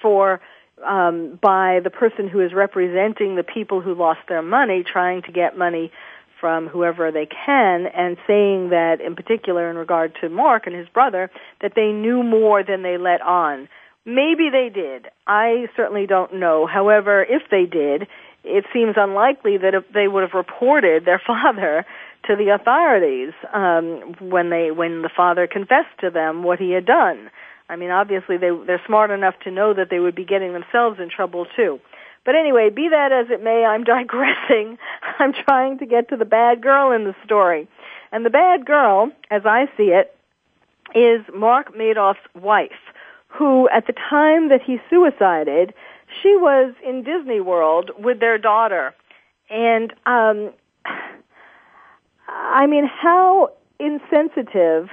for 0.00 0.40
um 0.86 1.38
by 1.40 1.80
the 1.82 1.90
person 1.90 2.28
who 2.28 2.40
is 2.40 2.52
representing 2.52 3.36
the 3.36 3.42
people 3.42 3.80
who 3.80 3.94
lost 3.94 4.20
their 4.28 4.42
money 4.42 4.84
trying 4.84 5.22
to 5.22 5.32
get 5.32 5.56
money 5.56 5.90
from 6.42 6.66
whoever 6.66 7.12
they 7.12 7.26
can 7.26 7.86
and 7.86 8.16
saying 8.26 8.70
that 8.70 8.96
in 9.00 9.14
particular 9.14 9.70
in 9.70 9.76
regard 9.76 10.12
to 10.20 10.28
Mark 10.28 10.66
and 10.66 10.74
his 10.74 10.88
brother 10.88 11.30
that 11.60 11.72
they 11.76 11.92
knew 11.92 12.24
more 12.24 12.64
than 12.64 12.82
they 12.82 12.98
let 12.98 13.22
on. 13.22 13.68
Maybe 14.04 14.50
they 14.50 14.68
did. 14.68 15.06
I 15.24 15.68
certainly 15.76 16.08
don't 16.08 16.34
know. 16.34 16.66
However, 16.66 17.22
if 17.22 17.42
they 17.52 17.64
did, 17.64 18.08
it 18.42 18.64
seems 18.72 18.94
unlikely 18.96 19.58
that 19.58 19.74
if 19.74 19.84
they 19.94 20.08
would 20.08 20.22
have 20.22 20.34
reported 20.34 21.04
their 21.04 21.22
father 21.26 21.86
to 22.26 22.36
the 22.36 22.50
authorities 22.50 23.32
um, 23.52 24.16
when 24.20 24.50
they 24.50 24.72
when 24.72 25.02
the 25.02 25.10
father 25.16 25.46
confessed 25.46 25.96
to 26.00 26.10
them 26.10 26.42
what 26.42 26.58
he 26.58 26.72
had 26.72 26.86
done. 26.86 27.30
I 27.68 27.76
mean, 27.76 27.90
obviously 27.90 28.36
they 28.36 28.50
they're 28.66 28.82
smart 28.86 29.10
enough 29.10 29.34
to 29.44 29.50
know 29.50 29.74
that 29.74 29.88
they 29.90 29.98
would 29.98 30.14
be 30.14 30.24
getting 30.24 30.52
themselves 30.52 30.98
in 31.00 31.08
trouble 31.08 31.46
too. 31.56 31.80
But 32.24 32.34
anyway, 32.36 32.70
be 32.70 32.88
that 32.90 33.12
as 33.12 33.26
it 33.30 33.42
may, 33.42 33.64
I'm 33.64 33.84
digressing. 33.96 34.78
I'm 35.18 35.32
trying 35.32 35.78
to 35.78 35.86
get 35.86 36.08
to 36.10 36.16
the 36.16 36.24
bad 36.24 36.62
girl 36.62 36.92
in 36.92 37.04
the 37.04 37.14
story. 37.24 37.68
And 38.10 38.24
the 38.24 38.30
bad 38.30 38.66
girl, 38.66 39.10
as 39.30 39.42
I 39.44 39.66
see 39.76 39.94
it, 39.94 40.14
is 40.94 41.24
Mark 41.34 41.74
Madoff's 41.74 42.18
wife, 42.34 42.92
who 43.28 43.68
at 43.70 43.86
the 43.86 43.94
time 43.94 44.50
that 44.50 44.60
he 44.62 44.78
suicided, 44.90 45.72
she 46.22 46.36
was 46.36 46.74
in 46.86 47.02
Disney 47.02 47.40
World 47.40 47.90
with 47.98 48.20
their 48.20 48.38
daughter. 48.38 48.94
And 49.48 49.92
um 50.06 50.50
I 52.28 52.66
mean, 52.66 52.86
how 52.86 53.50
insensitive 53.78 54.88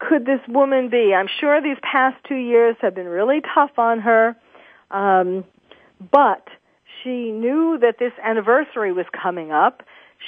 could 0.00 0.26
this 0.26 0.40
woman 0.48 0.88
be? 0.88 1.14
I'm 1.14 1.28
sure 1.40 1.62
these 1.62 1.78
past 1.82 2.16
two 2.26 2.36
years 2.36 2.76
have 2.80 2.94
been 2.94 3.06
really 3.08 3.40
tough 3.54 3.78
on 3.78 4.00
her. 4.00 4.34
Um, 4.90 5.44
but 6.10 6.48
she 7.02 7.30
knew 7.30 7.78
that 7.80 7.98
this 7.98 8.12
anniversary 8.22 8.92
was 8.92 9.06
coming 9.12 9.52
up. 9.52 9.82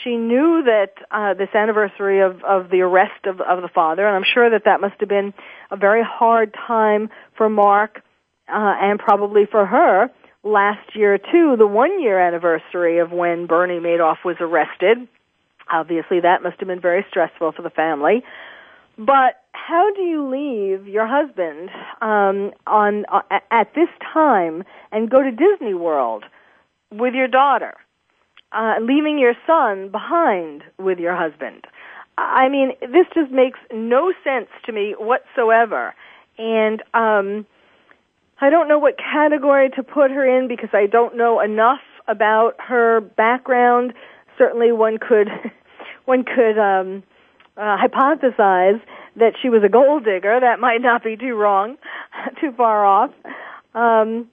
She 0.04 0.16
knew 0.16 0.62
that 0.64 0.92
uh, 1.10 1.34
this 1.34 1.50
anniversary 1.54 2.20
of, 2.20 2.42
of 2.44 2.70
the 2.70 2.80
arrest 2.80 3.26
of, 3.26 3.40
of 3.40 3.60
the 3.60 3.68
father, 3.68 4.06
and 4.06 4.16
I'm 4.16 4.24
sure 4.24 4.48
that 4.48 4.64
that 4.64 4.80
must 4.80 4.94
have 5.00 5.08
been 5.08 5.34
a 5.70 5.76
very 5.76 6.02
hard 6.02 6.54
time 6.54 7.10
for 7.36 7.50
Mark 7.50 8.02
uh, 8.48 8.74
and 8.80 8.98
probably 8.98 9.46
for 9.46 9.66
her 9.66 10.10
last 10.44 10.96
year 10.96 11.18
too, 11.18 11.56
the 11.56 11.66
one 11.66 12.00
year 12.00 12.18
anniversary 12.18 12.98
of 12.98 13.12
when 13.12 13.46
Bernie 13.46 13.80
Madoff 13.80 14.24
was 14.24 14.36
arrested. 14.40 15.06
Obviously, 15.70 16.20
that 16.20 16.42
must 16.42 16.58
have 16.58 16.68
been 16.68 16.80
very 16.80 17.04
stressful 17.08 17.52
for 17.52 17.62
the 17.62 17.70
family. 17.70 18.24
But 18.98 19.42
how 19.52 19.92
do 19.94 20.02
you 20.02 20.28
leave 20.28 20.86
your 20.86 21.06
husband 21.06 21.70
um, 22.00 22.52
on 22.66 23.04
uh, 23.12 23.20
at 23.50 23.74
this 23.74 23.88
time 24.12 24.64
and 24.90 25.10
go 25.10 25.22
to 25.22 25.30
Disney 25.30 25.74
World 25.74 26.24
with 26.90 27.14
your 27.14 27.28
daughter, 27.28 27.74
uh, 28.52 28.74
leaving 28.80 29.18
your 29.18 29.34
son 29.46 29.90
behind 29.90 30.62
with 30.78 30.98
your 30.98 31.16
husband? 31.16 31.64
I 32.18 32.48
mean, 32.48 32.72
this 32.80 33.06
just 33.14 33.30
makes 33.30 33.58
no 33.72 34.12
sense 34.22 34.48
to 34.66 34.72
me 34.72 34.94
whatsoever. 34.98 35.94
And 36.38 36.82
um, 36.92 37.46
I 38.40 38.50
don't 38.50 38.68
know 38.68 38.78
what 38.78 38.98
category 38.98 39.70
to 39.70 39.82
put 39.82 40.10
her 40.10 40.38
in 40.38 40.48
because 40.48 40.70
I 40.72 40.86
don't 40.86 41.16
know 41.16 41.40
enough 41.40 41.80
about 42.08 42.54
her 42.58 43.00
background. 43.00 43.94
Certainly, 44.36 44.72
one 44.72 44.98
could 44.98 45.28
one 46.04 46.24
could 46.24 46.58
um, 46.58 47.02
uh, 47.56 47.76
hypothesize 47.76 48.80
that 49.16 49.34
she 49.40 49.48
was 49.48 49.62
a 49.64 49.68
gold 49.68 50.04
digger. 50.04 50.38
That 50.40 50.58
might 50.60 50.80
not 50.80 51.04
be 51.04 51.16
too 51.16 51.34
wrong, 51.34 51.76
too 52.40 52.52
far 52.56 52.84
off. 52.84 53.10
Um, 53.74 54.28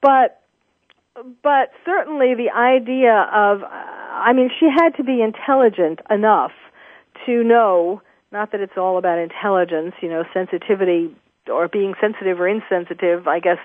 but 0.00 0.40
but 1.42 1.70
certainly 1.84 2.34
the 2.34 2.50
idea 2.54 3.28
of 3.32 3.62
I 3.62 4.32
mean, 4.32 4.50
she 4.58 4.66
had 4.66 4.96
to 4.96 5.04
be 5.04 5.22
intelligent 5.22 6.00
enough 6.10 6.52
to 7.26 7.44
know 7.44 8.02
not 8.32 8.52
that 8.52 8.60
it's 8.60 8.76
all 8.76 8.98
about 8.98 9.18
intelligence, 9.18 9.94
you 10.02 10.08
know, 10.08 10.24
sensitivity 10.34 11.14
or 11.48 11.68
being 11.68 11.94
sensitive 12.00 12.40
or 12.40 12.48
insensitive, 12.48 13.28
I 13.28 13.40
guess 13.40 13.58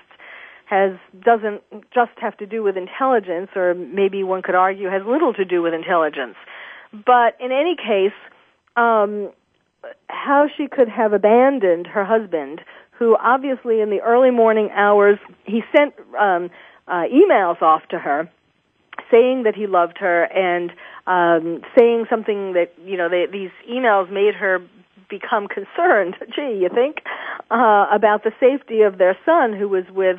has 0.66 0.92
doesn't 1.20 1.62
just 1.92 2.12
have 2.16 2.36
to 2.38 2.46
do 2.46 2.62
with 2.62 2.76
intelligence 2.76 3.50
or 3.54 3.74
maybe 3.74 4.22
one 4.22 4.40
could 4.40 4.54
argue 4.54 4.88
has 4.88 5.02
little 5.06 5.34
to 5.34 5.44
do 5.44 5.60
with 5.60 5.74
intelligence. 5.74 6.36
But 6.92 7.36
in 7.40 7.52
any 7.52 7.76
case, 7.76 8.16
um, 8.76 9.30
how 10.08 10.46
she 10.56 10.68
could 10.68 10.88
have 10.88 11.12
abandoned 11.12 11.86
her 11.86 12.04
husband, 12.04 12.60
who 12.92 13.16
obviously 13.16 13.80
in 13.80 13.90
the 13.90 14.00
early 14.00 14.30
morning 14.30 14.70
hours 14.72 15.18
he 15.44 15.62
sent 15.76 15.94
um, 16.18 16.50
uh, 16.86 17.04
emails 17.12 17.60
off 17.62 17.82
to 17.90 17.98
her 17.98 18.30
saying 19.10 19.42
that 19.44 19.54
he 19.54 19.66
loved 19.66 19.98
her 19.98 20.24
and 20.24 20.70
um, 21.06 21.62
saying 21.78 22.06
something 22.08 22.54
that 22.54 22.72
you 22.84 22.96
know 22.96 23.08
they, 23.08 23.26
these 23.30 23.50
emails 23.70 24.10
made 24.10 24.34
her 24.34 24.58
become 25.08 25.46
concerned. 25.48 26.16
Gee, 26.34 26.58
you 26.60 26.68
think 26.72 26.98
uh, 27.50 27.86
about 27.92 28.24
the 28.24 28.32
safety 28.40 28.82
of 28.82 28.98
their 28.98 29.16
son 29.24 29.52
who 29.52 29.68
was 29.68 29.84
with 29.90 30.18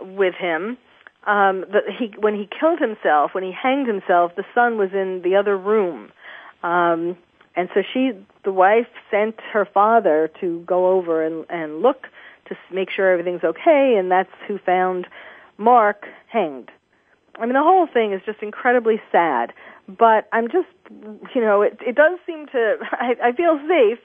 with 0.00 0.34
him. 0.34 0.78
Um, 1.26 1.66
that 1.72 1.82
he 1.98 2.14
when 2.18 2.34
he 2.34 2.48
killed 2.48 2.80
himself, 2.80 3.32
when 3.34 3.44
he 3.44 3.52
hanged 3.52 3.86
himself, 3.86 4.32
the 4.36 4.44
son 4.54 4.78
was 4.78 4.90
in 4.92 5.20
the 5.22 5.36
other 5.36 5.56
room. 5.56 6.10
Um, 6.62 7.16
and 7.56 7.68
so 7.74 7.82
she, 7.92 8.12
the 8.44 8.52
wife, 8.52 8.86
sent 9.10 9.36
her 9.52 9.64
father 9.64 10.30
to 10.40 10.60
go 10.66 10.90
over 10.90 11.24
and, 11.24 11.44
and 11.48 11.82
look 11.82 12.06
to 12.48 12.56
make 12.72 12.90
sure 12.90 13.10
everything's 13.10 13.44
okay, 13.44 13.96
and 13.98 14.10
that's 14.10 14.30
who 14.46 14.58
found 14.58 15.06
Mark 15.58 16.06
hanged. 16.28 16.70
I 17.36 17.46
mean, 17.46 17.54
the 17.54 17.62
whole 17.62 17.86
thing 17.86 18.12
is 18.12 18.20
just 18.26 18.42
incredibly 18.42 19.00
sad. 19.10 19.52
But 19.98 20.28
I'm 20.32 20.48
just, 20.48 20.68
you 21.34 21.40
know, 21.40 21.62
it, 21.62 21.78
it 21.84 21.96
does 21.96 22.18
seem 22.26 22.46
to. 22.52 22.76
I, 22.92 23.14
I 23.22 23.32
feel 23.32 23.58
safe 23.66 23.98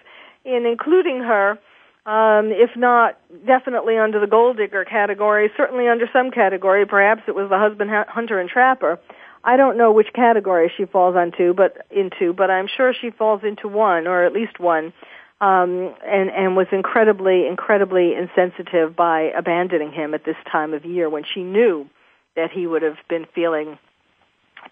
in 0.43 0.65
including 0.65 1.19
her, 1.21 1.51
um, 2.05 2.51
if 2.51 2.75
not 2.75 3.19
definitely 3.45 3.97
under 3.97 4.19
the 4.19 4.27
gold 4.27 4.58
digger 4.58 4.86
category, 4.86 5.49
certainly 5.58 5.88
under 5.88 6.08
some 6.12 6.31
category. 6.31 6.86
Perhaps 6.86 7.23
it 7.27 7.36
was 7.36 7.49
the 7.49 7.58
husband 7.58 7.91
hunter 8.08 8.39
and 8.39 8.49
trapper. 8.49 8.99
I 9.45 9.58
don't 9.58 9.77
know 9.77 9.91
which 9.91 10.08
category 10.13 10.71
she 10.75 10.86
falls 10.86 11.15
onto, 11.15 11.53
but 11.53 11.86
into, 11.91 12.34
but 12.34 12.49
I'm 12.49 12.67
sure 12.67 12.93
she 12.99 13.12
falls 13.12 13.41
into 13.43 13.67
one 13.67 14.08
or 14.08 14.25
at 14.25 14.34
least 14.34 14.60
one, 14.60 14.91
um, 15.39 15.93
and 16.03 16.31
and 16.31 16.58
was 16.58 16.65
incredibly, 16.71 17.45
incredibly 17.47 18.15
insensitive 18.15 18.95
by 18.95 19.31
abandoning 19.38 19.91
him 19.91 20.15
at 20.15 20.25
this 20.25 20.36
time 20.51 20.73
of 20.73 20.84
year 20.84 21.10
when 21.10 21.23
she 21.31 21.43
knew 21.43 21.88
that 22.36 22.49
he 22.51 22.65
would 22.65 22.81
have 22.81 22.97
been 23.08 23.27
feeling 23.36 23.77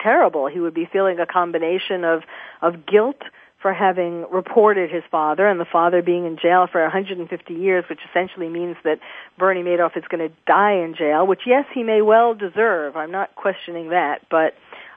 terrible. 0.01 0.47
He 0.47 0.59
would 0.59 0.73
be 0.73 0.89
feeling 0.91 1.19
a 1.19 1.27
combination 1.27 2.03
of 2.03 2.23
of 2.63 2.87
guilt 2.87 3.21
for 3.61 3.73
having 3.73 4.25
reported 4.29 4.91
his 4.91 5.03
father 5.09 5.47
and 5.47 5.59
the 5.59 5.65
father 5.65 6.01
being 6.01 6.25
in 6.25 6.37
jail 6.37 6.67
for 6.69 6.81
150 6.81 7.53
years, 7.53 7.85
which 7.89 8.01
essentially 8.09 8.49
means 8.49 8.75
that 8.83 8.99
Bernie 9.39 9.63
Madoff 9.63 9.95
is 9.95 10.03
going 10.09 10.27
to 10.27 10.35
die 10.45 10.83
in 10.83 10.95
jail, 10.95 11.25
which 11.25 11.41
yes, 11.45 11.65
he 11.73 11.83
may 11.83 12.01
well 12.01 12.33
deserve. 12.33 12.97
I'm 12.97 13.11
not 13.11 13.33
questioning 13.35 13.89
that, 13.89 14.21
but 14.29 14.53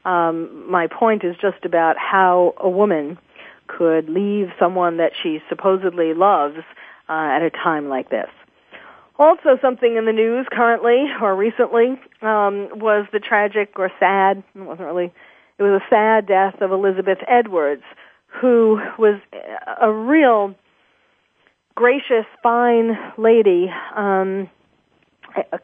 um, 0.07 0.71
my 0.71 0.87
point 0.87 1.25
is 1.25 1.35
just 1.41 1.65
about 1.65 1.97
how 1.99 2.55
a 2.59 2.69
woman 2.71 3.19
could 3.67 4.09
leave 4.09 4.49
someone 4.59 4.99
that 4.99 5.13
she 5.21 5.41
supposedly 5.49 6.15
loves 6.15 6.59
uh, 7.09 7.13
at 7.13 7.43
a 7.43 7.51
time 7.51 7.89
like 7.89 8.09
this. 8.09 8.29
Also, 9.19 9.59
something 9.61 9.97
in 9.97 10.05
the 10.05 10.13
news 10.13 10.47
currently 10.53 11.07
or 11.21 11.35
recently 11.35 11.99
um, 12.23 12.69
was 12.79 13.07
the 13.13 13.19
tragic 13.19 13.73
or 13.77 13.91
sad, 13.99 14.45
it 14.55 14.61
wasn't 14.61 14.87
really, 14.87 15.13
it 15.59 15.63
was 15.63 15.83
a 15.83 15.91
sad 15.91 16.27
death 16.27 16.61
of 16.61 16.71
Elizabeth 16.71 17.19
Edwards, 17.27 17.83
who 18.27 18.79
was 18.99 19.19
a 19.81 19.91
real 19.91 20.55
gracious, 21.75 22.27
fine 22.43 22.97
lady, 23.19 23.73
um, 23.97 24.49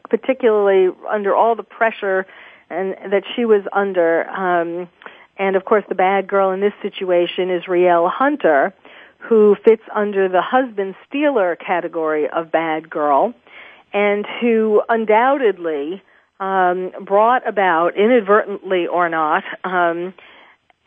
particularly 0.09 0.93
under 1.09 1.33
all 1.33 1.55
the 1.55 1.63
pressure 1.63 2.25
and 2.69 2.95
that 3.11 3.23
she 3.35 3.45
was 3.45 3.63
under. 3.71 4.29
Um, 4.29 4.89
and 5.37 5.55
of 5.55 5.65
course, 5.65 5.83
the 5.89 5.95
bad 5.95 6.27
girl 6.27 6.51
in 6.51 6.59
this 6.59 6.73
situation 6.81 7.49
is 7.49 7.63
Rielle 7.63 8.09
Hunter, 8.09 8.73
who 9.17 9.55
fits 9.63 9.83
under 9.93 10.27
the 10.27 10.41
husband 10.41 10.95
stealer 11.07 11.55
category 11.55 12.29
of 12.29 12.51
bad 12.51 12.89
girl 12.89 13.33
and 13.93 14.25
who 14.41 14.81
undoubtedly 14.89 16.01
um, 16.39 16.91
brought 17.01 17.47
about, 17.47 17.95
inadvertently 17.95 18.87
or 18.87 19.07
not, 19.07 19.43
um, 19.63 20.13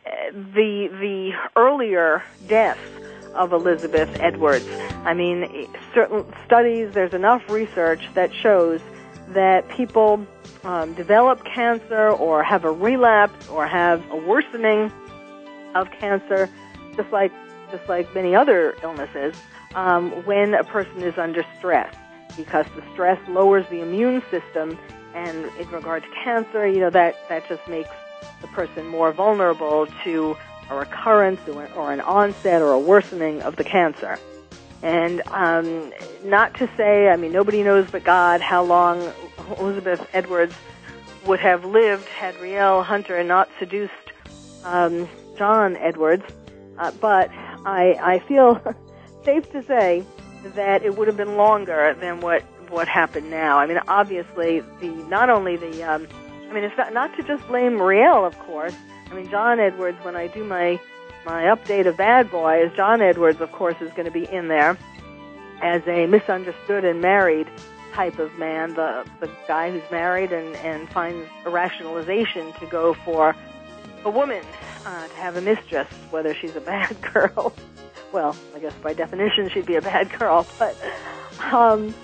the 0.04 0.88
the 1.00 1.32
earlier 1.56 2.22
death 2.46 2.78
of 3.34 3.52
Elizabeth 3.52 4.08
Edwards. 4.20 4.66
I 5.04 5.14
mean, 5.14 5.68
certain 5.94 6.24
studies, 6.44 6.90
there's 6.94 7.12
enough 7.12 7.48
research 7.48 8.00
that 8.14 8.30
shows 8.42 8.80
that 9.28 9.68
people 9.68 10.26
um, 10.64 10.94
develop 10.94 11.44
cancer 11.44 12.10
or 12.10 12.42
have 12.42 12.64
a 12.64 12.70
relapse 12.70 13.48
or 13.48 13.66
have 13.66 14.02
a 14.10 14.16
worsening 14.16 14.92
of 15.74 15.90
cancer, 15.90 16.48
just 16.96 17.10
like 17.12 17.32
just 17.70 17.88
like 17.88 18.12
many 18.14 18.34
other 18.34 18.76
illnesses, 18.82 19.34
um, 19.74 20.10
when 20.24 20.54
a 20.54 20.62
person 20.64 21.02
is 21.02 21.18
under 21.18 21.44
stress 21.58 21.92
because 22.36 22.66
the 22.76 22.82
stress 22.92 23.18
lowers 23.28 23.66
the 23.70 23.80
immune 23.80 24.22
system 24.30 24.78
and 25.14 25.46
in 25.58 25.68
regard 25.70 26.02
to 26.02 26.08
cancer, 26.22 26.66
you 26.66 26.78
know, 26.78 26.90
that, 26.90 27.16
that 27.28 27.48
just 27.48 27.66
makes 27.68 27.90
the 28.42 28.46
person 28.48 28.86
more 28.86 29.12
vulnerable 29.12 29.86
to 30.04 30.36
a 30.68 30.76
recurrence 30.76 31.40
or, 31.48 31.66
or 31.72 31.92
an 31.92 32.00
onset 32.02 32.60
or 32.60 32.72
a 32.72 32.78
worsening 32.78 33.40
of 33.42 33.56
the 33.56 33.64
cancer. 33.64 34.18
And 34.82 35.22
um, 35.28 35.92
not 36.24 36.54
to 36.54 36.68
say, 36.76 37.08
I 37.08 37.16
mean, 37.16 37.32
nobody 37.32 37.62
knows 37.62 37.90
but 37.90 38.04
God 38.04 38.40
how 38.40 38.62
long 38.62 39.12
Elizabeth 39.58 40.06
Edwards 40.12 40.54
would 41.26 41.40
have 41.40 41.64
lived 41.64 42.06
had 42.08 42.34
Rielle 42.36 42.84
Hunter 42.84 43.22
not 43.24 43.48
seduced 43.58 43.92
um, 44.64 45.08
John 45.36 45.76
Edwards. 45.76 46.24
Uh, 46.78 46.92
but 47.00 47.30
I, 47.64 47.98
I 48.00 48.18
feel 48.20 48.60
safe 49.24 49.50
to 49.52 49.62
say 49.62 50.04
that 50.54 50.82
it 50.82 50.96
would 50.96 51.08
have 51.08 51.16
been 51.16 51.36
longer 51.36 51.96
than 52.00 52.20
what 52.20 52.44
what 52.70 52.88
happened 52.88 53.30
now. 53.30 53.58
I 53.58 53.66
mean, 53.66 53.80
obviously, 53.86 54.60
the 54.80 54.88
not 55.08 55.30
only 55.30 55.56
the, 55.56 55.82
um, 55.84 56.08
I 56.48 56.52
mean, 56.52 56.64
it's 56.64 56.76
not, 56.76 56.92
not 56.92 57.16
to 57.16 57.22
just 57.22 57.46
blame 57.46 57.74
Rielle, 57.74 58.26
of 58.26 58.36
course. 58.40 58.74
I 59.08 59.14
mean, 59.14 59.30
John 59.30 59.60
Edwards. 59.60 59.98
When 60.02 60.16
I 60.16 60.26
do 60.26 60.44
my 60.44 60.80
my 61.26 61.44
update 61.44 61.86
of 61.86 61.98
Bad 61.98 62.30
Boys, 62.30 62.70
John 62.74 63.02
Edwards, 63.02 63.40
of 63.40 63.52
course, 63.52 63.76
is 63.80 63.90
going 63.90 64.06
to 64.06 64.10
be 64.10 64.24
in 64.24 64.48
there 64.48 64.78
as 65.60 65.82
a 65.86 66.06
misunderstood 66.06 66.84
and 66.84 67.02
married 67.02 67.48
type 67.92 68.18
of 68.18 68.32
man, 68.38 68.74
the 68.74 69.04
the 69.20 69.30
guy 69.46 69.70
who's 69.70 69.90
married 69.90 70.32
and 70.32 70.56
and 70.56 70.88
finds 70.90 71.28
a 71.44 71.50
rationalization 71.50 72.52
to 72.54 72.66
go 72.66 72.94
for 72.94 73.36
a 74.04 74.10
woman 74.10 74.44
uh, 74.86 75.08
to 75.08 75.14
have 75.16 75.36
a 75.36 75.40
mistress, 75.42 75.88
whether 76.10 76.32
she's 76.34 76.56
a 76.56 76.60
bad 76.72 76.96
girl 77.12 77.52
well, 78.12 78.36
I 78.54 78.60
guess 78.60 78.72
by 78.82 78.94
definition 78.94 79.50
she'd 79.50 79.66
be 79.66 79.76
a 79.76 79.82
bad 79.82 80.10
girl, 80.18 80.46
but 80.58 80.76
um, 81.52 81.94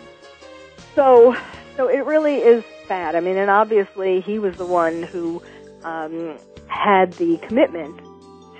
so 0.94 1.34
so 1.76 1.88
it 1.88 2.04
really 2.04 2.36
is 2.36 2.64
bad. 2.88 3.14
I 3.14 3.20
mean, 3.20 3.36
and 3.36 3.50
obviously 3.50 4.20
he 4.20 4.38
was 4.38 4.56
the 4.56 4.66
one 4.66 5.02
who 5.02 5.42
um, 5.84 6.36
had 6.66 7.12
the 7.14 7.38
commitment 7.38 7.98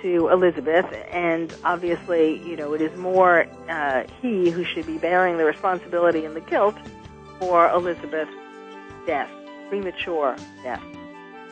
to 0.03 0.29
Elizabeth, 0.29 0.85
and 1.09 1.55
obviously, 1.63 2.37
you 2.47 2.55
know, 2.55 2.73
it 2.73 2.81
is 2.81 2.95
more 2.97 3.47
uh, 3.69 4.03
he 4.21 4.51
who 4.51 4.63
should 4.63 4.85
be 4.85 4.97
bearing 4.97 5.37
the 5.37 5.45
responsibility 5.45 6.25
and 6.25 6.35
the 6.35 6.41
guilt 6.41 6.75
for 7.39 7.69
Elizabeth's 7.69 8.31
death, 9.07 9.29
premature 9.69 10.35
death. 10.61 10.83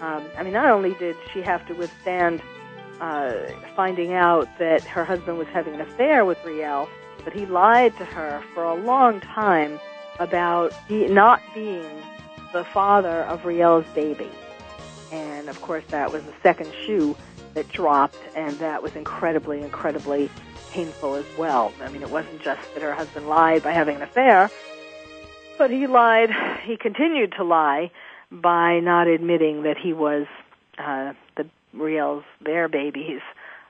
Um, 0.01 0.25
I 0.37 0.43
mean, 0.43 0.53
not 0.53 0.69
only 0.69 0.93
did 0.95 1.15
she 1.33 1.41
have 1.41 1.65
to 1.67 1.73
withstand 1.73 2.41
uh, 2.99 3.33
finding 3.75 4.13
out 4.13 4.47
that 4.59 4.83
her 4.83 5.05
husband 5.05 5.37
was 5.37 5.47
having 5.47 5.73
an 5.73 5.81
affair 5.81 6.25
with 6.25 6.37
Rielle, 6.39 6.87
but 7.23 7.33
he 7.33 7.45
lied 7.45 7.97
to 7.97 8.05
her 8.05 8.43
for 8.53 8.63
a 8.63 8.75
long 8.75 9.21
time 9.21 9.79
about 10.19 10.73
be, 10.87 11.07
not 11.07 11.41
being 11.53 11.89
the 12.51 12.63
father 12.65 13.23
of 13.23 13.43
Rielle's 13.43 13.87
baby. 13.95 14.29
And 15.11 15.49
of 15.49 15.61
course, 15.61 15.83
that 15.89 16.11
was 16.11 16.23
the 16.23 16.33
second 16.43 16.71
shoe 16.85 17.15
that 17.53 17.69
dropped, 17.69 18.17
and 18.35 18.57
that 18.59 18.81
was 18.81 18.95
incredibly, 18.95 19.61
incredibly 19.61 20.29
painful 20.71 21.15
as 21.15 21.25
well. 21.37 21.73
I 21.81 21.89
mean, 21.89 22.01
it 22.01 22.09
wasn't 22.09 22.41
just 22.41 22.73
that 22.73 22.83
her 22.83 22.93
husband 22.93 23.27
lied 23.27 23.63
by 23.63 23.71
having 23.71 23.97
an 23.97 24.01
affair, 24.01 24.49
but 25.57 25.69
he 25.69 25.87
lied, 25.87 26.31
he 26.63 26.77
continued 26.77 27.33
to 27.37 27.43
lie 27.43 27.91
by 28.31 28.79
not 28.79 29.07
admitting 29.07 29.63
that 29.63 29.77
he 29.77 29.93
was 29.93 30.25
uh, 30.77 31.13
the 31.35 31.45
Rielle's, 31.75 32.23
their 32.41 32.67
baby's 32.67 33.21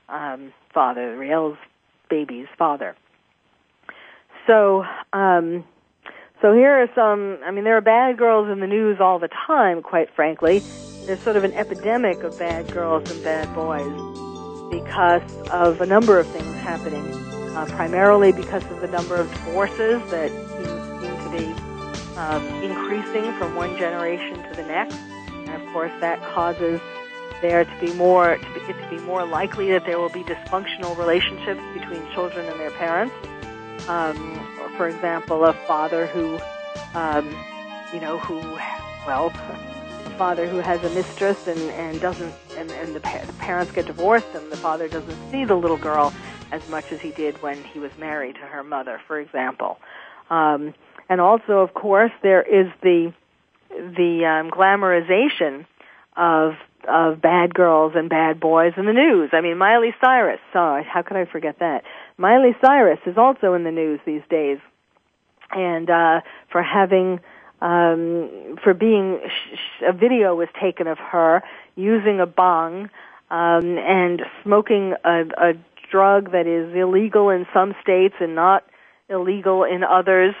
um, 0.08 0.52
father, 0.72 1.16
Rielle's 1.16 1.58
baby's 2.08 2.46
father. 2.56 2.94
So, 4.46 4.84
um, 5.12 5.64
so 6.42 6.52
here 6.52 6.82
are 6.82 6.88
some, 6.94 7.38
I 7.44 7.52
mean, 7.52 7.64
there 7.64 7.76
are 7.76 7.80
bad 7.80 8.18
girls 8.18 8.50
in 8.50 8.60
the 8.60 8.66
news 8.66 8.98
all 9.00 9.18
the 9.18 9.30
time, 9.46 9.80
quite 9.80 10.10
frankly. 10.14 10.58
There's 11.06 11.20
sort 11.20 11.36
of 11.36 11.44
an 11.44 11.52
epidemic 11.52 12.22
of 12.24 12.38
bad 12.38 12.70
girls 12.70 13.10
and 13.10 13.22
bad 13.22 13.54
boys 13.54 14.70
because 14.70 15.22
of 15.48 15.80
a 15.80 15.86
number 15.86 16.18
of 16.18 16.26
things 16.26 16.54
happening. 16.56 17.22
Uh, 17.54 17.66
primarily 17.66 18.32
because 18.32 18.64
of 18.70 18.80
the 18.80 18.88
number 18.88 19.14
of 19.14 19.30
divorces 19.30 20.00
that 20.10 20.30
seem, 20.30 21.22
to 21.22 21.30
be 21.36 22.16
um, 22.16 22.42
increasing 22.62 23.30
from 23.34 23.54
one 23.54 23.76
generation 23.76 24.42
to 24.48 24.56
the 24.56 24.62
next. 24.62 24.96
And 25.28 25.50
of 25.50 25.72
course, 25.74 25.92
that 26.00 26.18
causes 26.32 26.80
there 27.42 27.66
to 27.66 27.78
be 27.78 27.92
more 27.92 28.38
to 28.38 28.54
be, 28.54 28.60
to 28.72 28.88
be 28.88 28.98
more 29.00 29.26
likely 29.26 29.70
that 29.72 29.84
there 29.84 30.00
will 30.00 30.08
be 30.08 30.24
dysfunctional 30.24 30.96
relationships 30.96 31.60
between 31.74 32.10
children 32.12 32.46
and 32.46 32.58
their 32.58 32.70
parents. 32.70 33.14
Um, 33.88 34.40
for 34.76 34.88
example, 34.88 35.44
a 35.44 35.54
father 35.66 36.06
who, 36.06 36.38
um, 36.94 37.36
you 37.92 38.00
know, 38.00 38.18
who, 38.18 38.40
well, 39.06 39.32
a 40.06 40.10
father 40.18 40.48
who 40.48 40.58
has 40.58 40.80
a 40.82 40.88
mistress 40.88 41.36
and, 41.46 41.70
and 41.70 42.00
doesn't, 42.00 42.34
and, 42.56 42.70
and 42.70 42.94
the, 42.94 43.00
pa- 43.00 43.26
the 43.26 43.32
parents 43.32 43.72
get 43.74 43.86
divorced 43.86 44.26
and 44.34 44.52
the 44.52 44.56
father 44.56 44.88
doesn't 44.88 45.18
see 45.30 45.44
the 45.44 45.54
little 45.54 45.78
girl 45.78 46.12
as 46.52 46.60
much 46.68 46.84
as 46.92 47.00
he 47.02 47.10
did 47.10 47.42
when 47.42 47.64
he 47.64 47.78
was 47.78 47.90
married 47.98 48.34
to 48.36 48.42
her 48.42 48.62
mother, 48.62 49.00
for 49.06 49.18
example. 49.18 49.78
Um, 50.30 50.74
and 51.08 51.20
also, 51.20 51.58
of 51.58 51.74
course, 51.74 52.12
there 52.22 52.42
is 52.42 52.70
the 52.82 53.12
the 53.70 54.24
um, 54.26 54.50
glamorization 54.50 55.66
of 56.16 56.52
of 56.88 57.22
bad 57.22 57.54
girls 57.54 57.92
and 57.94 58.08
bad 58.08 58.40
boys 58.40 58.72
in 58.76 58.86
the 58.86 58.92
news. 58.92 59.30
I 59.32 59.40
mean, 59.40 59.56
Miley 59.56 59.94
Cyrus. 60.00 60.40
Oh, 60.54 60.80
how 60.86 61.02
could 61.02 61.16
I 61.16 61.24
forget 61.26 61.58
that? 61.60 61.84
Miley 62.18 62.54
Cyrus 62.64 63.00
is 63.06 63.16
also 63.16 63.54
in 63.54 63.64
the 63.64 63.70
news 63.70 64.00
these 64.04 64.22
days, 64.28 64.58
and 65.50 65.88
uh, 65.90 66.20
for 66.50 66.62
having 66.62 67.20
um, 67.60 68.56
for 68.62 68.74
being 68.74 69.20
sh- 69.24 69.56
sh- 69.56 69.82
a 69.88 69.92
video 69.92 70.34
was 70.34 70.48
taken 70.60 70.86
of 70.88 70.98
her 70.98 71.42
using 71.76 72.20
a 72.20 72.26
bong 72.26 72.90
um, 73.30 73.78
and 73.78 74.22
smoking 74.42 74.94
a, 75.04 75.24
a 75.38 75.54
drug 75.90 76.32
that 76.32 76.46
is 76.46 76.74
illegal 76.74 77.30
in 77.30 77.46
some 77.54 77.74
states 77.80 78.14
and 78.20 78.34
not 78.34 78.64
illegal 79.08 79.64
in 79.64 79.84
others. 79.84 80.34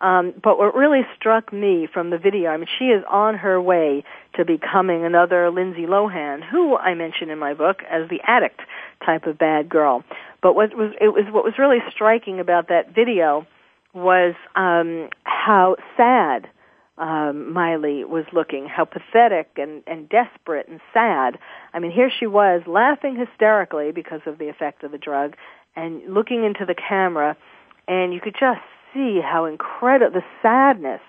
Um, 0.00 0.32
but 0.40 0.58
what 0.58 0.76
really 0.76 1.04
struck 1.16 1.52
me 1.52 1.88
from 1.92 2.10
the 2.10 2.18
video, 2.18 2.50
I 2.50 2.56
mean, 2.56 2.68
she 2.78 2.86
is 2.86 3.02
on 3.08 3.34
her 3.34 3.60
way 3.60 4.04
to 4.38 4.44
becoming 4.44 5.04
another 5.04 5.50
Lindsay 5.50 5.84
Lohan, 5.86 6.48
who 6.48 6.76
I 6.76 6.94
mention 6.94 7.28
in 7.28 7.38
my 7.38 7.54
book 7.54 7.82
as 7.90 8.08
the 8.08 8.20
addict 8.24 8.60
type 9.04 9.26
of 9.26 9.36
bad 9.36 9.68
girl. 9.68 10.04
But 10.40 10.54
what 10.54 10.74
was 10.76 10.92
it 11.00 11.08
was 11.08 11.24
what 11.30 11.44
was 11.44 11.54
really 11.58 11.78
striking 11.90 12.38
about 12.38 12.68
that 12.68 12.94
video 12.94 13.46
was 13.92 14.34
um, 14.54 15.08
how 15.24 15.76
sad 15.96 16.48
um, 16.98 17.52
Miley 17.52 18.04
was 18.04 18.24
looking, 18.32 18.66
how 18.66 18.84
pathetic 18.84 19.50
and, 19.56 19.82
and 19.88 20.08
desperate 20.08 20.68
and 20.68 20.80
sad. 20.94 21.38
I 21.74 21.80
mean, 21.80 21.90
here 21.90 22.10
she 22.10 22.26
was 22.26 22.62
laughing 22.66 23.16
hysterically 23.16 23.90
because 23.92 24.20
of 24.24 24.38
the 24.38 24.48
effect 24.48 24.84
of 24.84 24.92
the 24.92 24.98
drug, 24.98 25.34
and 25.74 26.14
looking 26.14 26.44
into 26.44 26.64
the 26.64 26.76
camera, 26.76 27.36
and 27.88 28.14
you 28.14 28.20
could 28.20 28.36
just 28.38 28.60
see 28.94 29.20
how 29.20 29.46
incredible 29.46 30.20
the 30.20 30.24
sadness 30.42 31.00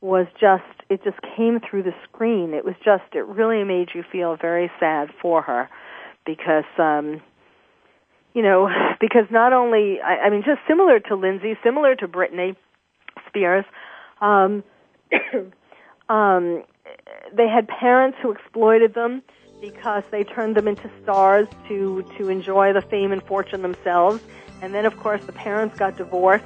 was 0.00 0.26
just 0.40 0.64
it 0.88 1.02
just 1.02 1.18
came 1.36 1.60
through 1.60 1.82
the 1.82 1.94
screen. 2.04 2.54
It 2.54 2.64
was 2.64 2.74
just 2.84 3.04
it 3.14 3.26
really 3.26 3.64
made 3.64 3.88
you 3.94 4.04
feel 4.10 4.36
very 4.36 4.70
sad 4.78 5.10
for 5.20 5.42
her 5.42 5.68
because 6.24 6.64
um 6.78 7.20
you 8.34 8.42
know 8.42 8.68
because 9.00 9.24
not 9.30 9.52
only 9.52 10.00
i, 10.00 10.26
I 10.26 10.30
mean 10.30 10.42
just 10.44 10.60
similar 10.68 11.00
to 11.00 11.14
lindsay 11.14 11.56
similar 11.62 11.94
to 11.94 12.08
britney 12.08 12.56
spears 13.28 13.64
um 14.20 14.64
um 16.08 16.64
they 17.32 17.48
had 17.48 17.68
parents 17.68 18.18
who 18.22 18.32
exploited 18.32 18.94
them 18.94 19.22
because 19.60 20.02
they 20.10 20.22
turned 20.22 20.56
them 20.56 20.68
into 20.68 20.90
stars 21.02 21.48
to 21.68 22.04
to 22.18 22.28
enjoy 22.28 22.72
the 22.72 22.82
fame 22.82 23.12
and 23.12 23.22
fortune 23.22 23.62
themselves. 23.62 24.22
And 24.62 24.74
then 24.74 24.86
of 24.86 24.96
course 24.98 25.20
the 25.26 25.32
parents 25.32 25.76
got 25.78 25.96
divorced 25.96 26.44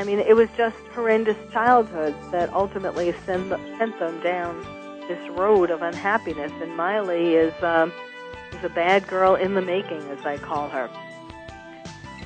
I 0.00 0.04
mean, 0.04 0.18
it 0.18 0.34
was 0.34 0.48
just 0.56 0.78
horrendous 0.94 1.36
childhoods 1.52 2.16
that 2.30 2.50
ultimately 2.54 3.12
sent, 3.26 3.50
sent 3.76 3.98
them 3.98 4.18
down 4.22 4.58
this 5.06 5.28
road 5.28 5.70
of 5.70 5.82
unhappiness. 5.82 6.50
And 6.62 6.74
Miley 6.74 7.34
is 7.34 7.52
um, 7.62 7.92
is 8.52 8.64
a 8.64 8.70
bad 8.70 9.06
girl 9.06 9.34
in 9.34 9.52
the 9.52 9.60
making, 9.60 10.00
as 10.08 10.24
I 10.24 10.38
call 10.38 10.70
her. 10.70 10.88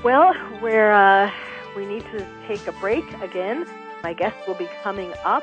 Well, 0.05 0.37
we're 0.63 0.93
uh, 0.93 1.33
we 1.75 1.85
need 1.85 2.05
to 2.13 2.25
take 2.47 2.65
a 2.69 2.73
break 2.75 3.05
again. 3.21 3.67
My 4.05 4.13
guest 4.13 4.37
will 4.47 4.55
be 4.55 4.69
coming 4.85 5.13
up, 5.25 5.43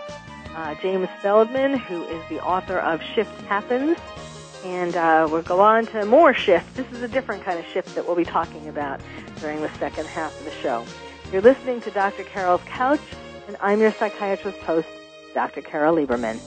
uh, 0.56 0.76
James 0.76 1.10
Feldman, 1.22 1.80
who 1.80 2.06
is 2.06 2.24
the 2.30 2.40
author 2.40 2.80
of 2.80 3.04
Shift 3.04 3.42
Happens. 3.42 3.98
And 4.64 4.96
uh, 4.96 5.28
we'll 5.30 5.42
go 5.42 5.60
on 5.60 5.86
to 5.88 6.06
more 6.06 6.34
shift. 6.34 6.76
This 6.78 6.90
is 6.94 7.02
a 7.02 7.10
different 7.10 7.44
kind 7.44 7.60
of 7.60 7.66
shift 7.66 7.94
that 7.96 8.08
we'll 8.08 8.16
be 8.16 8.24
talking 8.24 8.70
about 8.70 9.02
during 9.42 9.60
the 9.60 9.74
second 9.80 10.06
half 10.06 10.40
of 10.40 10.46
the 10.46 10.52
show. 10.52 10.86
You're 11.32 11.42
listening 11.42 11.80
to 11.82 11.92
Dr. 11.92 12.24
Carol's 12.26 12.62
Couch, 12.66 13.00
and 13.48 13.56
I'm 13.62 13.80
your 13.80 13.94
psychiatrist 13.94 14.58
host, 14.60 14.88
Dr. 15.34 15.62
Carol 15.62 15.96
Lieberman. 15.96 16.40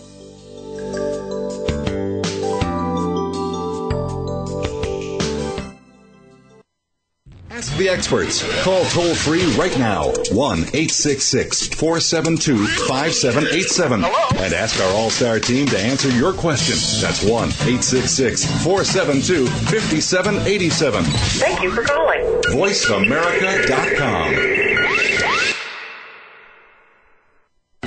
Ask 7.51 7.75
the 7.79 7.88
experts. 7.88 8.42
Call 8.62 8.85
toll 8.87 9.14
free 9.14 9.44
right 9.55 9.77
now 9.79 10.09
1 10.33 10.59
866 10.59 11.68
472 11.68 12.66
5787 12.66 14.05
and 14.05 14.53
ask 14.53 14.79
our 14.83 14.92
All 14.92 15.09
Star 15.09 15.38
team 15.40 15.66
to 15.68 15.79
answer 15.79 16.11
your 16.11 16.35
question. 16.35 16.77
That's 17.01 17.23
1 17.23 17.49
866 17.49 18.44
472 18.62 19.47
5787. 19.47 21.05
Thank 21.05 21.62
you 21.62 21.70
for 21.70 21.85
calling. 21.85 22.20
VoiceAmerica.com. 22.53 24.54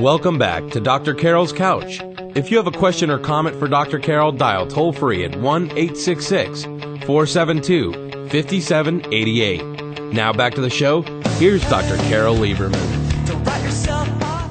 Welcome 0.00 0.36
back 0.36 0.68
to 0.72 0.80
Dr. 0.80 1.14
Carol's 1.14 1.54
Couch. 1.54 2.02
If 2.36 2.50
you 2.50 2.58
have 2.58 2.66
a 2.66 2.70
question 2.70 3.08
or 3.08 3.18
comment 3.18 3.58
for 3.58 3.66
Dr. 3.66 3.98
Carol, 3.98 4.30
dial 4.30 4.66
toll 4.66 4.92
free 4.92 5.24
at 5.24 5.34
1 5.34 5.70
866 5.70 6.64
472 6.64 7.92
5788. 8.28 10.12
Now 10.12 10.34
back 10.34 10.52
to 10.52 10.60
the 10.60 10.68
show. 10.68 11.00
Here's 11.38 11.62
Dr. 11.70 11.96
Carol 12.08 12.36
Lieberman. 12.36 12.74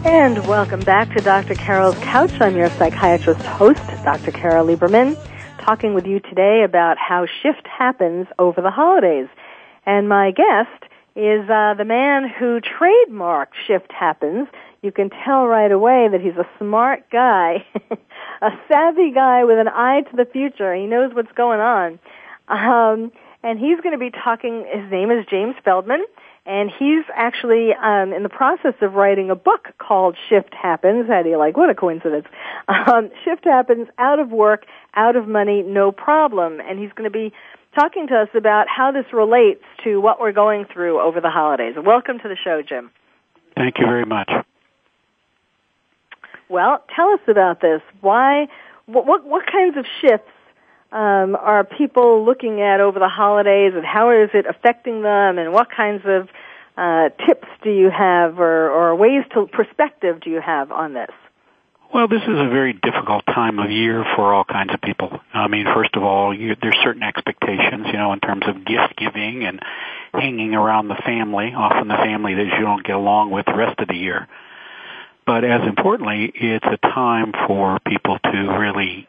And 0.04 0.48
welcome 0.48 0.80
back 0.80 1.16
to 1.16 1.22
Dr. 1.22 1.54
Carol's 1.54 1.98
Couch. 2.00 2.32
I'm 2.41 2.56
your 2.56 2.72
psychiatrist 2.72 3.41
host, 3.41 3.86
Dr. 4.04 4.32
Carol 4.32 4.66
Lieberman, 4.66 5.16
talking 5.60 5.93
with 5.93 6.08
you 6.08 6.22
today 6.22 6.64
about 6.66 6.98
how 6.98 7.28
shift 7.43 7.68
happens 7.68 8.26
over 8.39 8.64
the 8.64 8.72
holidays. 8.72 9.28
And 9.86 10.10
my 10.10 10.32
guest 10.32 10.91
is 11.16 11.48
uh, 11.50 11.76
the 11.78 11.86
man 11.86 12.28
who 12.28 12.60
trademarked 12.60 13.54
Shift 13.68 13.91
Happens 13.91 14.48
you 14.86 14.92
can 14.92 15.10
tell 15.26 15.48
right 15.48 15.72
away 15.72 16.08
that 16.12 16.22
he's 16.22 16.38
a 16.38 16.48
smart 16.60 17.10
guy, 17.12 17.66
a 18.42 18.50
savvy 18.72 19.12
guy 19.12 19.44
with 19.44 19.58
an 19.58 19.68
eye 19.68 20.02
to 20.12 20.16
the 20.16 20.26
future. 20.26 20.74
He 20.76 20.86
knows 20.86 21.12
what's 21.14 21.32
going 21.36 21.60
on. 21.60 22.00
Um, 22.48 23.12
and 23.44 23.60
he's 23.60 23.82
going 23.82 23.92
to 23.92 24.00
be 24.00 24.12
talking, 24.12 24.66
his 24.72 24.90
name 24.92 25.10
is 25.10 25.26
James 25.30 25.56
Feldman, 25.66 26.06
and 26.46 26.70
he's 26.70 27.04
actually 27.16 27.72
um, 27.74 28.14
in 28.14 28.22
the 28.22 28.30
process 28.30 28.76
of 28.82 28.94
writing 28.94 29.32
a 29.32 29.36
book 29.36 29.70
called 29.80 30.16
Shift 30.30 30.54
Happens. 30.54 31.08
How 31.08 31.24
do 31.24 31.30
you 31.30 31.38
like? 31.38 31.58
What 31.58 31.70
a 31.72 31.76
coincidence. 31.76 32.28
Um, 32.68 33.10
Shift 33.24 33.46
Happens, 33.46 33.88
out 33.98 34.20
of 34.20 34.30
work, 34.30 34.66
out 34.96 35.16
of 35.16 35.28
money, 35.28 35.64
no 35.64 35.92
problem. 35.92 36.60
And 36.60 36.80
he's 36.80 36.92
going 36.96 37.10
to 37.10 37.14
be 37.14 37.34
talking 37.74 38.08
to 38.08 38.16
us 38.16 38.30
about 38.36 38.68
how 38.70 38.92
this 38.92 39.06
relates 39.12 39.64
to 39.84 40.00
what 40.00 40.20
we're 40.20 40.32
going 40.32 40.66
through 40.72 41.02
over 41.02 41.20
the 41.22 41.30
holidays. 41.30 41.76
Welcome 41.84 42.20
to 42.20 42.28
the 42.30 42.38
show, 42.44 42.62
Jim. 42.68 42.92
Thank 43.56 43.76
you 43.80 43.86
very 43.86 44.06
much. 44.06 44.30
Well, 46.50 46.84
tell 46.96 47.10
us 47.10 47.22
about 47.28 47.62
this. 47.62 47.82
Why? 48.02 48.48
What 48.86 49.06
what, 49.06 49.26
what 49.26 49.46
kinds 49.46 49.78
of 49.78 49.86
shifts 50.02 50.32
um, 50.91 51.36
are 51.36 51.64
people 51.64 52.24
looking 52.26 52.62
at 52.62 52.80
over 52.80 53.00
the 53.00 53.10
holidays, 53.10 53.74
and 53.76 53.86
how 53.86 54.12
is 54.12 54.30
it 54.34 54.46
affecting 54.48 55.02
them? 55.02 55.38
And 55.38 55.52
what 55.52 55.68
kinds 55.70 56.04
of 56.06 56.30
uh, 56.78 57.10
tips 57.26 57.48
do 57.64 57.72
you 57.72 57.89
have, 57.89 58.39
or, 58.39 58.70
or 58.70 58.96
ways 58.96 59.24
to 59.34 59.48
perspective 59.48 60.22
do 60.22 60.30
you 60.30 60.41
have 60.41 60.72
on 60.72 60.93
this? 60.93 61.12
Well, 61.93 62.08
this 62.08 62.24
is 62.24 62.38
a 62.38 62.50
very 62.50 62.74
difficult 62.74 63.26
time 63.26 63.58
of 63.60 63.72
year 63.72 64.04
for 64.16 64.34
all 64.34 64.43
kinds 64.43 64.74
of 64.74 64.82
people. 64.82 65.20
I 65.34 65.48
mean, 65.48 65.66
first 65.74 65.96
of 65.96 66.04
all, 66.04 66.34
you, 66.34 66.56
there's 66.62 66.76
certain 66.84 67.04
expectations, 67.04 67.88
you 67.88 67.98
know, 67.98 68.12
in 68.12 68.20
terms 68.20 68.43
of 68.48 68.66
gift 68.66 68.98
giving 68.98 69.46
and 69.46 69.62
hanging 70.14 70.54
around 70.54 70.89
the 70.89 71.02
family, 71.06 71.54
often 71.56 71.88
the 71.88 71.96
family 71.96 72.34
that 72.36 72.46
you 72.58 72.66
don't 72.66 72.84
get 72.86 72.96
along 72.96 73.32
with 73.32 73.46
the 73.46 73.56
rest 73.56 73.80
of 73.80 73.88
the 73.88 73.96
year. 73.96 74.28
But 75.26 75.43
as 75.43 75.61
importantly, 75.67 76.32
it's 76.36 76.65
a 76.65 76.78
time 76.78 77.34
for 77.47 77.80
people 77.80 78.19
to 78.19 78.57
really 78.59 79.07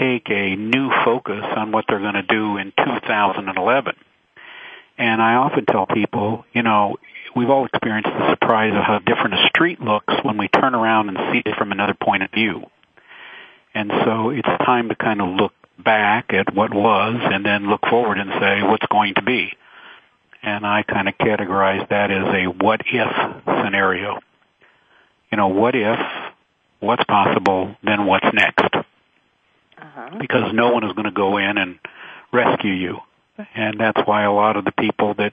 take 0.00 0.28
a 0.30 0.56
new 0.56 0.90
focus 1.04 1.44
on 1.56 1.70
what 1.70 1.84
they're 1.88 2.00
going 2.00 2.14
to 2.14 2.22
do 2.22 2.56
in 2.56 2.72
2011. 2.76 3.94
And 4.98 5.22
I 5.22 5.34
often 5.34 5.64
tell 5.64 5.86
people, 5.86 6.44
you 6.52 6.62
know, 6.62 6.96
we've 7.36 7.50
all 7.50 7.66
experienced 7.66 8.10
the 8.10 8.30
surprise 8.30 8.72
of 8.74 8.82
how 8.82 8.98
different 8.98 9.34
a 9.34 9.48
street 9.48 9.80
looks 9.80 10.12
when 10.22 10.38
we 10.38 10.48
turn 10.48 10.74
around 10.74 11.08
and 11.08 11.18
see 11.32 11.42
it 11.44 11.56
from 11.56 11.72
another 11.72 11.94
point 11.94 12.24
of 12.24 12.30
view. 12.32 12.64
And 13.74 13.90
so 14.04 14.30
it's 14.30 14.48
time 14.64 14.88
to 14.88 14.96
kind 14.96 15.20
of 15.20 15.28
look 15.28 15.52
back 15.78 16.32
at 16.32 16.54
what 16.54 16.74
was 16.74 17.16
and 17.20 17.44
then 17.44 17.68
look 17.68 17.80
forward 17.88 18.18
and 18.18 18.30
say 18.40 18.62
what's 18.62 18.86
going 18.86 19.14
to 19.14 19.22
be. 19.22 19.52
And 20.42 20.66
I 20.66 20.82
kind 20.82 21.08
of 21.08 21.16
categorize 21.18 21.88
that 21.88 22.10
as 22.10 22.26
a 22.34 22.46
what 22.46 22.82
if 22.86 23.08
scenario 23.64 24.18
you 25.32 25.38
know, 25.38 25.48
what 25.48 25.74
if, 25.74 25.98
what's 26.80 27.02
possible, 27.04 27.74
then 27.82 28.06
what's 28.06 28.26
next? 28.34 28.74
Uh-huh. 28.74 30.18
Because 30.20 30.52
no 30.52 30.72
one 30.72 30.84
is 30.84 30.92
going 30.92 31.06
to 31.06 31.10
go 31.10 31.38
in 31.38 31.56
and 31.56 31.78
rescue 32.32 32.72
you. 32.72 32.98
And 33.54 33.80
that's 33.80 34.00
why 34.06 34.24
a 34.24 34.32
lot 34.32 34.56
of 34.56 34.66
the 34.66 34.72
people 34.72 35.14
that 35.14 35.32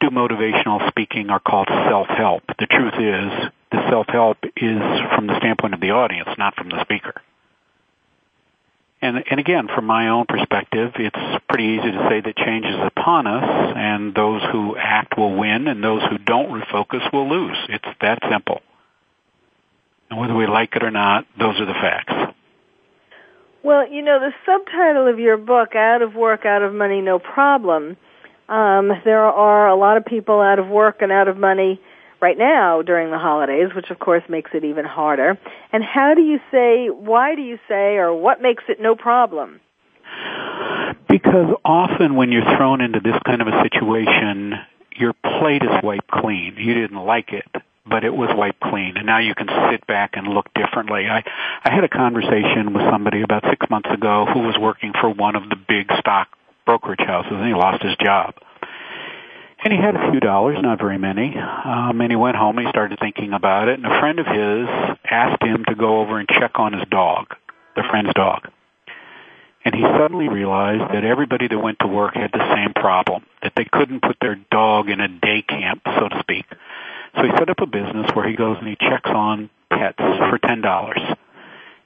do 0.00 0.08
motivational 0.08 0.88
speaking 0.88 1.28
are 1.28 1.38
called 1.38 1.68
self-help. 1.68 2.44
The 2.58 2.66
truth 2.66 2.94
is, 2.94 3.50
the 3.70 3.88
self-help 3.90 4.38
is 4.56 4.80
from 5.14 5.26
the 5.26 5.36
standpoint 5.38 5.74
of 5.74 5.80
the 5.80 5.90
audience, 5.90 6.30
not 6.38 6.54
from 6.56 6.70
the 6.70 6.80
speaker. 6.82 7.14
And, 9.02 9.22
and 9.30 9.38
again, 9.38 9.68
from 9.68 9.84
my 9.84 10.08
own 10.08 10.24
perspective, 10.26 10.92
it's 10.96 11.44
pretty 11.48 11.64
easy 11.64 11.92
to 11.92 12.06
say 12.08 12.22
that 12.22 12.36
change 12.36 12.64
is 12.64 12.80
upon 12.86 13.26
us, 13.26 13.74
and 13.76 14.14
those 14.14 14.42
who 14.50 14.76
act 14.76 15.18
will 15.18 15.36
win, 15.36 15.68
and 15.68 15.84
those 15.84 16.02
who 16.08 16.16
don't 16.16 16.48
refocus 16.48 17.12
will 17.12 17.28
lose. 17.28 17.58
It's 17.68 17.98
that 18.00 18.20
simple. 18.30 18.62
And 20.10 20.20
whether 20.20 20.34
we 20.34 20.46
like 20.46 20.76
it 20.76 20.82
or 20.82 20.90
not, 20.90 21.26
those 21.38 21.60
are 21.60 21.66
the 21.66 21.74
facts. 21.74 22.34
Well, 23.62 23.88
you 23.90 24.02
know, 24.02 24.20
the 24.20 24.32
subtitle 24.44 25.08
of 25.08 25.18
your 25.18 25.36
book, 25.36 25.74
Out 25.74 26.02
of 26.02 26.14
Work, 26.14 26.46
Out 26.46 26.62
of 26.62 26.72
Money, 26.72 27.00
No 27.00 27.18
Problem, 27.18 27.96
um, 28.48 28.92
there 29.04 29.24
are 29.24 29.68
a 29.68 29.74
lot 29.74 29.96
of 29.96 30.04
people 30.04 30.40
out 30.40 30.58
of 30.58 30.68
work 30.68 31.02
and 31.02 31.10
out 31.10 31.26
of 31.26 31.36
money 31.36 31.80
right 32.20 32.38
now 32.38 32.82
during 32.82 33.10
the 33.10 33.18
holidays, 33.18 33.74
which 33.74 33.90
of 33.90 33.98
course 33.98 34.22
makes 34.28 34.52
it 34.54 34.64
even 34.64 34.84
harder. 34.84 35.36
And 35.72 35.82
how 35.82 36.14
do 36.14 36.22
you 36.22 36.38
say, 36.52 36.88
why 36.88 37.34
do 37.34 37.42
you 37.42 37.58
say, 37.68 37.96
or 37.96 38.14
what 38.14 38.40
makes 38.40 38.64
it 38.68 38.80
no 38.80 38.94
problem? 38.94 39.60
Because 41.08 41.56
often 41.64 42.14
when 42.14 42.30
you're 42.30 42.56
thrown 42.56 42.80
into 42.80 43.00
this 43.00 43.16
kind 43.24 43.42
of 43.42 43.48
a 43.48 43.62
situation, 43.62 44.54
your 44.96 45.12
plate 45.40 45.62
is 45.62 45.82
wiped 45.82 46.10
clean. 46.10 46.54
You 46.56 46.74
didn't 46.74 47.04
like 47.04 47.32
it 47.32 47.62
but 47.88 48.04
it 48.04 48.14
was 48.14 48.30
wiped 48.34 48.60
clean 48.60 48.96
and 48.96 49.06
now 49.06 49.18
you 49.18 49.34
can 49.34 49.48
sit 49.70 49.86
back 49.86 50.12
and 50.14 50.28
look 50.28 50.46
differently. 50.54 51.06
I, 51.06 51.22
I 51.64 51.74
had 51.74 51.84
a 51.84 51.88
conversation 51.88 52.72
with 52.72 52.82
somebody 52.90 53.22
about 53.22 53.44
six 53.48 53.68
months 53.70 53.88
ago 53.92 54.26
who 54.32 54.40
was 54.40 54.56
working 54.58 54.92
for 55.00 55.10
one 55.10 55.36
of 55.36 55.48
the 55.48 55.56
big 55.56 55.90
stock 55.98 56.28
brokerage 56.64 57.00
houses 57.00 57.32
and 57.32 57.46
he 57.46 57.54
lost 57.54 57.82
his 57.82 57.96
job. 57.96 58.34
And 59.64 59.72
he 59.72 59.80
had 59.80 59.96
a 59.96 60.10
few 60.10 60.20
dollars, 60.20 60.58
not 60.60 60.78
very 60.78 60.98
many. 60.98 61.34
Um, 61.36 62.00
and 62.00 62.10
he 62.10 62.16
went 62.16 62.36
home 62.36 62.58
and 62.58 62.66
he 62.66 62.70
started 62.70 62.98
thinking 63.00 63.32
about 63.32 63.68
it. 63.68 63.78
And 63.78 63.86
a 63.86 64.00
friend 64.00 64.18
of 64.18 64.26
his 64.26 64.68
asked 65.10 65.42
him 65.42 65.64
to 65.68 65.74
go 65.74 66.00
over 66.00 66.18
and 66.18 66.28
check 66.28 66.52
on 66.56 66.72
his 66.72 66.86
dog, 66.90 67.34
the 67.74 67.82
friend's 67.90 68.12
dog. 68.14 68.48
And 69.64 69.74
he 69.74 69.82
suddenly 69.82 70.28
realized 70.28 70.94
that 70.94 71.04
everybody 71.04 71.48
that 71.48 71.58
went 71.58 71.80
to 71.80 71.88
work 71.88 72.14
had 72.14 72.30
the 72.32 72.54
same 72.54 72.74
problem, 72.74 73.24
that 73.42 73.54
they 73.56 73.64
couldn't 73.64 74.02
put 74.02 74.16
their 74.20 74.36
dog 74.52 74.88
in 74.88 75.00
a 75.00 75.08
day 75.08 75.42
camp, 75.42 75.82
so 75.84 76.08
to 76.08 76.20
speak. 76.20 76.46
So 77.16 77.22
he 77.22 77.30
set 77.38 77.48
up 77.48 77.60
a 77.60 77.66
business 77.66 78.10
where 78.14 78.28
he 78.28 78.36
goes 78.36 78.58
and 78.58 78.68
he 78.68 78.76
checks 78.76 79.10
on 79.10 79.50
pets 79.70 79.98
for 79.98 80.38
ten 80.38 80.60
dollars. 80.60 81.00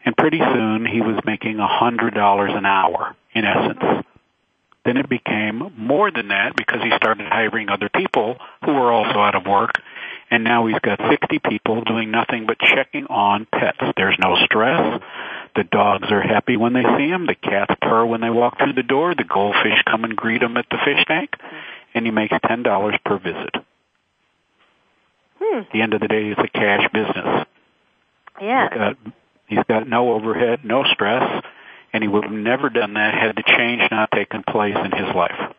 And 0.04 0.16
pretty 0.16 0.38
soon 0.38 0.86
he 0.86 1.00
was 1.00 1.20
making 1.24 1.58
a 1.58 1.68
hundred 1.68 2.14
dollars 2.14 2.50
an 2.54 2.66
hour 2.66 3.14
in 3.32 3.44
essence. 3.44 4.04
Then 4.84 4.96
it 4.96 5.08
became 5.08 5.72
more 5.76 6.10
than 6.10 6.28
that 6.28 6.56
because 6.56 6.82
he 6.82 6.90
started 6.96 7.26
hiring 7.28 7.68
other 7.68 7.90
people 7.90 8.36
who 8.64 8.72
were 8.72 8.90
also 8.90 9.18
out 9.18 9.34
of 9.34 9.46
work. 9.46 9.72
And 10.30 10.42
now 10.42 10.66
he's 10.66 10.78
got 10.78 11.00
60 11.10 11.40
people 11.40 11.82
doing 11.82 12.10
nothing 12.10 12.46
but 12.46 12.58
checking 12.58 13.06
on 13.06 13.46
pets. 13.52 13.78
There's 13.96 14.16
no 14.18 14.36
stress. 14.44 15.02
The 15.56 15.64
dogs 15.64 16.10
are 16.10 16.22
happy 16.22 16.56
when 16.56 16.72
they 16.72 16.84
see 16.96 17.08
him. 17.08 17.26
The 17.26 17.34
cats 17.34 17.74
purr 17.82 18.06
when 18.06 18.20
they 18.20 18.30
walk 18.30 18.58
through 18.58 18.74
the 18.74 18.84
door. 18.84 19.14
The 19.14 19.24
goldfish 19.24 19.82
come 19.84 20.04
and 20.04 20.16
greet 20.16 20.42
him 20.42 20.56
at 20.56 20.66
the 20.70 20.78
fish 20.84 21.04
tank. 21.06 21.30
And 21.94 22.06
he 22.06 22.12
makes 22.12 22.32
$10 22.32 23.04
per 23.04 23.18
visit. 23.18 23.56
Hmm. 25.40 25.60
At 25.60 25.72
the 25.72 25.82
end 25.82 25.94
of 25.94 26.00
the 26.00 26.08
day, 26.08 26.28
it's 26.28 26.40
a 26.40 26.48
cash 26.48 26.88
business. 26.92 27.46
Yeah. 28.40 28.68
He's 28.68 28.78
got, 28.78 28.96
he's 29.46 29.64
got 29.68 29.88
no 29.88 30.12
overhead, 30.12 30.64
no 30.64 30.84
stress, 30.84 31.44
and 31.92 32.02
he 32.02 32.08
would 32.08 32.24
have 32.24 32.32
never 32.32 32.68
done 32.68 32.94
that 32.94 33.14
had 33.14 33.36
the 33.36 33.42
change 33.42 33.82
not 33.90 34.10
taken 34.12 34.42
place 34.42 34.76
in 34.76 34.92
his 34.92 35.14
life. 35.14 35.54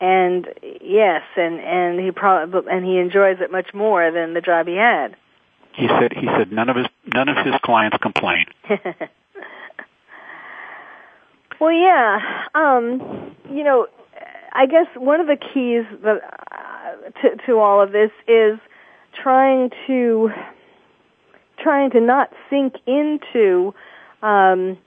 And 0.00 0.48
yes, 0.80 1.22
and 1.36 1.60
and 1.60 2.00
he 2.00 2.10
probably 2.10 2.72
and 2.72 2.84
he 2.84 2.98
enjoys 2.98 3.40
it 3.40 3.52
much 3.52 3.72
more 3.72 4.10
than 4.10 4.34
the 4.34 4.40
job 4.40 4.66
he 4.66 4.74
had. 4.74 5.16
He 5.74 5.86
said 5.86 6.12
he 6.12 6.26
said 6.26 6.50
none 6.50 6.68
of 6.68 6.74
his 6.74 6.86
none 7.14 7.28
of 7.28 7.36
his 7.46 7.54
clients 7.62 7.98
complain. 8.02 8.46
well, 11.60 11.70
yeah. 11.70 12.46
Um, 12.52 13.36
you 13.48 13.62
know, 13.62 13.86
I 14.52 14.66
guess 14.66 14.88
one 14.96 15.20
of 15.20 15.28
the 15.28 15.36
keys 15.36 15.84
that, 16.02 16.41
to 17.22 17.36
to 17.46 17.58
all 17.58 17.82
of 17.82 17.92
this 17.92 18.10
is 18.28 18.58
trying 19.22 19.70
to 19.86 20.30
trying 21.58 21.90
to 21.90 22.00
not 22.00 22.30
sink 22.50 22.74
into 22.86 23.74
um, 24.22 24.78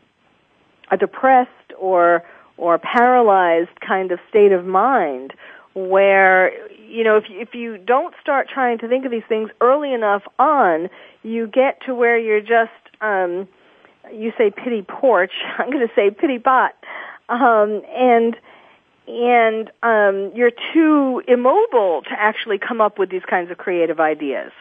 a 0.91 0.97
depressed 0.97 1.49
or 1.79 2.23
or 2.57 2.77
paralyzed 2.77 3.79
kind 3.85 4.11
of 4.11 4.19
state 4.29 4.51
of 4.51 4.65
mind 4.65 5.33
where 5.73 6.51
you 6.73 7.03
know 7.03 7.17
if 7.17 7.25
you, 7.29 7.39
if 7.41 7.53
you 7.53 7.77
don't 7.77 8.13
start 8.21 8.47
trying 8.53 8.77
to 8.77 8.87
think 8.87 9.05
of 9.05 9.11
these 9.11 9.23
things 9.27 9.49
early 9.61 9.93
enough 9.93 10.23
on 10.39 10.89
you 11.23 11.47
get 11.47 11.81
to 11.85 11.93
where 11.93 12.17
you're 12.17 12.39
just 12.39 12.71
um 13.01 13.47
you 14.13 14.31
say 14.37 14.51
pity 14.51 14.83
porch. 14.83 15.31
I'm 15.57 15.71
going 15.71 15.85
to 15.85 15.93
say 15.95 16.11
pity 16.11 16.39
pot. 16.39 16.75
Um 17.27 17.81
and 17.89 18.35
and 19.07 19.71
um 19.83 20.31
you're 20.35 20.51
too 20.73 21.21
immobile 21.27 22.01
to 22.03 22.11
actually 22.11 22.57
come 22.57 22.81
up 22.81 22.97
with 22.97 23.09
these 23.09 23.23
kinds 23.29 23.51
of 23.51 23.57
creative 23.57 23.99
ideas 23.99 24.51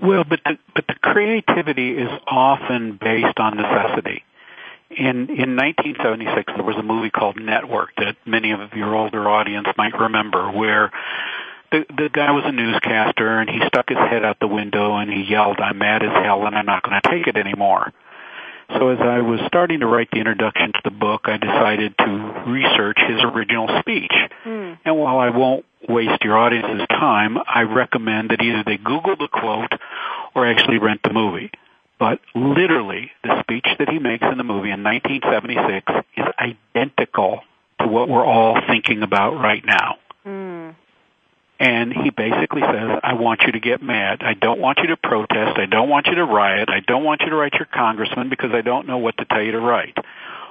well 0.00 0.24
but 0.24 0.40
the, 0.44 0.58
but 0.74 0.86
the 0.86 0.94
creativity 1.02 1.96
is 1.96 2.10
often 2.26 2.98
based 3.00 3.38
on 3.38 3.56
necessity 3.56 4.24
in 4.90 5.28
in 5.30 5.56
1976 5.56 6.52
there 6.54 6.64
was 6.64 6.76
a 6.76 6.82
movie 6.82 7.10
called 7.10 7.36
Network 7.36 7.90
that 7.96 8.16
many 8.24 8.52
of 8.52 8.72
your 8.74 8.94
older 8.94 9.28
audience 9.28 9.66
might 9.76 9.98
remember 9.98 10.50
where 10.50 10.92
the 11.74 11.84
the 11.96 12.08
guy 12.08 12.30
was 12.30 12.44
a 12.46 12.52
newscaster 12.52 13.40
and 13.40 13.50
he 13.50 13.60
stuck 13.66 13.88
his 13.88 13.98
head 13.98 14.24
out 14.24 14.38
the 14.40 14.46
window 14.46 14.96
and 14.96 15.10
he 15.10 15.22
yelled 15.22 15.58
I'm 15.60 15.78
mad 15.78 16.02
as 16.02 16.12
hell 16.24 16.46
and 16.46 16.54
I'm 16.54 16.66
not 16.66 16.82
going 16.82 17.00
to 17.00 17.10
take 17.10 17.26
it 17.26 17.36
anymore. 17.36 17.92
So 18.70 18.88
as 18.88 18.98
I 19.00 19.20
was 19.20 19.40
starting 19.46 19.80
to 19.80 19.86
write 19.86 20.08
the 20.10 20.18
introduction 20.18 20.72
to 20.72 20.80
the 20.84 20.90
book 20.90 21.22
I 21.24 21.36
decided 21.36 21.94
to 21.98 22.44
research 22.46 22.98
his 23.06 23.20
original 23.22 23.68
speech. 23.80 24.12
Mm. 24.44 24.78
And 24.84 24.98
while 24.98 25.18
I 25.18 25.30
won't 25.30 25.64
waste 25.88 26.22
your 26.22 26.38
audience's 26.38 26.86
time, 26.88 27.36
I 27.46 27.62
recommend 27.62 28.30
that 28.30 28.40
either 28.40 28.64
they 28.64 28.78
Google 28.78 29.16
the 29.16 29.28
quote 29.28 29.72
or 30.34 30.46
actually 30.46 30.78
rent 30.78 31.00
the 31.02 31.12
movie 31.12 31.50
but 31.98 32.20
literally 32.34 33.10
the 33.22 33.40
speech 33.40 33.66
that 33.78 33.88
he 33.88 33.98
makes 33.98 34.24
in 34.30 34.36
the 34.38 34.44
movie 34.44 34.70
in 34.70 34.82
1976 34.82 35.92
is 36.16 36.24
identical 36.38 37.40
to 37.80 37.86
what 37.86 38.08
we're 38.08 38.24
all 38.24 38.60
thinking 38.66 39.02
about 39.02 39.34
right 39.34 39.64
now. 39.64 39.96
Mm. 40.26 40.53
And 41.58 41.92
he 41.92 42.10
basically 42.10 42.62
says, 42.62 42.98
I 43.02 43.14
want 43.14 43.42
you 43.46 43.52
to 43.52 43.60
get 43.60 43.80
mad. 43.80 44.22
I 44.22 44.34
don't 44.34 44.60
want 44.60 44.78
you 44.78 44.88
to 44.88 44.96
protest. 44.96 45.56
I 45.56 45.66
don't 45.66 45.88
want 45.88 46.06
you 46.08 46.16
to 46.16 46.24
riot. 46.24 46.68
I 46.68 46.80
don't 46.80 47.04
want 47.04 47.20
you 47.20 47.30
to 47.30 47.36
write 47.36 47.54
your 47.54 47.68
congressman 47.72 48.28
because 48.28 48.50
I 48.52 48.60
don't 48.60 48.88
know 48.88 48.98
what 48.98 49.16
to 49.18 49.24
tell 49.24 49.42
you 49.42 49.52
to 49.52 49.60
write. 49.60 49.96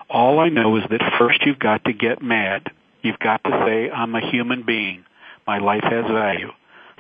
All 0.10 0.40
I 0.40 0.50
know 0.50 0.78
is 0.78 0.84
that 0.90 1.02
first 1.18 1.46
you've 1.46 1.60
got 1.60 1.84
to 1.86 1.94
get 1.94 2.22
mad. 2.22 2.72
You've 3.02 3.20
got 3.20 3.44
to 3.44 3.50
say, 3.66 3.92
I'm 3.92 4.16
a 4.16 4.32
human 4.32 4.64
being. 4.64 5.04
My 5.46 5.60
life 5.60 5.84
has 5.84 6.06
value. 6.06 6.52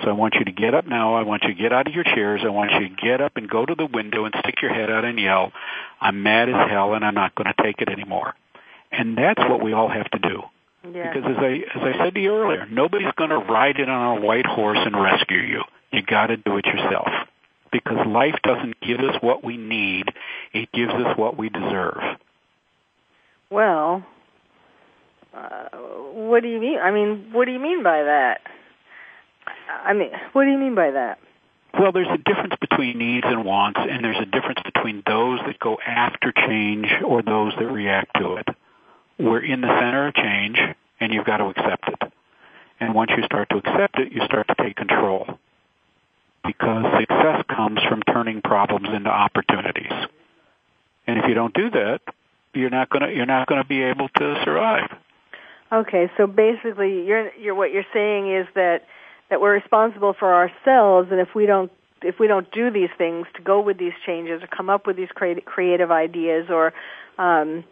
So 0.04 0.10
I 0.10 0.14
want 0.14 0.36
you 0.36 0.43
to 0.45 0.51
get 0.51 0.74
up 0.74 0.86
now. 0.86 1.16
I 1.16 1.24
want 1.24 1.43
you 1.43 1.49
to 1.49 1.62
get 1.62 1.72
out 1.72 1.88
of 1.88 1.93
your 1.93 2.04
chairs. 2.04 2.41
I 2.43 2.49
want 2.49 2.72
you 2.74 2.89
to 2.89 2.95
get 2.95 3.22
up 3.22 3.38
and 3.38 3.49
go 3.49 3.66
to 3.66 3.76
the 3.76 3.86
window 3.86 4.26
and 4.26 4.36
stick 4.39 4.56
your 4.62 4.74
head 4.74 4.89
out 4.89 5.06
and 5.06 5.18
yell, 5.18 5.54
I'm 6.01 6.24
mad 6.24 6.49
as 6.49 6.70
hell 6.70 6.93
and 6.93 7.06
I'm 7.06 7.14
not 7.14 7.36
going 7.36 7.54
to 7.56 7.64
take 7.64 7.82
it 7.82 7.89
anymore. 7.89 8.34
And 8.91 9.18
that's 9.18 9.39
what 9.39 9.64
we 9.64 9.72
all 9.72 9.89
have 9.89 10.10
to 10.12 10.20
do. 10.20 10.43
Yeah. 10.91 11.13
Because 11.13 11.31
as 11.31 11.38
I 11.38 11.51
as 11.75 11.95
I 11.95 12.03
said 12.03 12.15
to 12.15 12.19
you 12.19 12.36
earlier, 12.36 12.65
nobody's 12.69 13.13
going 13.15 13.29
to 13.29 13.38
ride 13.38 13.79
in 13.79 13.89
on 13.89 14.17
a 14.17 14.21
white 14.21 14.45
horse 14.45 14.79
and 14.81 14.95
rescue 15.01 15.39
you. 15.39 15.63
You 15.91 16.01
got 16.01 16.27
to 16.27 16.38
do 16.38 16.57
it 16.57 16.65
yourself. 16.65 17.07
Because 17.71 18.05
life 18.05 18.36
doesn't 18.43 18.79
give 18.81 18.99
us 18.99 19.15
what 19.21 19.43
we 19.43 19.57
need; 19.57 20.05
it 20.53 20.71
gives 20.73 20.93
us 20.93 21.17
what 21.17 21.38
we 21.38 21.49
deserve. 21.49 22.01
Well, 23.49 24.05
uh, 25.34 25.69
what 26.13 26.43
do 26.43 26.49
you 26.49 26.59
mean? 26.59 26.79
I 26.79 26.91
mean, 26.91 27.29
what 27.31 27.45
do 27.45 27.51
you 27.51 27.59
mean 27.59 27.81
by 27.81 28.03
that? 28.03 28.41
I 29.84 29.93
mean, 29.93 30.09
what 30.34 30.43
do 30.43 30.51
you 30.51 30.57
mean 30.57 30.75
by 30.75 30.91
that? 30.91 31.19
Well, 31.79 31.91
there's 31.91 32.07
a 32.07 32.17
difference 32.17 32.53
between 32.61 32.99
needs 32.99 33.25
and 33.27 33.43
wants, 33.43 33.79
and 33.81 34.03
there's 34.03 34.19
a 34.21 34.25
difference 34.25 34.59
between 34.63 35.01
those 35.07 35.39
that 35.47 35.59
go 35.59 35.79
after 35.86 36.31
change 36.31 36.88
or 37.03 37.23
those 37.23 37.53
that 37.57 37.65
react 37.65 38.11
to 38.19 38.36
it. 38.36 38.47
We're 39.20 39.43
in 39.43 39.61
the 39.61 39.68
center 39.68 40.07
of 40.07 40.16
change, 40.16 40.57
and 40.99 41.14
you've 41.14 41.26
got 41.26 41.38
to 41.38 41.45
accept 41.45 41.88
it. 41.88 42.11
And 42.80 42.93
once 42.93 43.11
you 43.16 43.24
start 43.24 43.49
to 43.49 43.57
accept 43.57 43.99
it, 43.99 44.11
you 44.11 44.22
start 44.26 44.47
to 44.47 44.55
take 44.55 44.76
control. 44.76 45.39
Because 46.45 46.86
success 46.99 47.43
comes 47.47 47.80
from 47.88 48.01
turning 48.01 48.41
problems 48.41 48.89
into 48.93 49.09
opportunities. 49.09 49.93
And 51.07 51.20
if 51.20 51.26
you 51.28 51.34
don't 51.34 51.53
do 51.53 51.70
that, 51.70 52.01
you're 52.53 52.70
not 52.70 52.89
going 52.89 53.03
to 53.03 53.14
you're 53.14 53.26
not 53.26 53.47
going 53.47 53.61
to 53.61 53.68
be 53.68 53.82
able 53.82 54.09
to 54.09 54.41
survive. 54.43 54.89
Okay, 55.72 56.11
so 56.18 56.28
basically, 56.28 57.05
you're 57.05 57.34
you're 57.36 57.55
what 57.55 57.72
you're 57.72 57.86
saying 57.93 58.32
is 58.32 58.47
that 58.55 58.84
that 59.30 59.41
we're 59.41 59.53
responsible 59.53 60.14
for 60.14 60.34
ourselves 60.34 61.09
and 61.11 61.20
if 61.20 61.34
we 61.34 61.45
don't 61.45 61.72
if 62.03 62.20
we 62.20 62.28
don't 62.28 62.51
do 62.51 62.70
these 62.70 62.89
things 62.97 63.26
to 63.36 63.41
go 63.41 63.61
with 63.61 63.78
these 63.78 63.93
changes 64.05 64.43
or 64.43 64.47
come 64.47 64.70
up 64.70 64.86
with 64.86 64.95
these 64.95 65.09
creative 65.16 65.89
ideas 65.89 66.47
or 66.49 66.74
um 67.18 67.64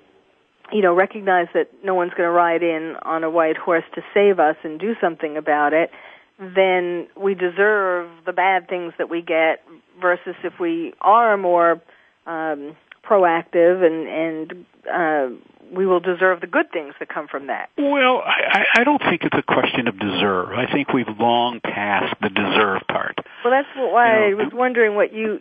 you 0.72 0.82
know 0.82 0.94
recognize 0.94 1.48
that 1.54 1.70
no 1.84 1.94
one's 1.94 2.12
going 2.12 2.28
to 2.28 2.32
ride 2.32 2.64
in 2.64 2.96
on 3.04 3.24
a 3.24 3.30
white 3.30 3.58
horse 3.58 3.84
to 3.96 4.02
save 4.14 4.40
us 4.40 4.56
and 4.64 4.80
do 4.80 4.96
something 5.02 5.38
about 5.38 5.74
it 5.74 5.92
then 6.40 7.08
we 7.16 7.36
deserve 7.36 8.10
the 8.26 8.34
bad 8.34 8.68
things 8.68 8.94
that 8.98 9.10
we 9.10 9.22
get 9.22 9.64
versus 10.00 10.36
if 10.44 10.54
we 10.60 10.94
are 11.02 11.38
more 11.38 11.82
um 12.26 12.76
proactive 13.04 13.84
and 13.86 14.08
and 14.08 14.66
uh 14.92 15.28
we 15.72 15.86
will 15.86 16.00
deserve 16.00 16.42
the 16.42 16.48
good 16.48 16.70
things 16.72 16.94
that 17.00 17.08
come 17.08 17.28
from 17.28 17.48
that. 17.48 17.70
Well, 17.78 18.22
I, 18.26 18.66
I 18.76 18.84
don't 18.84 19.02
think 19.02 19.22
it's 19.24 19.38
a 19.38 19.42
question 19.42 19.88
of 19.88 19.98
deserve. 19.98 20.50
I 20.50 20.70
think 20.72 20.92
we've 20.92 21.08
long 21.18 21.62
passed 21.62 22.14
the 22.22 22.30
deserve 22.30 22.82
part. 22.90 23.16
Well, 23.44 23.52
that's 23.52 23.68
why 23.76 24.28
you 24.28 24.36
know, 24.36 24.42
I 24.42 24.44
was 24.44 24.54
wondering 24.54 24.96
what 24.96 25.14
you 25.14 25.40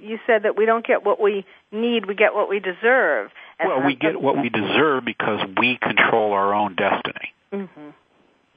you 0.00 0.18
said 0.26 0.44
that 0.44 0.56
we 0.56 0.66
don't 0.66 0.86
get 0.86 1.04
what 1.04 1.20
we 1.20 1.44
need, 1.72 2.06
we 2.06 2.14
get 2.14 2.34
what 2.34 2.48
we 2.48 2.60
deserve. 2.60 3.30
And 3.58 3.68
well, 3.68 3.86
we 3.86 3.94
get 3.94 4.20
what 4.20 4.40
we 4.40 4.48
deserve 4.48 5.04
because 5.04 5.40
we 5.58 5.78
control 5.80 6.32
our 6.32 6.54
own 6.54 6.76
destiny. 6.76 7.34
Mm-hmm. 7.52 7.90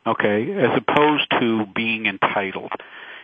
Okay, 0.05 0.51
as 0.51 0.77
opposed 0.77 1.29
to 1.39 1.65
being 1.73 2.05
entitled. 2.05 2.71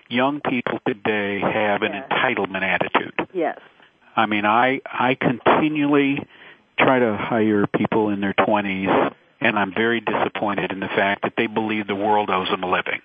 Young 0.08 0.40
people 0.42 0.80
today 0.88 1.40
have 1.40 1.82
an 1.82 1.92
yes. 1.94 2.10
entitlement 2.10 2.64
attitude. 2.64 3.14
Yes. 3.34 3.60
I 4.16 4.26
mean, 4.26 4.46
I 4.46 4.82
I 4.86 5.16
continually 5.16 6.26
try 6.80 7.00
to 7.00 7.18
hire 7.18 7.68
people 7.68 8.10
in 8.10 8.22
their 8.22 8.34
20s, 8.34 9.14
and 9.42 9.60
I'm 9.60 9.74
very 9.74 10.02
disappointed 10.02 10.72
in 10.72 10.80
the 10.80 10.88
fact 10.88 11.24
that 11.24 11.34
they 11.38 11.48
believe 11.48 11.88
the 11.88 11.96
world 11.96 12.30
owes 12.30 12.50
them 12.50 12.64
a 12.64 12.72
living. 12.72 13.02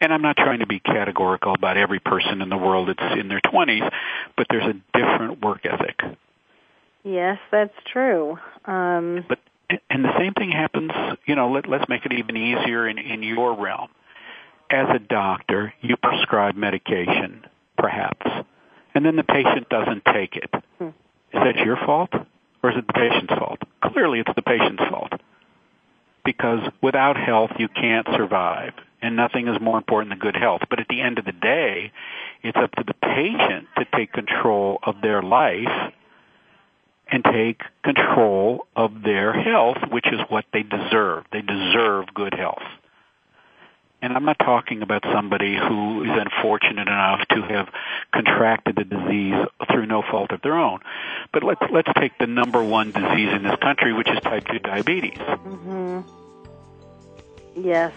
And 0.00 0.12
I'm 0.12 0.22
not 0.22 0.36
trying 0.36 0.58
to 0.58 0.66
be 0.66 0.80
categorical 0.80 1.54
about 1.54 1.76
every 1.76 2.00
person 2.00 2.42
in 2.42 2.48
the 2.48 2.56
world 2.56 2.88
that's 2.88 3.18
in 3.18 3.28
their 3.28 3.40
20s, 3.40 3.90
but 4.36 4.46
there's 4.50 4.64
a 4.64 4.98
different 4.98 5.40
work 5.42 5.64
ethic. 5.64 6.00
Yes, 7.04 7.38
that's 7.50 7.74
true. 7.92 8.38
Um, 8.64 9.24
but 9.28 9.38
and 9.90 10.04
the 10.04 10.18
same 10.18 10.34
thing 10.34 10.50
happens. 10.50 10.92
You 11.26 11.36
know, 11.36 11.50
let, 11.50 11.68
let's 11.68 11.88
make 11.88 12.04
it 12.04 12.12
even 12.12 12.36
easier 12.36 12.88
in 12.88 12.98
in 12.98 13.22
your 13.22 13.60
realm. 13.60 13.88
As 14.70 14.86
a 14.94 14.98
doctor, 14.98 15.72
you 15.80 15.96
prescribe 15.96 16.56
medication, 16.56 17.46
perhaps, 17.76 18.26
and 18.94 19.04
then 19.04 19.16
the 19.16 19.22
patient 19.22 19.68
doesn't 19.68 20.04
take 20.06 20.36
it. 20.36 20.50
Hmm. 20.78 20.88
Is 21.32 21.42
that 21.44 21.56
your 21.56 21.76
fault? 21.76 22.10
or 22.64 22.70
is 22.70 22.78
it 22.78 22.86
the 22.86 22.94
patient's 22.94 23.34
fault? 23.34 23.58
Clearly 23.92 24.20
it's 24.20 24.32
the 24.34 24.42
patient's 24.42 24.82
fault. 24.88 25.12
Because 26.24 26.60
without 26.82 27.18
health 27.18 27.50
you 27.58 27.68
can't 27.68 28.06
survive, 28.16 28.72
and 29.04 29.16
nothing 29.16 29.48
is 29.48 29.60
more 29.60 29.76
important 29.76 30.10
than 30.10 30.18
good 30.18 30.36
health. 30.36 30.62
But 30.70 30.80
at 30.80 30.88
the 30.88 31.00
end 31.00 31.18
of 31.18 31.24
the 31.24 31.32
day, 31.32 31.92
It's 32.44 32.58
up 32.58 32.72
to 32.72 32.84
the 32.84 32.92
patient 32.92 33.68
to 33.78 33.86
take 33.96 34.12
control 34.12 34.78
of 34.82 35.00
their 35.00 35.22
life 35.22 35.92
and 37.10 37.24
take 37.24 37.62
control 37.82 38.66
of 38.76 39.02
their 39.02 39.32
health, 39.32 39.78
which 39.90 40.06
is 40.06 40.20
what 40.28 40.44
they 40.52 40.62
deserve. 40.62 41.24
They 41.32 41.40
deserve 41.40 42.12
good 42.12 42.34
health. 42.34 42.62
And 44.02 44.12
I'm 44.12 44.26
not 44.26 44.38
talking 44.38 44.82
about 44.82 45.02
somebody 45.10 45.56
who 45.56 46.04
is 46.04 46.10
unfortunate 46.12 46.86
enough 46.86 47.26
to 47.28 47.40
have 47.40 47.70
contracted 48.12 48.76
the 48.76 48.84
disease 48.84 49.34
through 49.72 49.86
no 49.86 50.02
fault 50.02 50.30
of 50.30 50.42
their 50.42 50.58
own. 50.58 50.80
But 51.32 51.42
let's 51.42 51.62
let's 51.72 51.88
take 51.98 52.18
the 52.18 52.26
number 52.26 52.62
one 52.62 52.92
disease 52.92 53.32
in 53.32 53.42
this 53.42 53.56
country, 53.62 53.94
which 53.94 54.10
is 54.10 54.20
type 54.20 54.46
2 54.48 54.58
diabetes. 54.58 55.16
Mm-hmm. 55.16 56.00
Yes. 57.56 57.94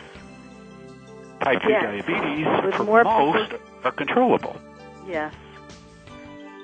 Type 1.41 1.61
2 1.61 1.69
Yes. 1.69 1.83
diabetes 2.05 2.47
With 2.65 2.75
for 2.75 2.83
more 2.83 3.03
most 3.03 3.53
are 3.83 3.91
controllable. 3.91 4.55
Yes. 5.07 5.33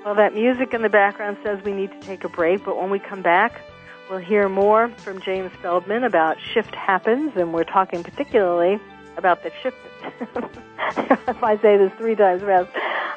Well, 0.06 0.16
that 0.16 0.34
music 0.34 0.74
in 0.74 0.82
the 0.82 0.90
background 0.90 1.38
says 1.44 1.64
we 1.64 1.72
need 1.72 1.92
to 1.92 2.00
take 2.02 2.24
a 2.24 2.30
break, 2.30 2.66
but 2.66 2.76
when 2.76 2.90
we 2.90 3.00
come 3.00 3.22
back, 3.22 3.62
we'll 4.10 4.20
hear 4.20 4.50
more 4.50 4.90
from 4.98 5.22
James 5.22 5.52
Feldman 5.62 6.04
about 6.04 6.38
shift 6.54 6.76
happens, 6.76 7.32
and 7.38 7.54
we're 7.54 7.64
talking 7.64 8.04
particularly 8.04 8.80
about 9.16 9.44
the 9.44 9.52
shift. 9.62 9.78
if 11.28 11.44
I 11.44 11.58
say 11.62 11.78
this 11.78 11.92
three 11.98 12.16
times 12.16 12.42
fast, 12.42 12.70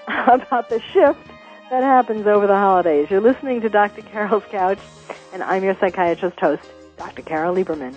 about 0.43 0.69
the 0.69 0.81
shift 0.93 1.19
that 1.71 1.83
happens 1.83 2.27
over 2.27 2.47
the 2.47 2.55
holidays. 2.55 3.09
You're 3.11 3.21
listening 3.21 3.61
to 3.63 3.69
Dr. 3.69 4.03
Carol's 4.03 4.45
Couch, 4.51 4.79
and 5.33 5.43
I'm 5.43 5.65
your 5.65 5.77
psychiatrist 5.81 6.39
host, 6.39 6.63
Dr. 6.97 7.23
Carol 7.23 7.55
Lieberman. 7.57 7.97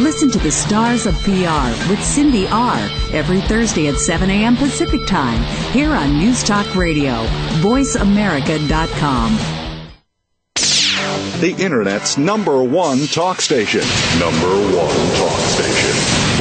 Listen 0.00 0.30
to 0.30 0.38
the 0.38 0.50
Stars 0.50 1.04
of 1.06 1.14
PR 1.22 1.68
with 1.90 2.02
Cindy 2.02 2.46
R. 2.48 2.78
every 3.12 3.40
Thursday 3.42 3.88
at 3.88 3.96
7 3.96 4.30
a.m. 4.30 4.56
Pacific 4.56 5.06
Time 5.06 5.42
here 5.72 5.90
on 5.90 6.18
News 6.18 6.42
Talk 6.42 6.74
Radio, 6.74 7.24
voiceamerica.com. 7.60 9.36
The 11.40 11.54
Internet's 11.58 12.16
number 12.16 12.62
one 12.64 13.06
talk 13.08 13.40
station. 13.40 13.82
Number 14.18 14.48
one 14.76 14.96
talk 15.16 15.38
station. 15.50 15.90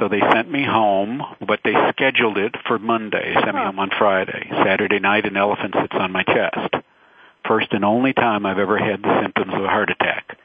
So 0.00 0.08
they 0.08 0.20
sent 0.32 0.50
me 0.50 0.64
home, 0.64 1.22
but 1.46 1.60
they 1.62 1.74
scheduled 1.90 2.38
it 2.38 2.54
for 2.66 2.78
Monday, 2.78 3.34
sent 3.34 3.54
me 3.54 3.60
home 3.60 3.78
on 3.78 3.90
Friday. 3.98 4.48
Saturday 4.64 5.00
night, 5.00 5.26
an 5.26 5.36
elephant 5.36 5.74
sits 5.78 5.92
on 5.92 6.10
my 6.12 6.22
chest. 6.22 6.74
First 7.46 7.68
and 7.72 7.84
only 7.84 8.14
time 8.14 8.46
I've 8.46 8.58
ever 8.58 8.78
had 8.78 9.02
the 9.02 9.20
symptoms 9.22 9.52
of 9.52 9.62
a 9.62 9.68
heart 9.68 9.90
attack. 9.90 10.38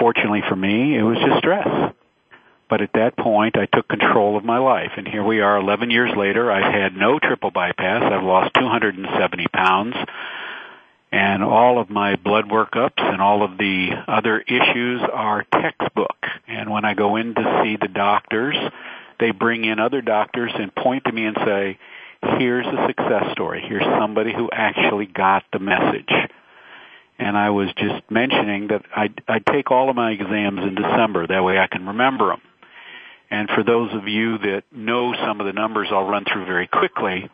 Fortunately 0.00 0.42
for 0.48 0.56
me, 0.56 0.96
it 0.96 1.02
was 1.02 1.18
just 1.18 1.38
stress. 1.38 1.92
But 2.68 2.80
at 2.80 2.92
that 2.94 3.16
point, 3.16 3.56
I 3.56 3.66
took 3.66 3.86
control 3.88 4.36
of 4.36 4.44
my 4.44 4.58
life. 4.58 4.92
And 4.96 5.06
here 5.06 5.22
we 5.22 5.40
are 5.40 5.56
11 5.56 5.90
years 5.90 6.10
later. 6.16 6.50
I've 6.50 6.72
had 6.72 6.96
no 6.96 7.18
triple 7.20 7.52
bypass. 7.52 8.02
I've 8.02 8.24
lost 8.24 8.54
270 8.54 9.46
pounds. 9.52 9.94
And 11.12 11.44
all 11.44 11.78
of 11.80 11.88
my 11.88 12.16
blood 12.16 12.46
workups 12.46 13.00
and 13.00 13.22
all 13.22 13.44
of 13.44 13.56
the 13.56 13.90
other 14.08 14.40
issues 14.40 15.00
are 15.12 15.46
textbook. 15.52 16.16
And 16.48 16.68
when 16.70 16.84
I 16.84 16.94
go 16.94 17.16
in 17.16 17.34
to 17.34 17.60
see 17.62 17.76
the 17.80 17.88
doctors, 17.88 18.56
they 19.20 19.30
bring 19.30 19.64
in 19.64 19.78
other 19.78 20.02
doctors 20.02 20.50
and 20.54 20.74
point 20.74 21.04
to 21.04 21.12
me 21.12 21.26
and 21.26 21.36
say, 21.44 21.78
here's 22.38 22.66
a 22.66 22.86
success 22.88 23.30
story. 23.32 23.62
Here's 23.66 23.84
somebody 23.98 24.32
who 24.34 24.50
actually 24.52 25.06
got 25.06 25.44
the 25.52 25.60
message 25.60 26.10
and 27.18 27.36
I 27.36 27.50
was 27.50 27.68
just 27.76 28.10
mentioning 28.10 28.68
that 28.68 28.82
I 28.94 29.08
I 29.26 29.38
take 29.38 29.70
all 29.70 29.88
of 29.88 29.96
my 29.96 30.12
exams 30.12 30.60
in 30.60 30.74
December. 30.74 31.26
That 31.26 31.44
way 31.44 31.58
I 31.58 31.66
can 31.66 31.86
remember 31.86 32.28
them. 32.28 32.42
And 33.30 33.48
for 33.48 33.64
those 33.64 33.92
of 33.92 34.06
you 34.06 34.38
that 34.38 34.64
know 34.70 35.14
some 35.14 35.40
of 35.40 35.46
the 35.46 35.52
numbers, 35.52 35.88
I'll 35.90 36.08
run 36.08 36.24
through 36.24 36.44
very 36.44 36.68
quickly. 36.68 37.28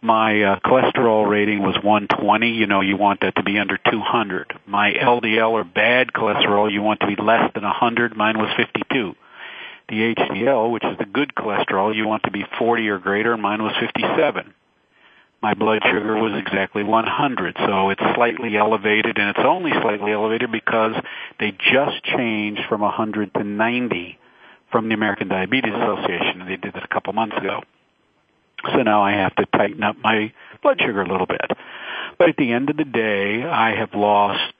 My 0.00 0.42
uh, 0.42 0.60
cholesterol 0.60 1.28
rating 1.28 1.60
was 1.60 1.74
120. 1.82 2.50
You 2.50 2.66
know, 2.66 2.80
you 2.80 2.96
want 2.96 3.20
that 3.20 3.36
to 3.36 3.42
be 3.42 3.58
under 3.58 3.76
200. 3.76 4.52
My 4.66 4.92
LDL 4.92 5.50
or 5.50 5.64
bad 5.64 6.12
cholesterol, 6.12 6.72
you 6.72 6.80
want 6.80 7.00
to 7.00 7.06
be 7.06 7.16
less 7.20 7.50
than 7.54 7.64
100. 7.64 8.16
Mine 8.16 8.38
was 8.38 8.50
52. 8.56 9.14
The 9.88 10.14
HDL, 10.14 10.72
which 10.72 10.84
is 10.84 10.98
the 10.98 11.06
good 11.06 11.34
cholesterol, 11.34 11.94
you 11.94 12.06
want 12.06 12.22
to 12.24 12.30
be 12.30 12.44
40 12.58 12.88
or 12.88 12.98
greater, 12.98 13.36
mine 13.36 13.62
was 13.62 13.72
57 13.80 14.54
my 15.42 15.54
blood 15.54 15.82
sugar 15.84 16.16
was 16.16 16.32
exactly 16.34 16.82
100. 16.82 17.56
So 17.58 17.90
it's 17.90 18.02
slightly 18.14 18.56
elevated, 18.56 19.18
and 19.18 19.30
it's 19.30 19.44
only 19.44 19.70
slightly 19.82 20.12
elevated 20.12 20.50
because 20.50 20.94
they 21.38 21.52
just 21.52 22.02
changed 22.04 22.62
from 22.68 22.80
100 22.80 23.34
to 23.34 23.44
90 23.44 24.18
from 24.70 24.88
the 24.88 24.94
American 24.94 25.28
Diabetes 25.28 25.72
Association, 25.72 26.40
and 26.40 26.50
they 26.50 26.56
did 26.56 26.74
it 26.74 26.82
a 26.82 26.88
couple 26.88 27.12
months 27.12 27.36
ago. 27.36 27.62
So 28.72 28.82
now 28.82 29.02
I 29.02 29.12
have 29.12 29.34
to 29.36 29.46
tighten 29.46 29.82
up 29.82 29.96
my 30.02 30.32
blood 30.62 30.80
sugar 30.80 31.02
a 31.02 31.08
little 31.08 31.26
bit. 31.26 31.50
But 32.18 32.30
at 32.30 32.36
the 32.36 32.52
end 32.52 32.70
of 32.70 32.76
the 32.76 32.84
day, 32.84 33.44
I 33.44 33.76
have 33.76 33.94
lost 33.94 34.54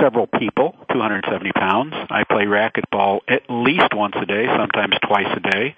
several 0.00 0.26
people, 0.26 0.74
270 0.92 1.52
pounds. 1.52 1.94
I 2.10 2.24
play 2.24 2.44
racquetball 2.44 3.20
at 3.28 3.42
least 3.48 3.94
once 3.94 4.14
a 4.20 4.26
day, 4.26 4.46
sometimes 4.46 4.96
twice 5.06 5.28
a 5.34 5.40
day. 5.40 5.76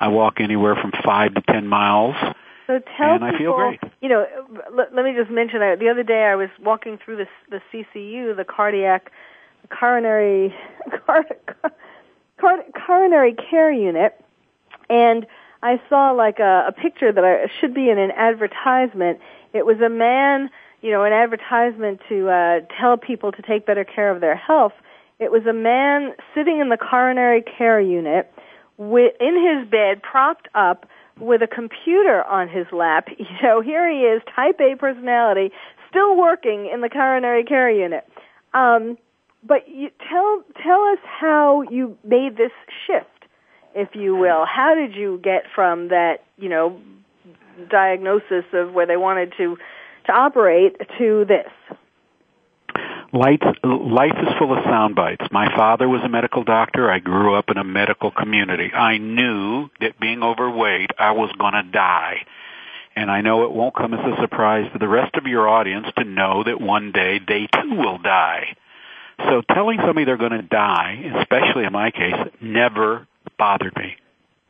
I 0.00 0.08
walk 0.08 0.40
anywhere 0.40 0.74
from 0.74 0.92
five 1.04 1.34
to 1.34 1.42
ten 1.42 1.66
miles 1.66 2.16
so 2.66 2.80
tell 2.96 3.14
and 3.14 3.38
people, 3.38 3.54
I 3.54 3.76
feel 3.76 3.78
great. 3.78 3.80
you 4.00 4.08
know, 4.08 4.26
let, 4.72 4.94
let 4.94 5.04
me 5.04 5.14
just 5.16 5.30
mention 5.30 5.62
uh, 5.62 5.76
the 5.76 5.88
other 5.88 6.02
day 6.02 6.24
I 6.24 6.34
was 6.34 6.48
walking 6.60 6.98
through 6.98 7.16
the 7.16 7.26
the 7.50 7.60
CCU, 7.72 8.36
the 8.36 8.44
cardiac 8.44 9.12
coronary 9.68 10.54
car, 11.06 11.24
car, 12.40 12.64
coronary 12.86 13.34
care 13.34 13.72
unit, 13.72 14.20
and 14.88 15.26
I 15.62 15.80
saw 15.88 16.12
like 16.12 16.38
a, 16.38 16.66
a 16.68 16.72
picture 16.72 17.12
that 17.12 17.24
I 17.24 17.50
should 17.60 17.74
be 17.74 17.88
in 17.88 17.98
an 17.98 18.10
advertisement. 18.12 19.20
It 19.52 19.64
was 19.64 19.80
a 19.80 19.88
man, 19.88 20.50
you 20.82 20.90
know, 20.90 21.04
an 21.04 21.12
advertisement 21.12 22.00
to 22.08 22.28
uh, 22.28 22.60
tell 22.78 22.96
people 22.96 23.32
to 23.32 23.42
take 23.42 23.66
better 23.66 23.84
care 23.84 24.10
of 24.10 24.20
their 24.20 24.36
health. 24.36 24.72
It 25.18 25.30
was 25.30 25.46
a 25.46 25.52
man 25.52 26.12
sitting 26.34 26.60
in 26.60 26.68
the 26.68 26.76
coronary 26.76 27.42
care 27.42 27.80
unit 27.80 28.30
with, 28.76 29.14
in 29.20 29.34
his 29.34 29.70
bed, 29.70 30.02
propped 30.02 30.48
up 30.54 30.86
with 31.18 31.42
a 31.42 31.46
computer 31.46 32.22
on 32.24 32.48
his 32.48 32.66
lap. 32.72 33.08
You 33.18 33.26
know, 33.42 33.60
here 33.60 33.90
he 33.90 34.00
is, 34.00 34.22
type 34.34 34.60
A 34.60 34.76
personality, 34.76 35.50
still 35.90 36.16
working 36.16 36.70
in 36.72 36.80
the 36.80 36.88
coronary 36.88 37.44
care 37.44 37.70
unit. 37.70 38.06
Um, 38.54 38.98
but 39.46 39.68
you, 39.68 39.90
tell 40.10 40.42
tell 40.62 40.82
us 40.84 40.98
how 41.04 41.62
you 41.70 41.96
made 42.04 42.36
this 42.36 42.52
shift, 42.86 43.26
if 43.74 43.88
you 43.94 44.16
will. 44.16 44.44
How 44.46 44.74
did 44.74 44.94
you 44.94 45.20
get 45.22 45.44
from 45.54 45.88
that, 45.88 46.24
you 46.36 46.48
know, 46.48 46.80
diagnosis 47.70 48.44
of 48.52 48.72
where 48.72 48.86
they 48.86 48.96
wanted 48.96 49.32
to 49.38 49.56
to 50.06 50.12
operate 50.12 50.76
to 50.98 51.24
this? 51.26 51.78
Life, 53.12 53.42
life 53.62 54.16
is 54.20 54.34
full 54.38 54.56
of 54.56 54.64
sound 54.64 54.94
bites. 54.94 55.24
My 55.30 55.54
father 55.54 55.88
was 55.88 56.02
a 56.02 56.08
medical 56.08 56.44
doctor. 56.44 56.90
I 56.90 56.98
grew 56.98 57.34
up 57.34 57.50
in 57.50 57.56
a 57.56 57.64
medical 57.64 58.10
community. 58.10 58.72
I 58.72 58.98
knew 58.98 59.68
that 59.80 60.00
being 60.00 60.22
overweight, 60.22 60.90
I 60.98 61.12
was 61.12 61.30
going 61.38 61.54
to 61.54 61.62
die. 61.62 62.26
And 62.96 63.10
I 63.10 63.20
know 63.20 63.44
it 63.44 63.52
won't 63.52 63.76
come 63.76 63.94
as 63.94 64.00
a 64.00 64.20
surprise 64.20 64.70
to 64.72 64.78
the 64.78 64.88
rest 64.88 65.14
of 65.16 65.26
your 65.26 65.48
audience 65.48 65.86
to 65.98 66.04
know 66.04 66.42
that 66.44 66.60
one 66.60 66.92
day 66.92 67.20
they 67.26 67.46
too 67.46 67.76
will 67.76 67.98
die. 67.98 68.56
So 69.18 69.42
telling 69.54 69.78
somebody 69.78 70.04
they're 70.04 70.16
going 70.16 70.32
to 70.32 70.42
die, 70.42 71.12
especially 71.20 71.64
in 71.64 71.72
my 71.72 71.90
case, 71.90 72.14
never 72.40 73.06
bothered 73.38 73.76
me. 73.76 73.96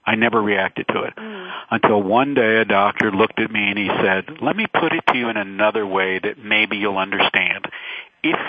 I 0.06 0.14
never 0.14 0.40
reacted 0.40 0.86
to 0.88 1.02
it 1.02 1.16
mm. 1.16 1.52
until 1.70 2.00
one 2.00 2.34
day 2.34 2.58
a 2.58 2.64
doctor 2.64 3.10
looked 3.10 3.40
at 3.40 3.50
me 3.50 3.70
and 3.70 3.78
he 3.78 3.88
said, 3.88 4.40
let 4.40 4.56
me 4.56 4.66
put 4.72 4.92
it 4.92 5.02
to 5.08 5.18
you 5.18 5.28
in 5.28 5.36
another 5.36 5.84
way 5.84 6.20
that 6.20 6.38
maybe 6.38 6.76
you'll 6.76 6.96
understand 6.96 7.26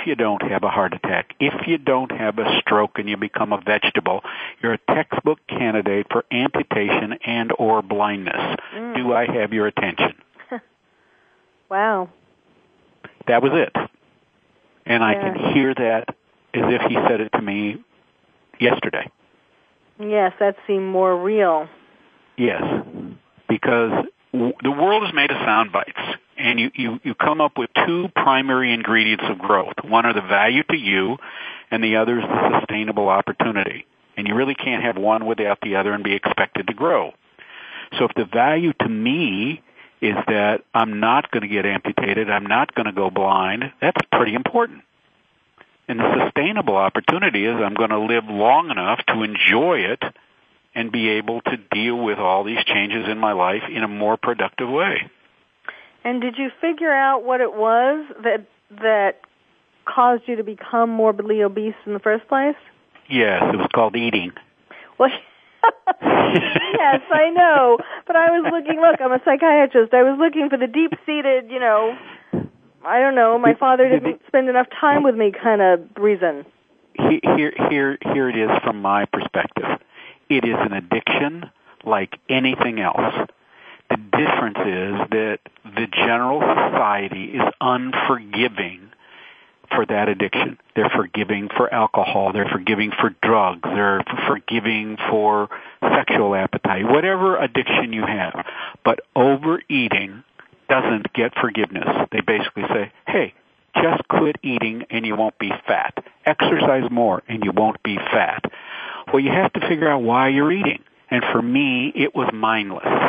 you 0.08 0.16
don't 0.16 0.42
have 0.42 0.64
a 0.64 0.70
heart 0.70 0.94
attack, 0.94 1.36
if 1.40 1.68
you 1.68 1.78
don't 1.78 2.12
have 2.12 2.40
a 2.40 2.60
stroke 2.62 2.98
and 2.98 3.10
you 3.10 3.18
become 3.18 3.54
a 3.54 3.62
vegetable, 3.62 4.22
you're 4.62 4.74
a 4.74 4.80
textbook 4.96 5.40
candidate 5.48 6.08
for 6.10 6.26
amputation 6.32 7.20
and 7.26 7.52
or 7.60 7.82
blindness. 7.82 8.58
Mm. 8.74 8.96
Do 8.96 9.14
I 9.14 9.26
have 9.32 9.54
your 9.54 9.68
attention? 9.68 10.14
wow. 11.70 12.10
That 13.28 13.44
was 13.44 13.52
it. 13.54 13.76
And 14.86 15.02
yeah. 15.02 15.08
I 15.08 15.14
can 15.14 15.54
hear 15.54 15.76
that 15.76 16.06
as 16.54 16.64
if 16.64 16.82
he 16.90 16.96
said 17.08 17.22
it 17.22 17.30
to 17.34 17.42
me 17.42 17.84
yesterday. 18.60 19.12
Yes, 20.00 20.34
that 20.40 20.56
seemed 20.66 20.88
more 20.88 21.22
real. 21.22 21.68
Yes, 22.38 22.62
because 23.50 24.06
the 24.32 24.72
world 24.72 25.04
is 25.04 25.14
made 25.14 25.32
of 25.32 25.38
sound 25.38 25.72
bites 25.72 26.00
and 26.38 26.60
you, 26.60 26.72
you, 26.76 27.00
you 27.04 27.16
come 27.16 27.42
up 27.42 27.58
with 27.58 27.70
two 27.86 28.08
primary 28.16 28.74
ingredients 28.74 29.26
of 29.30 29.40
growth. 29.40 29.74
One 29.84 30.06
are 30.06 30.14
the 30.14 30.22
value 30.22 30.64
to 30.70 30.78
you, 30.78 31.18
and 31.72 31.84
the 31.84 31.98
other 31.98 32.20
is 32.20 32.26
the 32.26 32.60
sustainable 32.60 33.10
opportunity. 33.10 33.86
And 34.16 34.28
you 34.28 34.36
really 34.36 34.56
can't 34.56 34.84
have 34.84 34.98
one 34.98 35.26
without 35.26 35.60
the 35.62 35.76
other 35.76 35.94
and 35.94 36.04
be 36.04 36.16
expected 36.16 36.68
to 36.68 36.74
grow. 36.74 37.12
So 37.98 38.06
if 38.06 38.12
the 38.16 38.26
value 38.26 38.74
to 38.82 38.90
me 38.90 39.62
is 40.02 40.16
that 40.28 40.64
I'm 40.74 41.00
not 41.00 41.32
going 41.32 41.42
to 41.42 41.48
get 41.48 41.66
amputated, 41.66 42.30
I'm 42.30 42.46
not 42.46 42.74
going 42.76 42.86
to 42.86 42.92
go 42.92 43.10
blind, 43.10 43.64
that's 43.82 44.02
pretty 44.12 44.36
important. 44.36 44.84
And 45.88 46.00
the 46.00 46.26
sustainable 46.26 46.76
opportunity 46.76 47.46
is 47.46 47.56
I'm 47.56 47.74
going 47.74 47.92
to 47.92 48.00
live 48.00 48.26
long 48.28 48.70
enough 48.70 49.00
to 49.08 49.24
enjoy 49.24 49.80
it 49.80 50.04
and 50.76 50.92
be 50.92 51.10
able 51.10 51.42
to 51.42 51.58
deal 51.72 51.98
with 51.98 52.20
all 52.20 52.44
these 52.44 52.64
changes 52.66 53.08
in 53.10 53.18
my 53.18 53.32
life 53.32 53.64
in 53.70 53.84
a 53.84 53.88
more 53.88 54.18
productive 54.18 54.70
way. 54.70 55.10
And 56.08 56.22
did 56.22 56.38
you 56.38 56.52
figure 56.62 56.92
out 56.92 57.26
what 57.26 57.42
it 57.42 57.54
was 57.54 58.06
that 58.24 58.46
that 58.82 59.20
caused 59.84 60.24
you 60.26 60.38
to 60.38 60.44
become 60.44 60.90
morbidly 60.90 61.44
obese 61.44 61.76
in 61.86 61.92
the 61.92 62.00
first 62.00 62.26
place? 62.30 62.56
Yes, 63.10 63.44
it 63.54 63.58
was 63.58 63.68
called 63.76 63.98
eating. 63.98 64.32
Well, 64.98 65.10
yes, 66.02 67.02
I 67.12 67.30
know. 67.36 67.80
But 68.06 68.16
I 68.16 68.32
was 68.32 68.50
looking. 68.54 68.80
Look, 68.80 69.02
I'm 69.02 69.12
a 69.12 69.22
psychiatrist. 69.26 69.94
I 69.94 70.04
was 70.04 70.18
looking 70.18 70.48
for 70.50 70.58
the 70.58 70.68
deep-seated, 70.68 71.52
you 71.52 71.60
know, 71.60 71.98
I 72.86 73.02
don't 73.02 73.16
know. 73.16 73.38
My 73.38 73.54
father 73.56 73.90
didn't 73.90 74.22
spend 74.28 74.48
enough 74.48 74.68
time 74.80 75.04
with 75.04 75.16
me, 75.16 75.34
kind 75.34 75.62
of 75.62 75.82
reason. 75.98 76.46
Here, 76.94 77.52
here, 77.70 77.98
here 78.14 78.30
it 78.30 78.38
is 78.38 78.50
from 78.64 78.82
my 78.82 79.04
perspective. 79.12 79.82
It 80.30 80.46
is 80.46 80.56
an 80.58 80.72
addiction 80.72 81.52
like 81.84 82.18
anything 82.30 82.80
else. 82.80 83.28
Difference 84.18 84.58
is 84.58 85.10
that 85.12 85.40
the 85.64 85.88
general 85.92 86.42
society 86.42 87.26
is 87.36 87.44
unforgiving 87.62 88.90
for 89.70 89.86
that 89.86 90.10
addiction. 90.10 90.58
They're 90.76 90.92
forgiving 90.96 91.50
for 91.56 91.72
alcohol. 91.74 92.32
They're 92.34 92.50
forgiving 92.52 92.92
for 92.92 93.16
drugs. 93.22 93.62
They're 93.64 94.04
forgiving 94.28 94.98
for 95.10 95.50
sexual 95.82 96.36
appetite, 96.36 96.86
whatever 96.86 97.38
addiction 97.38 97.94
you 97.94 98.04
have. 98.06 98.46
But 98.84 99.02
overeating 99.16 100.24
doesn't 100.70 101.14
get 101.14 101.34
forgiveness. 101.40 101.88
They 102.12 102.22
basically 102.22 102.64
say, 102.74 102.92
hey, 103.08 103.34
just 103.76 104.08
quit 104.08 104.38
eating 104.44 104.86
and 104.90 105.06
you 105.06 105.16
won't 105.16 105.38
be 105.38 105.52
fat. 105.68 105.94
Exercise 106.26 106.90
more 106.90 107.24
and 107.28 107.44
you 107.44 107.52
won't 107.52 107.82
be 107.84 107.96
fat. 107.96 108.44
Well, 109.12 109.20
you 109.20 109.32
have 109.32 109.54
to 109.54 109.60
figure 109.62 109.90
out 109.90 110.02
why 110.02 110.30
you're 110.30 110.52
eating. 110.52 110.84
And 111.10 111.24
for 111.32 111.42
me, 111.42 111.92
it 111.96 112.14
was 112.14 112.30
mindless. 112.34 113.07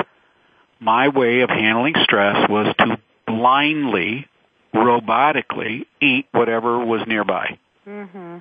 My 0.80 1.08
way 1.08 1.40
of 1.40 1.50
handling 1.50 1.94
stress 2.02 2.48
was 2.48 2.74
to 2.78 2.98
blindly, 3.26 4.26
robotically 4.74 5.86
eat 6.00 6.26
whatever 6.32 6.84
was 6.84 7.02
nearby. 7.06 7.58
Mm-hmm. 7.86 8.38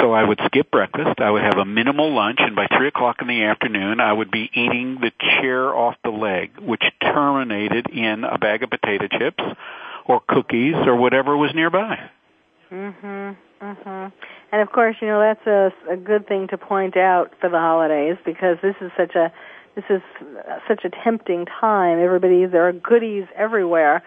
So 0.00 0.12
I 0.12 0.24
would 0.24 0.40
skip 0.46 0.70
breakfast. 0.70 1.20
I 1.20 1.30
would 1.30 1.42
have 1.42 1.58
a 1.58 1.64
minimal 1.64 2.14
lunch, 2.14 2.38
and 2.40 2.56
by 2.56 2.66
three 2.66 2.88
o'clock 2.88 3.16
in 3.20 3.28
the 3.28 3.44
afternoon, 3.44 4.00
I 4.00 4.12
would 4.12 4.30
be 4.30 4.50
eating 4.54 4.98
the 5.00 5.12
chair 5.20 5.74
off 5.74 5.96
the 6.02 6.10
leg, 6.10 6.58
which 6.58 6.82
terminated 7.02 7.88
in 7.90 8.24
a 8.24 8.38
bag 8.38 8.62
of 8.62 8.70
potato 8.70 9.06
chips 9.18 9.42
or 10.06 10.20
cookies 10.26 10.74
or 10.74 10.96
whatever 10.96 11.36
was 11.36 11.52
nearby. 11.54 11.98
Mhm. 12.70 13.36
Mhm. 13.60 14.12
And 14.50 14.60
of 14.60 14.72
course, 14.72 14.96
you 15.00 15.08
know 15.08 15.20
that's 15.20 15.46
a 15.46 15.72
a 15.88 15.96
good 15.96 16.26
thing 16.26 16.48
to 16.48 16.58
point 16.58 16.96
out 16.96 17.32
for 17.38 17.48
the 17.48 17.58
holidays 17.58 18.16
because 18.24 18.58
this 18.60 18.76
is 18.80 18.90
such 18.96 19.14
a 19.14 19.30
this 19.74 19.84
is 19.88 20.02
such 20.68 20.84
a 20.84 20.90
tempting 20.90 21.46
time. 21.46 21.98
Everybody 21.98 22.46
there 22.46 22.68
are 22.68 22.72
goodies 22.72 23.24
everywhere. 23.36 24.02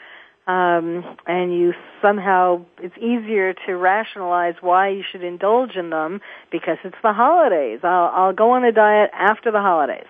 Um, 0.47 1.18
and 1.26 1.51
you 1.51 1.74
somehow 2.03 2.66
it's 2.78 2.95
easier 2.97 3.55
to 3.66 3.74
rationalize 3.74 4.53
why 4.61 4.89
you 4.89 5.03
should 5.11 5.24
indulge 5.24 5.76
in 5.76 5.89
them 5.89 6.22
because 6.51 6.78
it's 6.84 6.97
the 7.01 7.13
holidays. 7.13 7.80
I'll 7.84 8.11
I'll 8.13 8.34
go 8.34 8.51
on 8.51 8.63
a 8.63 8.72
diet 8.72 9.09
after 9.13 9.51
the 9.51 9.61
holidays. 9.61 10.05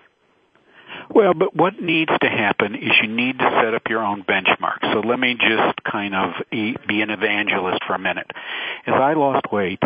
Well, 1.09 1.33
but 1.33 1.55
what 1.55 1.81
needs 1.81 2.11
to 2.21 2.29
happen 2.29 2.75
is 2.75 2.91
you 3.01 3.07
need 3.07 3.39
to 3.39 3.61
set 3.63 3.73
up 3.73 3.83
your 3.89 4.03
own 4.03 4.23
benchmark. 4.23 4.81
So 4.93 4.99
let 4.99 5.19
me 5.19 5.35
just 5.35 5.83
kind 5.83 6.15
of 6.15 6.33
be 6.51 7.01
an 7.01 7.09
evangelist 7.09 7.79
for 7.85 7.93
a 7.93 7.99
minute. 7.99 8.29
As 8.85 8.93
I 8.93 9.13
lost 9.13 9.51
weight, 9.51 9.81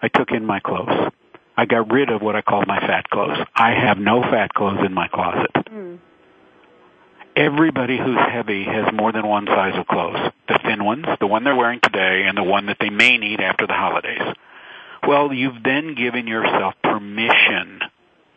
I 0.00 0.08
took 0.08 0.30
in 0.30 0.44
my 0.44 0.60
clothes. 0.60 1.12
I 1.58 1.66
got 1.66 1.90
rid 1.90 2.08
of 2.08 2.22
what 2.22 2.36
I 2.36 2.40
call 2.42 2.62
my 2.68 2.78
fat 2.78 3.10
clothes. 3.10 3.36
I 3.52 3.72
have 3.72 3.98
no 3.98 4.22
fat 4.22 4.54
clothes 4.54 4.78
in 4.86 4.94
my 4.94 5.08
closet. 5.08 5.50
Mm. 5.54 5.98
Everybody 7.34 7.98
who's 7.98 8.16
heavy 8.32 8.62
has 8.62 8.94
more 8.94 9.10
than 9.10 9.26
one 9.26 9.46
size 9.46 9.74
of 9.76 9.88
clothes. 9.88 10.30
The 10.46 10.60
thin 10.64 10.84
ones, 10.84 11.06
the 11.18 11.26
one 11.26 11.42
they're 11.42 11.56
wearing 11.56 11.80
today, 11.82 12.26
and 12.28 12.38
the 12.38 12.44
one 12.44 12.66
that 12.66 12.76
they 12.78 12.90
may 12.90 13.18
need 13.18 13.40
after 13.40 13.66
the 13.66 13.72
holidays. 13.72 14.22
Well, 15.04 15.32
you've 15.32 15.60
then 15.64 15.96
given 15.96 16.28
yourself 16.28 16.74
permission 16.84 17.80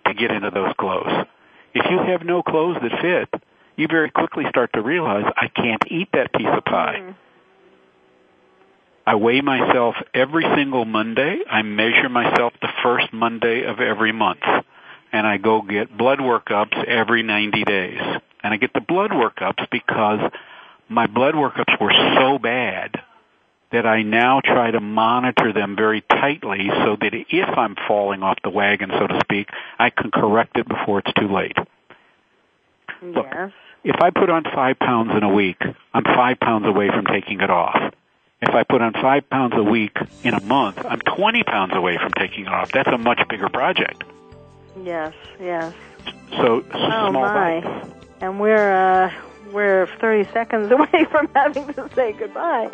to 0.08 0.14
get 0.16 0.32
into 0.32 0.50
those 0.50 0.74
clothes. 0.80 1.28
If 1.76 1.86
you 1.92 2.00
have 2.00 2.26
no 2.26 2.42
clothes 2.42 2.78
that 2.82 3.02
fit, 3.02 3.44
you 3.76 3.88
very 3.88 4.10
quickly 4.10 4.46
start 4.50 4.72
to 4.74 4.82
realize 4.82 5.26
I 5.38 5.48
can't 5.48 5.84
eat 5.92 6.10
that 6.14 6.34
piece 6.34 6.50
of 6.52 6.66
pie. 6.66 6.98
Mm. 7.02 7.16
I 9.06 9.16
weigh 9.16 9.42
myself 9.42 9.96
every 10.14 10.46
single 10.56 10.86
Monday. 10.86 11.40
I 11.50 11.62
measure 11.64 12.10
myself 12.10 12.54
the 12.62 12.70
first 12.84 13.12
Monday 13.12 13.64
of 13.66 13.80
every 13.80 14.12
month. 14.12 14.44
And 15.12 15.28
I 15.28 15.38
go 15.38 15.62
get 15.62 15.96
blood 15.96 16.20
workups 16.20 16.84
every 16.86 17.24
90 17.24 17.64
days. 17.64 18.02
And 18.44 18.54
I 18.54 18.58
get 18.58 18.74
the 18.74 18.82
blood 18.82 19.12
workups 19.12 19.70
because 19.72 20.32
my 20.88 21.08
blood 21.08 21.36
workups 21.36 21.80
were 21.80 21.94
so 22.16 22.38
bad 22.38 22.96
that 23.72 23.86
I 23.86 24.04
now 24.04 24.42
try 24.42 24.72
to 24.72 24.80
monitor 24.80 25.54
them 25.54 25.76
very 25.76 26.02
tightly 26.02 26.70
so 26.84 26.98
that 27.00 27.14
if 27.14 27.58
I'm 27.58 27.76
falling 27.88 28.22
off 28.22 28.38
the 28.44 28.50
wagon, 28.50 28.92
so 28.92 29.08
to 29.08 29.20
speak, 29.24 29.48
I 29.80 29.90
can 29.90 30.12
correct 30.12 30.58
it 30.58 30.68
before 30.68 31.00
it's 31.00 31.14
too 31.14 31.28
late. 31.34 31.56
Look, 33.02 33.28
if 33.84 33.96
I 34.00 34.10
put 34.12 34.30
on 34.30 34.44
five 34.44 34.78
pounds 34.78 35.12
in 35.16 35.24
a 35.24 35.34
week, 35.34 35.62
I'm 35.94 36.04
five 36.04 36.40
pounds 36.40 36.68
away 36.68 36.90
from 36.90 37.06
taking 37.06 37.42
it 37.42 37.50
off. 37.50 37.94
If 38.42 38.50
I 38.56 38.64
put 38.64 38.82
on 38.82 38.94
five 38.94 39.30
pounds 39.30 39.54
a 39.56 39.64
week 39.64 39.96
in 40.24 40.34
a 40.34 40.42
month, 40.42 40.84
I'm 40.84 41.00
20 41.00 41.44
pounds 41.44 41.74
away 41.76 41.98
from 41.98 42.12
taking 42.14 42.46
it 42.46 42.52
off. 42.52 42.72
That's 42.72 42.90
a 42.90 42.98
much 42.98 43.22
bigger 43.30 43.50
project. 43.50 44.04
Yes. 44.84 45.14
Yes. 45.40 45.74
So, 46.32 46.64
Oh 46.74 47.10
small 47.10 47.12
my. 47.12 47.86
And 48.20 48.40
we're 48.40 48.72
uh 48.72 49.12
we're 49.52 49.88
30 50.00 50.32
seconds 50.32 50.72
away 50.78 51.06
from 51.12 51.30
having 51.36 51.68
to 51.74 51.90
say 51.94 52.14
goodbye. 52.14 52.72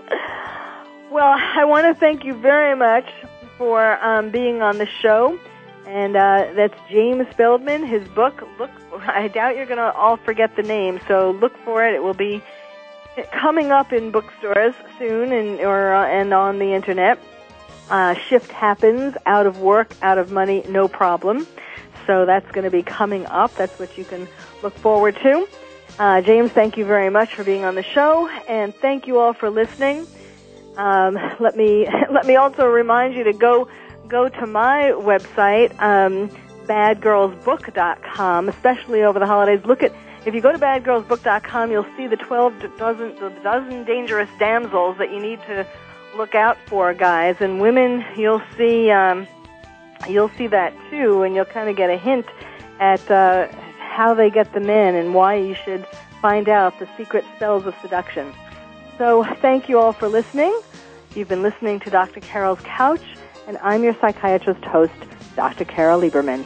Well, 1.12 1.36
I 1.38 1.66
want 1.66 1.86
to 1.88 2.00
thank 2.00 2.24
you 2.24 2.34
very 2.34 2.76
much 2.76 3.06
for 3.58 3.98
um, 4.04 4.30
being 4.30 4.62
on 4.62 4.78
the 4.78 4.88
show. 5.02 5.40
And 5.86 6.16
uh, 6.18 6.52
that's 6.54 6.78
James 6.90 7.28
Feldman. 7.36 7.86
His 7.86 8.08
book. 8.10 8.44
Look, 8.60 8.70
I 8.94 9.30
doubt 9.30 9.56
you're 9.56 9.66
going 9.66 9.78
to 9.78 9.94
all 9.94 10.18
forget 10.18 10.56
the 10.56 10.64
name, 10.64 11.00
so 11.08 11.32
look 11.32 11.58
for 11.64 11.88
it. 11.88 11.96
It 11.96 12.04
will 12.04 12.14
be 12.14 12.44
coming 13.32 13.72
up 13.72 13.92
in 13.94 14.12
bookstores 14.12 14.74
soon, 15.00 15.32
and 15.32 15.60
or 15.60 15.94
uh, 15.94 16.08
and 16.08 16.34
on 16.34 16.60
the 16.60 16.74
internet. 16.74 17.20
Uh, 17.90 18.16
shift 18.16 18.52
happens. 18.52 19.16
Out 19.26 19.46
of 19.46 19.60
work, 19.60 19.94
out 20.02 20.18
of 20.18 20.32
money, 20.32 20.64
no 20.68 20.88
problem. 20.88 21.48
So 22.06 22.26
that's 22.26 22.50
going 22.52 22.64
to 22.64 22.72
be 22.72 22.84
coming 22.84 23.26
up. 23.28 23.54
That's 23.56 23.78
what 23.80 23.98
you 23.98 24.06
can 24.06 24.28
look 24.64 24.74
forward 24.78 25.16
to. 25.24 25.48
Uh, 26.00 26.22
James, 26.22 26.52
thank 26.52 26.78
you 26.78 26.86
very 26.86 27.10
much 27.10 27.34
for 27.34 27.44
being 27.44 27.64
on 27.64 27.76
the 27.76 27.84
show, 27.84 28.30
and 28.48 28.76
thank 28.76 29.08
you 29.08 29.20
all 29.20 29.34
for 29.34 29.50
listening. 29.50 30.06
Um, 30.76 31.18
let 31.40 31.56
me 31.58 31.88
let 32.12 32.26
me 32.26 32.36
also 32.36 32.68
remind 32.68 33.16
you 33.16 33.24
to 33.24 33.34
go 33.34 33.68
go 34.08 34.30
to 34.30 34.46
my 34.46 34.94
website, 34.96 35.72
um, 35.82 36.30
badgirlsbook.com, 36.68 38.50
especially 38.50 39.04
over 39.04 39.20
the 39.20 39.26
holidays. 39.26 39.66
Look 39.66 39.84
at 39.84 39.94
if 40.26 40.34
you 40.34 40.42
go 40.42 40.52
to 40.52 40.58
badgirlsbook.com, 40.58 41.72
you'll 41.72 41.86
see 41.96 42.08
the 42.08 42.18
12 42.18 42.78
dozen 42.78 43.16
the 43.16 43.30
dozen 43.44 43.84
dangerous 43.86 44.30
damsels 44.40 44.98
that 44.98 45.12
you 45.12 45.20
need 45.22 45.40
to 45.44 45.66
look 46.16 46.36
out 46.36 46.58
for, 46.66 46.94
guys 46.94 47.38
and 47.40 47.62
women. 47.62 48.04
You'll 48.18 48.42
see 48.58 48.90
um, 48.92 49.28
you'll 50.10 50.32
see 50.38 50.48
that 50.48 50.74
too, 50.90 51.24
and 51.24 51.36
you'll 51.36 51.46
kind 51.46 51.70
of 51.70 51.76
get 51.76 51.90
a 51.90 51.98
hint 51.98 52.26
at 52.80 53.10
uh, 53.10 53.48
how 53.80 54.14
they 54.14 54.30
get 54.30 54.54
the 54.54 54.60
men 54.60 54.96
and 54.96 55.14
why 55.14 55.36
you 55.36 55.56
should 55.56 55.86
find 56.22 56.50
out 56.50 56.78
the 56.80 56.88
secret 56.98 57.24
spells 57.36 57.66
of 57.66 57.76
seduction. 57.82 58.34
So, 58.98 59.24
thank 59.42 59.70
you 59.70 59.80
all 59.80 59.94
for 59.94 60.08
listening. 60.08 60.60
You've 61.16 61.30
been 61.30 61.44
listening 61.44 61.80
to 61.82 61.90
Dr. 61.90 62.20
Carol's 62.20 62.60
Couch, 62.62 63.04
and 63.48 63.58
I'm 63.60 63.84
your 63.84 63.96
psychiatrist 64.02 64.64
host, 64.66 64.94
Dr. 65.36 65.66
Carol 65.66 66.02
Lieberman. 66.02 66.46